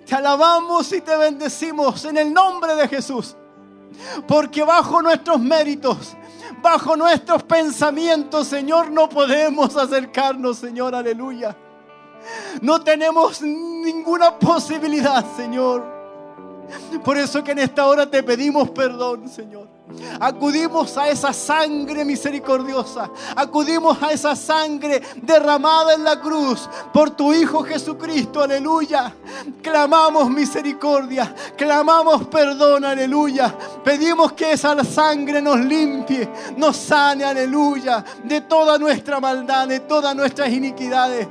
[0.06, 3.36] te alabamos y te bendecimos en el nombre de Jesús.
[4.28, 6.16] Porque bajo nuestros méritos,
[6.66, 11.56] bajo nuestros pensamientos, Señor, no podemos acercarnos, Señor, aleluya.
[12.60, 15.84] No tenemos ninguna posibilidad, Señor.
[17.04, 19.75] Por eso que en esta hora te pedimos perdón, Señor.
[20.20, 23.10] Acudimos a esa sangre misericordiosa.
[23.36, 28.42] Acudimos a esa sangre derramada en la cruz por tu Hijo Jesucristo.
[28.42, 29.14] Aleluya.
[29.62, 31.34] Clamamos misericordia.
[31.56, 32.84] Clamamos perdón.
[32.84, 33.56] Aleluya.
[33.84, 37.24] Pedimos que esa sangre nos limpie, nos sane.
[37.24, 38.04] Aleluya.
[38.24, 41.28] De toda nuestra maldad, de todas nuestras iniquidades.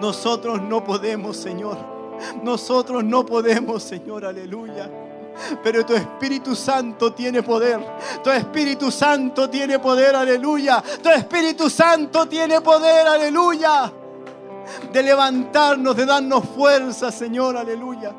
[0.00, 1.78] Nosotros no podemos, Señor
[2.42, 4.90] Nosotros no podemos, Señor, aleluya.
[5.62, 7.80] Pero tu Espíritu Santo tiene poder.
[8.22, 10.82] Tu Espíritu Santo tiene poder, aleluya.
[11.02, 13.92] Tu Espíritu Santo tiene poder, aleluya.
[14.92, 18.14] De levantarnos, de darnos fuerza, Señor, aleluya.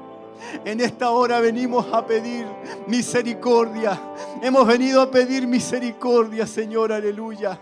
[0.63, 2.45] En esta hora venimos a pedir
[2.87, 3.99] misericordia.
[4.41, 7.59] Hemos venido a pedir misericordia, Señor, aleluya.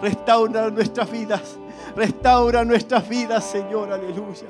[0.00, 1.58] Restaura nuestras vidas.
[1.94, 4.48] Restaura nuestras vidas, Señor, aleluya.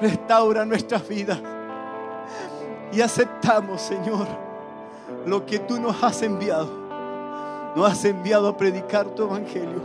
[0.00, 1.38] Restaura nuestras vidas.
[2.92, 4.26] Y aceptamos, Señor,
[5.26, 6.68] lo que tú nos has enviado.
[7.76, 9.80] Nos has enviado a predicar tu evangelio.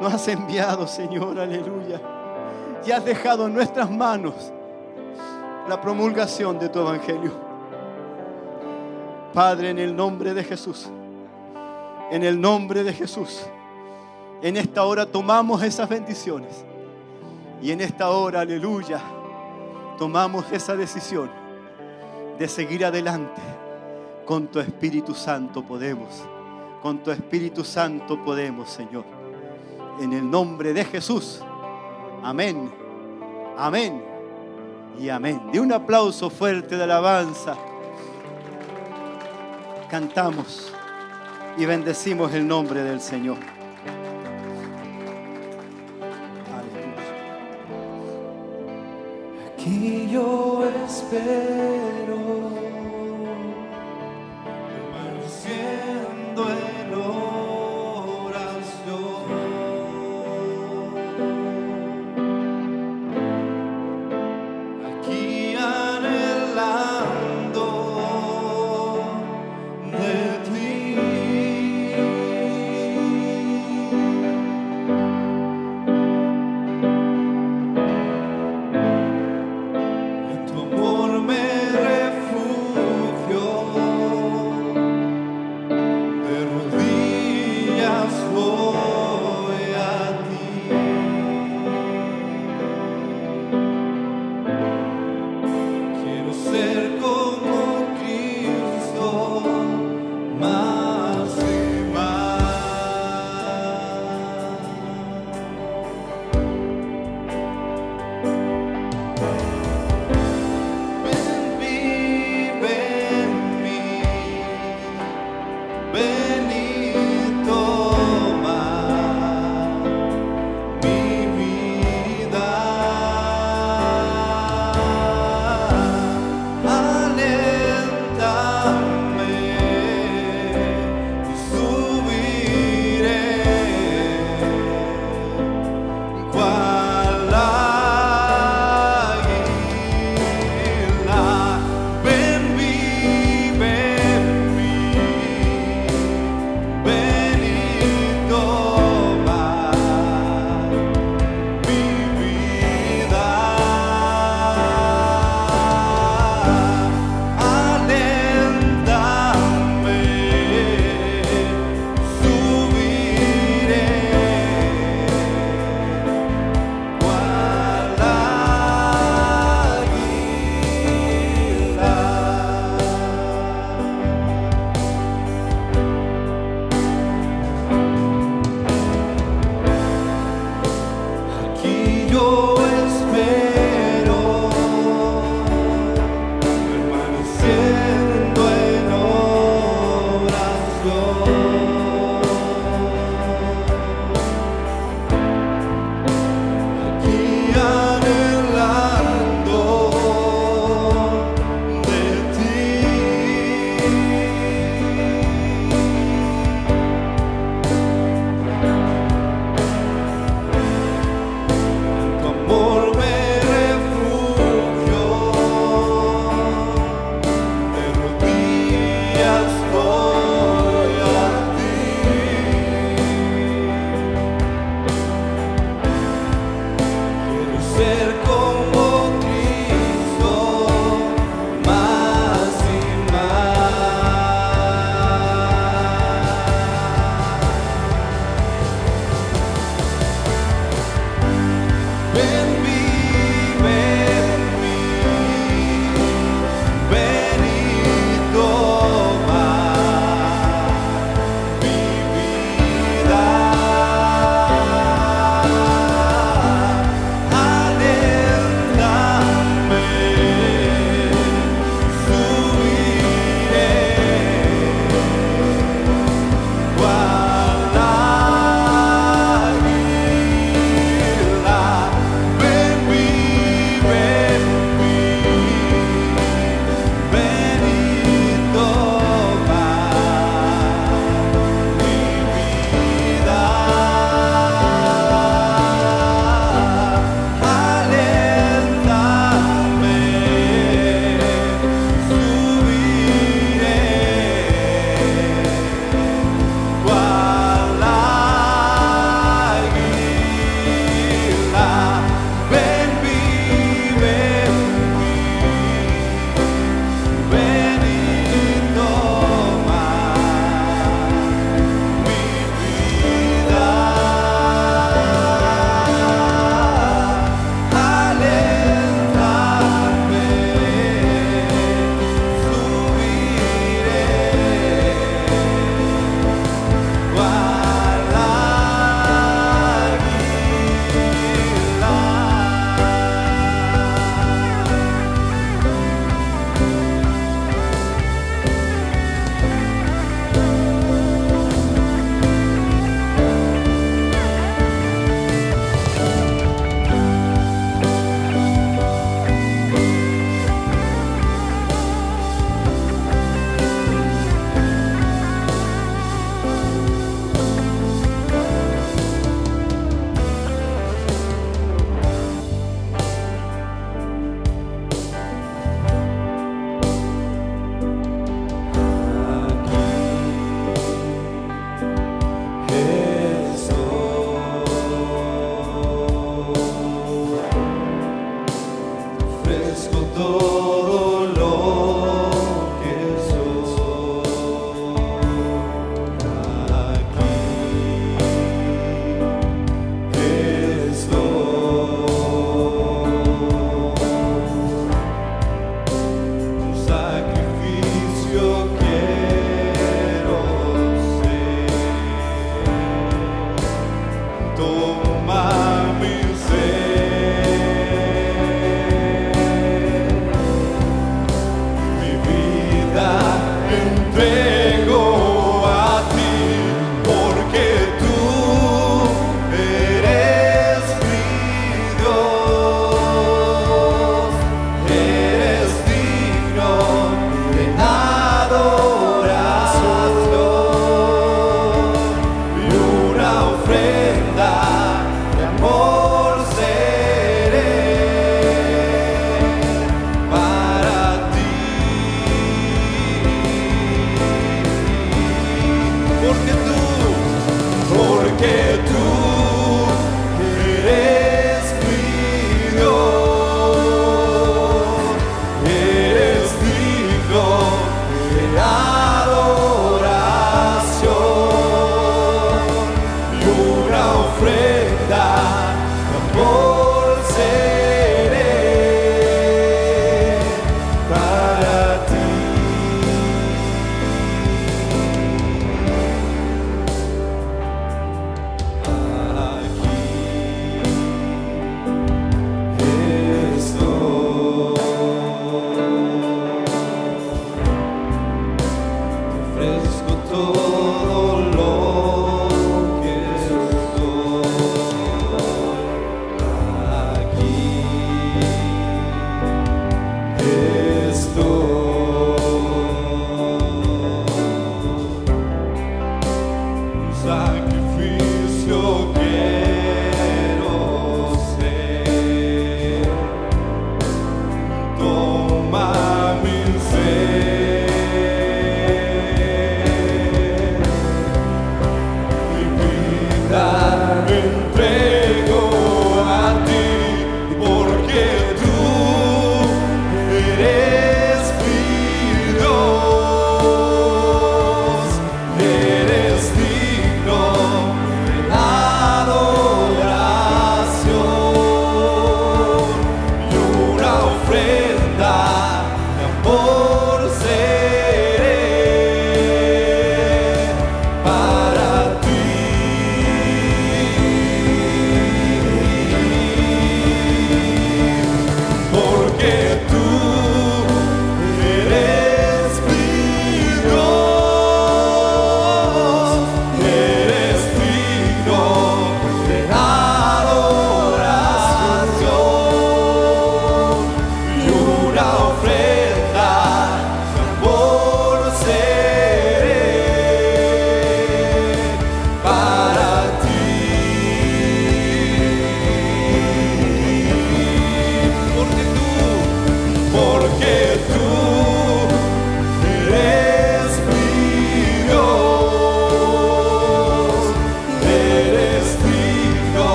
[0.00, 2.00] Nos has enviado, Señor, aleluya.
[2.86, 4.34] Y has dejado en nuestras manos
[5.68, 7.32] la promulgación de tu evangelio.
[9.32, 10.88] Padre, en el nombre de Jesús,
[12.10, 13.42] en el nombre de Jesús,
[14.40, 16.64] en esta hora tomamos esas bendiciones.
[17.60, 19.00] Y en esta hora, aleluya,
[19.98, 21.45] tomamos esa decisión
[22.38, 23.40] de seguir adelante.
[24.24, 26.24] Con tu Espíritu Santo podemos.
[26.82, 29.04] Con tu Espíritu Santo podemos, Señor.
[30.00, 31.40] En el nombre de Jesús.
[32.22, 32.70] Amén.
[33.56, 34.02] Amén.
[34.98, 35.40] Y amén.
[35.52, 37.56] De un aplauso fuerte de alabanza.
[39.90, 40.72] Cantamos
[41.56, 43.38] y bendecimos el nombre del Señor.
[46.52, 47.14] Aleluya.
[49.52, 51.85] Aquí yo espero,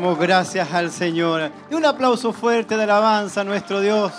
[0.00, 1.52] Damos gracias al Señor.
[1.70, 4.10] Y un aplauso fuerte de alabanza a nuestro Dios.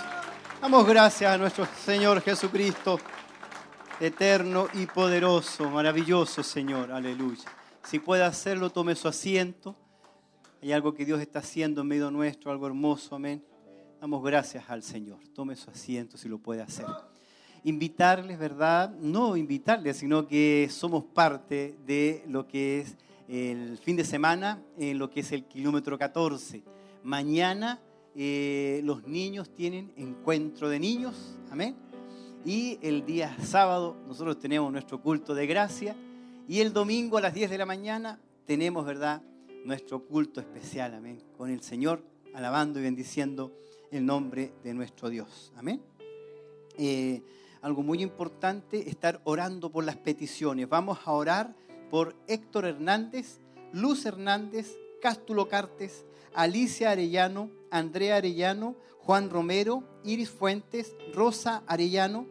[0.60, 3.00] Damos gracias a nuestro Señor Jesucristo,
[3.98, 6.92] eterno y poderoso, maravilloso Señor.
[6.92, 7.50] Aleluya.
[7.82, 9.74] Si puede hacerlo, tome su asiento.
[10.62, 13.44] Hay algo que Dios está haciendo en medio nuestro, algo hermoso, amén.
[14.00, 15.18] Damos gracias al Señor.
[15.34, 16.86] Tome su asiento si lo puede hacer.
[17.64, 18.88] Invitarles, ¿verdad?
[19.00, 22.96] No invitarles, sino que somos parte de lo que es
[23.32, 26.62] el fin de semana en lo que es el kilómetro 14.
[27.02, 27.80] Mañana
[28.14, 31.74] eh, los niños tienen encuentro de niños, amén.
[32.44, 35.96] Y el día sábado nosotros tenemos nuestro culto de gracia
[36.46, 39.22] y el domingo a las 10 de la mañana tenemos, ¿verdad?,
[39.64, 42.04] nuestro culto especial, amén, con el Señor
[42.34, 43.56] alabando y bendiciendo
[43.90, 45.80] el nombre de nuestro Dios, amén.
[46.76, 47.22] Eh,
[47.62, 50.68] algo muy importante, estar orando por las peticiones.
[50.68, 51.54] Vamos a orar
[51.92, 53.38] por Héctor Hernández,
[53.70, 62.26] Luz Hernández, Cástulo Cartes, Alicia Arellano, Andrea Arellano, Juan Romero, Iris Fuentes, Rosa Arellano,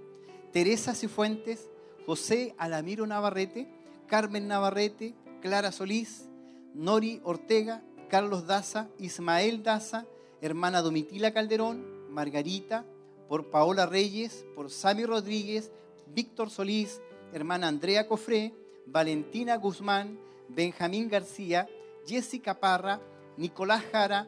[0.51, 1.69] Teresa Cifuentes,
[2.07, 3.71] José Alamiro Navarrete,
[4.07, 5.13] Carmen Navarrete,
[5.43, 6.27] Clara Solís,
[6.73, 10.07] Nori Ortega, Carlos Daza, Ismael Daza,
[10.41, 12.83] hermana Domitila Calderón, Margarita,
[13.29, 15.71] por Paola Reyes, por Sami Rodríguez,
[16.07, 16.99] Víctor Solís,
[17.31, 18.55] hermana Andrea Cofré,
[18.85, 21.67] Valentina Guzmán, Benjamín García,
[22.05, 23.01] Jessica Parra,
[23.37, 24.27] Nicolás Jara,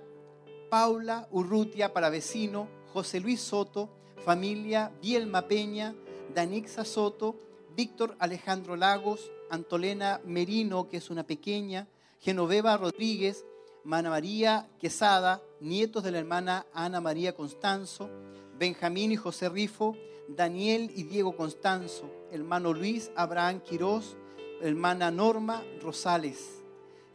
[0.69, 3.89] Paula Urrutia vecino, José Luis Soto,
[4.23, 5.93] familia Bielma Peña,
[6.34, 7.35] Danixa Soto,
[7.75, 11.88] Víctor Alejandro Lagos, Antolena Merino, que es una pequeña,
[12.19, 13.45] Genoveva Rodríguez,
[13.84, 18.09] Mana María Quesada, nietos de la hermana Ana María Constanzo,
[18.57, 19.97] Benjamín y José Rifo,
[20.27, 24.15] Daniel y Diego Constanzo, hermano Luis Abraham Quirós,
[24.64, 26.64] hermana Norma Rosales.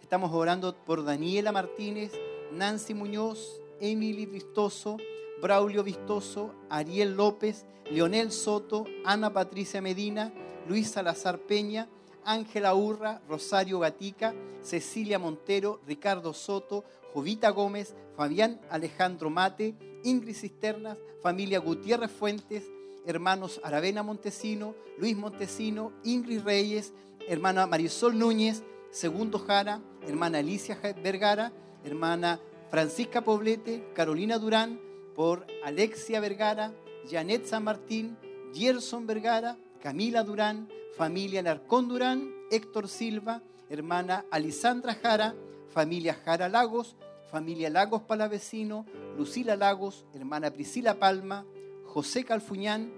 [0.03, 2.13] Estamos orando por Daniela Martínez,
[2.53, 4.99] Nancy Muñoz, Emily Vistoso,
[5.41, 10.31] Braulio Vistoso, Ariel López, Leonel Soto, Ana Patricia Medina,
[10.69, 11.89] Luis Salazar Peña,
[12.23, 16.85] Ángela Urra, Rosario Gatica, Cecilia Montero, Ricardo Soto,
[17.15, 22.65] Jovita Gómez, Fabián Alejandro Mate, Ingrid Cisternas, familia Gutiérrez Fuentes,
[23.07, 26.93] hermanos Aravena Montesino, Luis Montesino, Ingrid Reyes,
[27.29, 31.53] hermana Marisol Núñez, Segundo Jara, hermana Alicia Vergara,
[31.85, 32.41] hermana
[32.71, 34.81] Francisca Poblete, Carolina Durán,
[35.15, 36.73] por Alexia Vergara,
[37.09, 38.17] Janet San Martín,
[38.55, 45.35] Gerson Vergara, Camila Durán, familia Narcón Durán, Héctor Silva, hermana Alisandra Jara,
[45.69, 46.97] familia Jara Lagos,
[47.31, 48.87] familia Lagos Palavecino,
[49.19, 51.45] Lucila Lagos, hermana Priscila Palma,
[51.85, 52.91] José Calfuñán,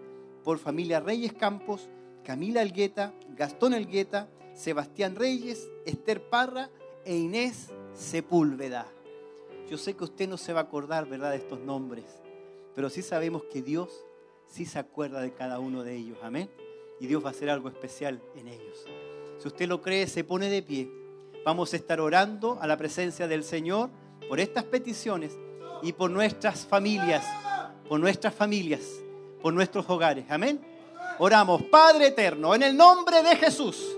[0.44, 1.89] por familia Reyes Campos,
[2.31, 6.70] Camila Elgueta, Gastón Elgueta, Sebastián Reyes, Esther Parra
[7.05, 8.86] e Inés Sepúlveda.
[9.69, 12.05] Yo sé que usted no se va a acordar, ¿verdad?, de estos nombres,
[12.77, 14.05] pero sí sabemos que Dios
[14.47, 16.19] sí se acuerda de cada uno de ellos.
[16.23, 16.48] Amén.
[17.01, 18.86] Y Dios va a hacer algo especial en ellos.
[19.39, 20.89] Si usted lo cree, se pone de pie.
[21.44, 23.90] Vamos a estar orando a la presencia del Señor
[24.28, 25.36] por estas peticiones
[25.82, 27.27] y por nuestras familias,
[27.89, 28.82] por nuestras familias,
[29.43, 30.27] por nuestros hogares.
[30.28, 30.69] Amén.
[31.18, 33.96] Oramos, Padre eterno, en el nombre de Jesús.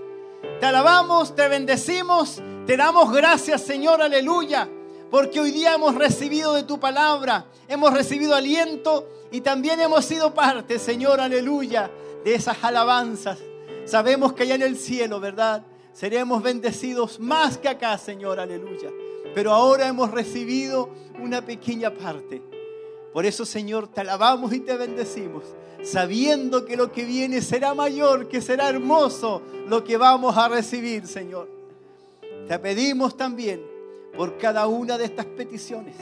[0.59, 4.69] Te alabamos, te bendecimos, te damos gracias, Señor, aleluya,
[5.09, 10.33] porque hoy día hemos recibido de tu palabra, hemos recibido aliento y también hemos sido
[10.33, 11.89] parte, Señor, aleluya,
[12.23, 13.39] de esas alabanzas.
[13.85, 15.63] Sabemos que allá en el cielo, ¿verdad?
[15.93, 18.89] Seremos bendecidos más que acá, Señor, aleluya.
[19.35, 22.41] Pero ahora hemos recibido una pequeña parte.
[23.13, 25.43] Por eso, Señor, te alabamos y te bendecimos
[25.83, 31.07] sabiendo que lo que viene será mayor, que será hermoso lo que vamos a recibir,
[31.07, 31.49] Señor.
[32.47, 33.61] Te pedimos también
[34.15, 35.95] por cada una de estas peticiones,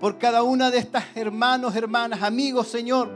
[0.00, 3.10] por cada una de estas hermanos, hermanas, amigos, Señor,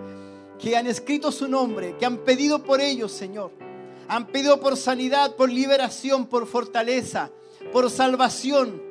[0.59, 3.51] que han escrito su nombre, que han pedido por ellos, Señor.
[4.09, 7.31] Han pedido por sanidad, por liberación, por fortaleza,
[7.73, 8.83] por salvación,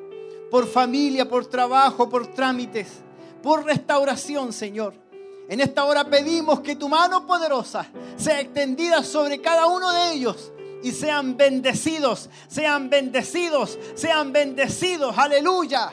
[0.50, 2.88] por familia, por trabajo, por trámites,
[3.42, 4.94] por restauración, Señor.
[5.48, 7.86] En esta hora pedimos que tu mano poderosa
[8.16, 10.52] sea extendida sobre cada uno de ellos
[10.82, 15.16] y sean bendecidos, sean bendecidos, sean bendecidos.
[15.18, 15.92] Aleluya.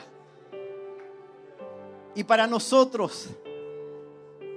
[2.14, 3.28] Y para nosotros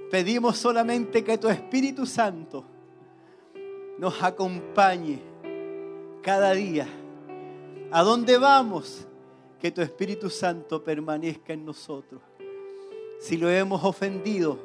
[0.09, 2.63] pedimos solamente que tu Espíritu Santo
[3.97, 5.21] nos acompañe
[6.21, 6.87] cada día.
[7.91, 9.07] A donde vamos,
[9.59, 12.21] que tu Espíritu Santo permanezca en nosotros.
[13.23, 14.59] Si lo hemos ofendido,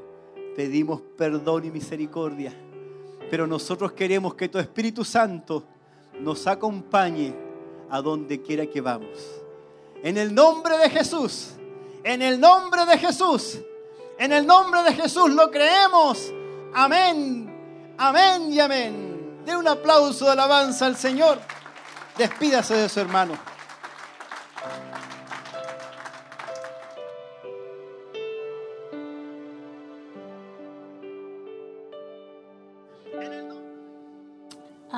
[0.57, 2.53] pedimos perdón y misericordia.
[3.31, 5.63] Pero nosotros queremos que tu Espíritu Santo
[6.19, 7.33] nos acompañe
[7.89, 9.17] a donde quiera que vamos.
[10.03, 11.51] En el nombre de Jesús.
[12.03, 13.61] En el nombre de Jesús.
[14.19, 16.35] En el nombre de Jesús lo creemos.
[16.75, 17.95] Amén.
[17.97, 19.43] Amén y amén.
[19.47, 21.39] Den un aplauso de alabanza al Señor.
[22.17, 23.35] Despídase de su hermano.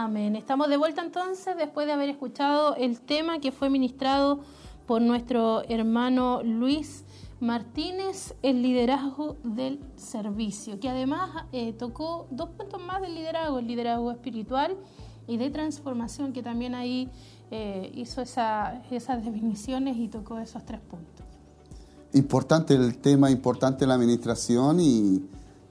[0.03, 0.35] Amén.
[0.35, 4.41] Estamos de vuelta entonces después de haber escuchado el tema que fue ministrado
[4.87, 7.05] por nuestro hermano Luis
[7.39, 13.67] Martínez, el liderazgo del servicio, que además eh, tocó dos puntos más del liderazgo, el
[13.67, 14.75] liderazgo espiritual
[15.27, 17.11] y de transformación, que también ahí
[17.51, 21.27] eh, hizo esa, esas definiciones y tocó esos tres puntos.
[22.15, 25.23] Importante el tema, importante la administración y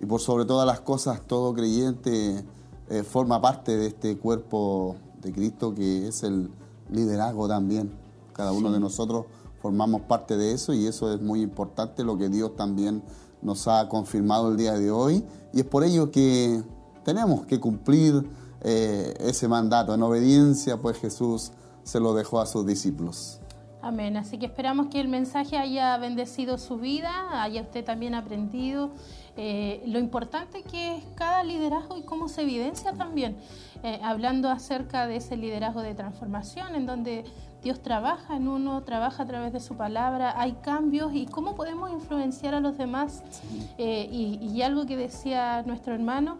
[0.07, 2.45] por sobre todas las cosas, todo creyente
[2.89, 6.49] eh, forma parte de este cuerpo de Cristo que es el
[6.91, 7.91] liderazgo también.
[8.33, 9.25] Cada uno de nosotros
[9.61, 13.03] formamos parte de eso y eso es muy importante, lo que Dios también
[13.41, 15.23] nos ha confirmado el día de hoy.
[15.53, 16.63] Y es por ello que
[17.03, 18.27] tenemos que cumplir
[18.61, 19.93] eh, ese mandato.
[19.93, 21.51] En obediencia, pues Jesús
[21.83, 23.39] se lo dejó a sus discípulos.
[23.81, 24.17] Amén.
[24.17, 28.91] Así que esperamos que el mensaje haya bendecido su vida, haya usted también aprendido
[29.41, 33.37] eh, lo importante que es cada liderazgo y cómo se evidencia también,
[33.83, 37.23] eh, hablando acerca de ese liderazgo de transformación, en donde
[37.63, 41.89] Dios trabaja en uno, trabaja a través de su palabra, hay cambios y cómo podemos
[41.89, 43.23] influenciar a los demás.
[43.77, 46.37] Eh, y, algo que decía nuestro hermano,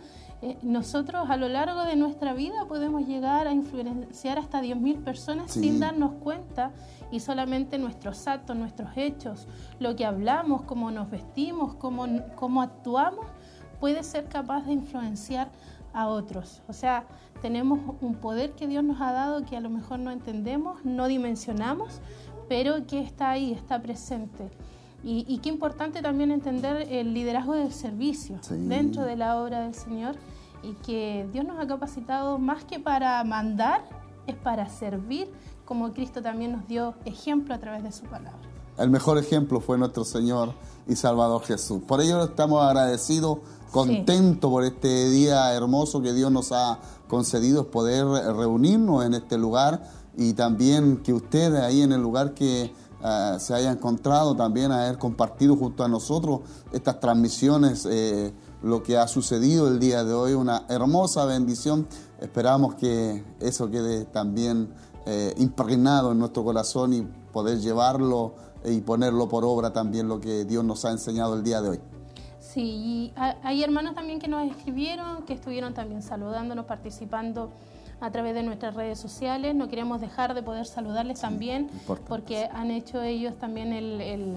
[0.61, 5.80] nosotros a lo largo de nuestra vida podemos llegar a influenciar hasta 10.000 personas sin
[5.80, 6.71] darnos cuenta
[7.11, 9.48] y solamente nuestros actos, nuestros hechos,
[9.80, 12.06] lo que hablamos, cómo nos vestimos, cómo,
[12.36, 13.26] cómo actuamos,
[13.80, 15.49] puede ser capaz de influenciar
[15.94, 16.61] a otros.
[16.68, 17.06] O sea,
[17.41, 21.07] tenemos un poder que Dios nos ha dado que a lo mejor no entendemos, no
[21.07, 22.02] dimensionamos,
[22.48, 24.49] pero que está ahí, está presente.
[25.02, 30.18] Y, qué importante también entender el liderazgo del servicio dentro de la obra del Señor
[30.61, 33.81] y que Dios nos ha capacitado más que para mandar,
[34.27, 35.31] es para servir
[35.69, 38.39] como Cristo también nos dio ejemplo a través de su palabra.
[38.79, 40.53] El mejor ejemplo fue nuestro Señor
[40.87, 41.83] y Salvador Jesús.
[41.87, 43.37] Por ello estamos agradecidos,
[43.69, 48.03] contentos por este día hermoso que Dios nos ha concedido, poder
[48.35, 49.83] reunirnos en este lugar
[50.17, 52.73] y también que ustedes ahí en el lugar que
[53.03, 56.39] eh, se haya encontrado, también haber compartido junto a nosotros
[56.73, 58.33] estas transmisiones, eh,
[58.63, 61.87] lo que ha sucedido el día de hoy, una hermosa bendición.
[62.19, 64.73] Esperamos que eso quede también
[65.11, 67.02] eh, impregnado en nuestro corazón y
[67.34, 71.61] poder llevarlo y ponerlo por obra también lo que Dios nos ha enseñado el día
[71.61, 71.80] de hoy.
[72.40, 77.49] Sí, hay hermanos también que nos escribieron, que estuvieron también saludándonos, participando
[77.99, 79.56] a través de nuestras redes sociales.
[79.56, 81.72] No queremos dejar de poder saludarles también,
[82.07, 84.36] porque han hecho ellos también el el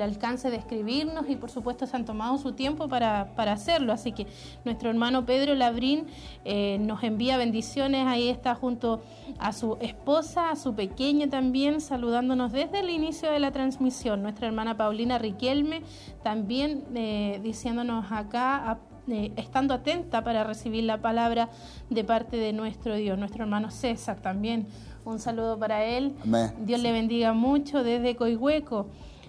[0.00, 3.92] alcance de escribirnos y por supuesto se han tomado su tiempo para, hacerlo.
[3.92, 4.26] Así que
[4.64, 6.06] nuestro hermano Pedro Labrín
[6.44, 9.02] eh, nos envía bendiciones, ahí está junto
[9.38, 14.22] a su esposa, a su pequeña también, saludándonos desde el inicio de la transmisión.
[14.22, 15.82] Nuestra hermana Paulina Riquelme
[16.22, 18.78] también eh, diciéndonos acá,
[19.08, 21.50] eh, estando atenta para recibir la palabra
[21.90, 23.18] de parte de nuestro Dios.
[23.18, 24.68] Nuestro hermano César también,
[25.04, 26.14] un saludo para él.
[26.60, 28.86] Dios le bendiga mucho desde Coihueco.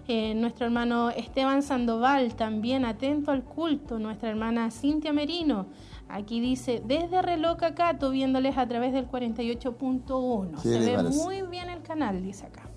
[0.07, 5.67] Eh, nuestro hermano Esteban Sandoval, también atento al culto, nuestra hermana Cintia Merino,
[6.09, 10.57] aquí dice, desde Reloca Cato, viéndoles a través del 48.1.
[10.57, 12.69] Se ve muy bien el canal, dice acá.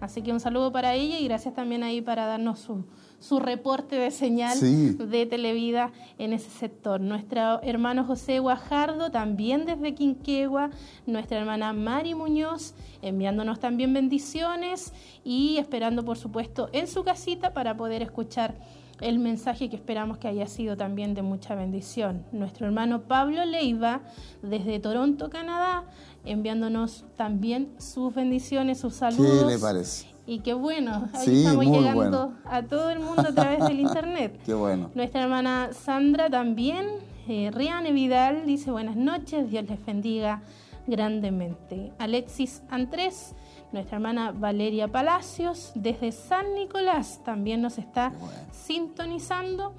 [0.00, 2.86] Así que un saludo para ella y gracias también ahí para darnos su,
[3.20, 7.00] su reporte de señal de Televida en ese sector.
[7.00, 10.70] Nuestro hermano José Guajardo, también desde Quinquegua,
[11.06, 14.92] nuestra hermana Mari Muñoz, enviándonos también bendiciones
[15.22, 18.58] y esperando, por supuesto, en su casita para poder escuchar
[19.00, 22.24] el mensaje que esperamos que haya sido también de mucha bendición.
[22.32, 24.02] Nuestro hermano Pablo Leiva,
[24.42, 25.84] desde Toronto, Canadá,
[26.24, 29.44] enviándonos también sus bendiciones, sus saludos.
[29.44, 30.09] ¿Qué le parece?
[30.30, 34.40] Y qué bueno, ahí estamos llegando a todo el mundo a través del internet.
[34.46, 34.88] Qué bueno.
[34.94, 36.86] Nuestra hermana Sandra también,
[37.26, 40.42] eh, Riane Vidal, dice buenas noches, Dios les bendiga
[40.86, 41.92] grandemente.
[41.98, 43.34] Alexis Andrés,
[43.72, 48.12] nuestra hermana Valeria Palacios, desde San Nicolás, también nos está
[48.52, 49.74] sintonizando.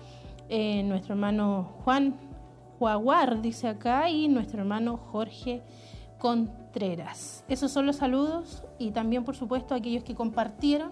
[0.49, 2.13] Eh, nuestro hermano Juan
[2.77, 5.63] Juaguar, dice acá, y nuestro hermano Jorge
[6.19, 6.60] Contreras.
[7.47, 10.91] Esos son los saludos y también, por supuesto, aquellos que compartieron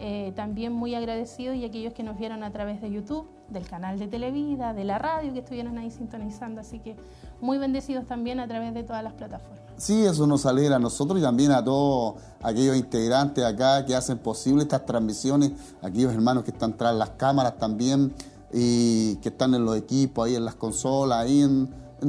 [0.00, 3.98] eh, también muy agradecidos y aquellos que nos vieron a través de YouTube, del canal
[3.98, 6.94] de Televida, de la radio que estuvieron ahí sintonizando, así que
[7.40, 9.58] muy bendecidos también a través de todas las plataformas.
[9.76, 14.18] Sí, eso nos alegra a nosotros y también a todos aquellos integrantes acá que hacen
[14.18, 18.12] posible estas transmisiones, aquellos hermanos que están tras las cámaras también
[18.52, 21.68] y que están en los equipos, ahí en las consolas, ahí en,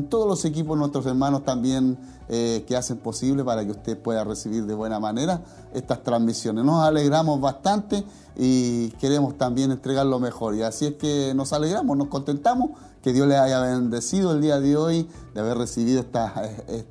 [0.10, 1.98] todos los equipos nuestros hermanos también
[2.30, 5.42] eh, que hacen posible para que usted pueda recibir de buena manera
[5.74, 6.64] estas transmisiones.
[6.64, 8.04] Nos alegramos bastante
[8.36, 10.54] y queremos también entregar lo mejor.
[10.54, 14.60] Y así es que nos alegramos, nos contentamos que Dios les haya bendecido el día
[14.60, 16.34] de hoy, de haber recibido estas,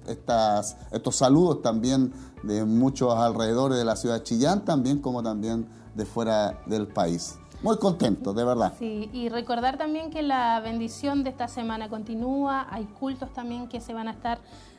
[0.09, 5.69] estas, estos saludos también de muchos alrededores de la ciudad de Chillán, también como también
[5.95, 7.37] de fuera del país.
[7.63, 8.73] Muy contento, de verdad.
[8.79, 13.81] Sí, y recordar también que la bendición de esta semana continúa, hay cultos también que
[13.81, 14.39] se van a estar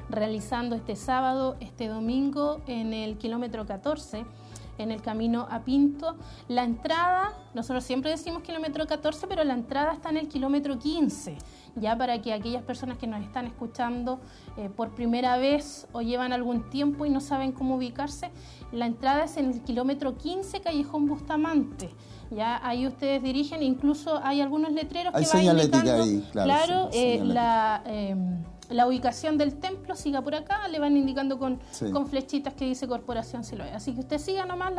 [0.10, 4.26] realizando este sábado, este domingo en el kilómetro 14
[4.80, 6.16] en el camino a Pinto.
[6.48, 11.38] La entrada, nosotros siempre decimos kilómetro 14, pero la entrada está en el kilómetro 15,
[11.76, 14.20] ya para que aquellas personas que nos están escuchando
[14.58, 18.32] eh, por primera vez o llevan algún tiempo y no saben cómo ubicarse,
[18.72, 21.90] la entrada es en el kilómetro 15, Callejón Bustamante.
[22.32, 27.22] Ya ahí ustedes dirigen, incluso hay algunos letreros hay que van indicando, ahí, claro, eh,
[27.24, 31.60] la em, la ubicación del templo, siga por acá, le van indicando con,
[31.92, 33.72] con flechitas que dice Corporación Siloé.
[33.72, 34.74] Así que usted siga nomás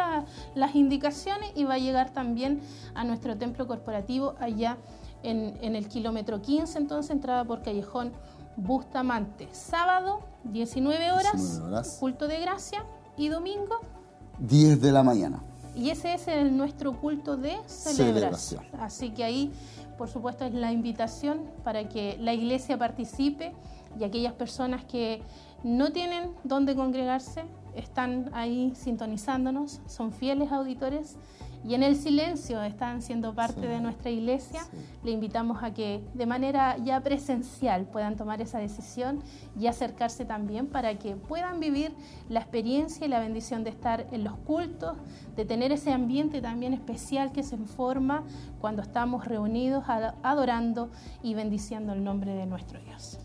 [0.55, 2.61] las indicaciones y va a llegar también
[2.95, 4.79] a nuestro templo corporativo allá
[5.23, 8.13] en, el kilómetro 15, entonces entrada por Callejón
[8.57, 9.49] Bustamante.
[9.53, 11.61] Sábado, 19 horas,
[11.99, 12.85] culto de gracia
[13.17, 13.81] y domingo
[14.39, 15.43] 10 de la mañana.
[15.75, 18.65] Y ese es el, nuestro culto de celebración.
[18.79, 19.53] Así que ahí,
[19.97, 23.53] por supuesto, es la invitación para que la iglesia participe
[23.99, 25.23] y aquellas personas que
[25.63, 27.45] no tienen dónde congregarse
[27.75, 31.17] están ahí sintonizándonos, son fieles auditores
[31.63, 34.63] y en el silencio están siendo parte de nuestra iglesia.
[35.05, 39.23] Le invitamos a que de manera ya presencial puedan tomar esa decisión
[39.59, 41.93] y acercarse también para que puedan vivir
[42.29, 44.97] la experiencia y la bendición de estar en los cultos,
[45.37, 48.25] de tener ese ambiente también especial que se forma
[48.61, 49.85] cuando estamos reunidos
[50.23, 50.91] adorando
[51.23, 53.19] y bendiciendo el nombre de nuestro Dios.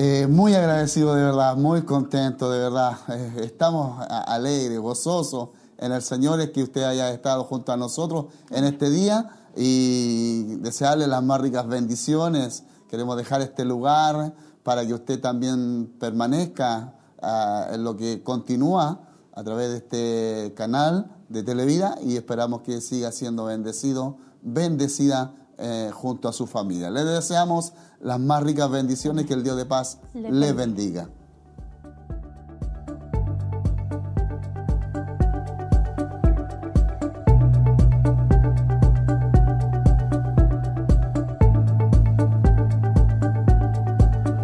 [0.00, 2.92] Eh, muy agradecido de verdad, muy contento de verdad.
[3.08, 8.26] Eh, estamos alegres, gozosos en el Señor es que usted haya estado junto a nosotros
[8.50, 12.62] en este día y desearle las más ricas bendiciones.
[12.88, 19.00] Queremos dejar este lugar para que usted también permanezca ah, en lo que continúa
[19.32, 25.90] a través de este canal de Televida y esperamos que siga siendo bendecido, bendecida eh,
[25.92, 26.90] junto a su familia.
[26.90, 31.10] Le deseamos las más ricas bendiciones, que el Dios de paz le bendiga.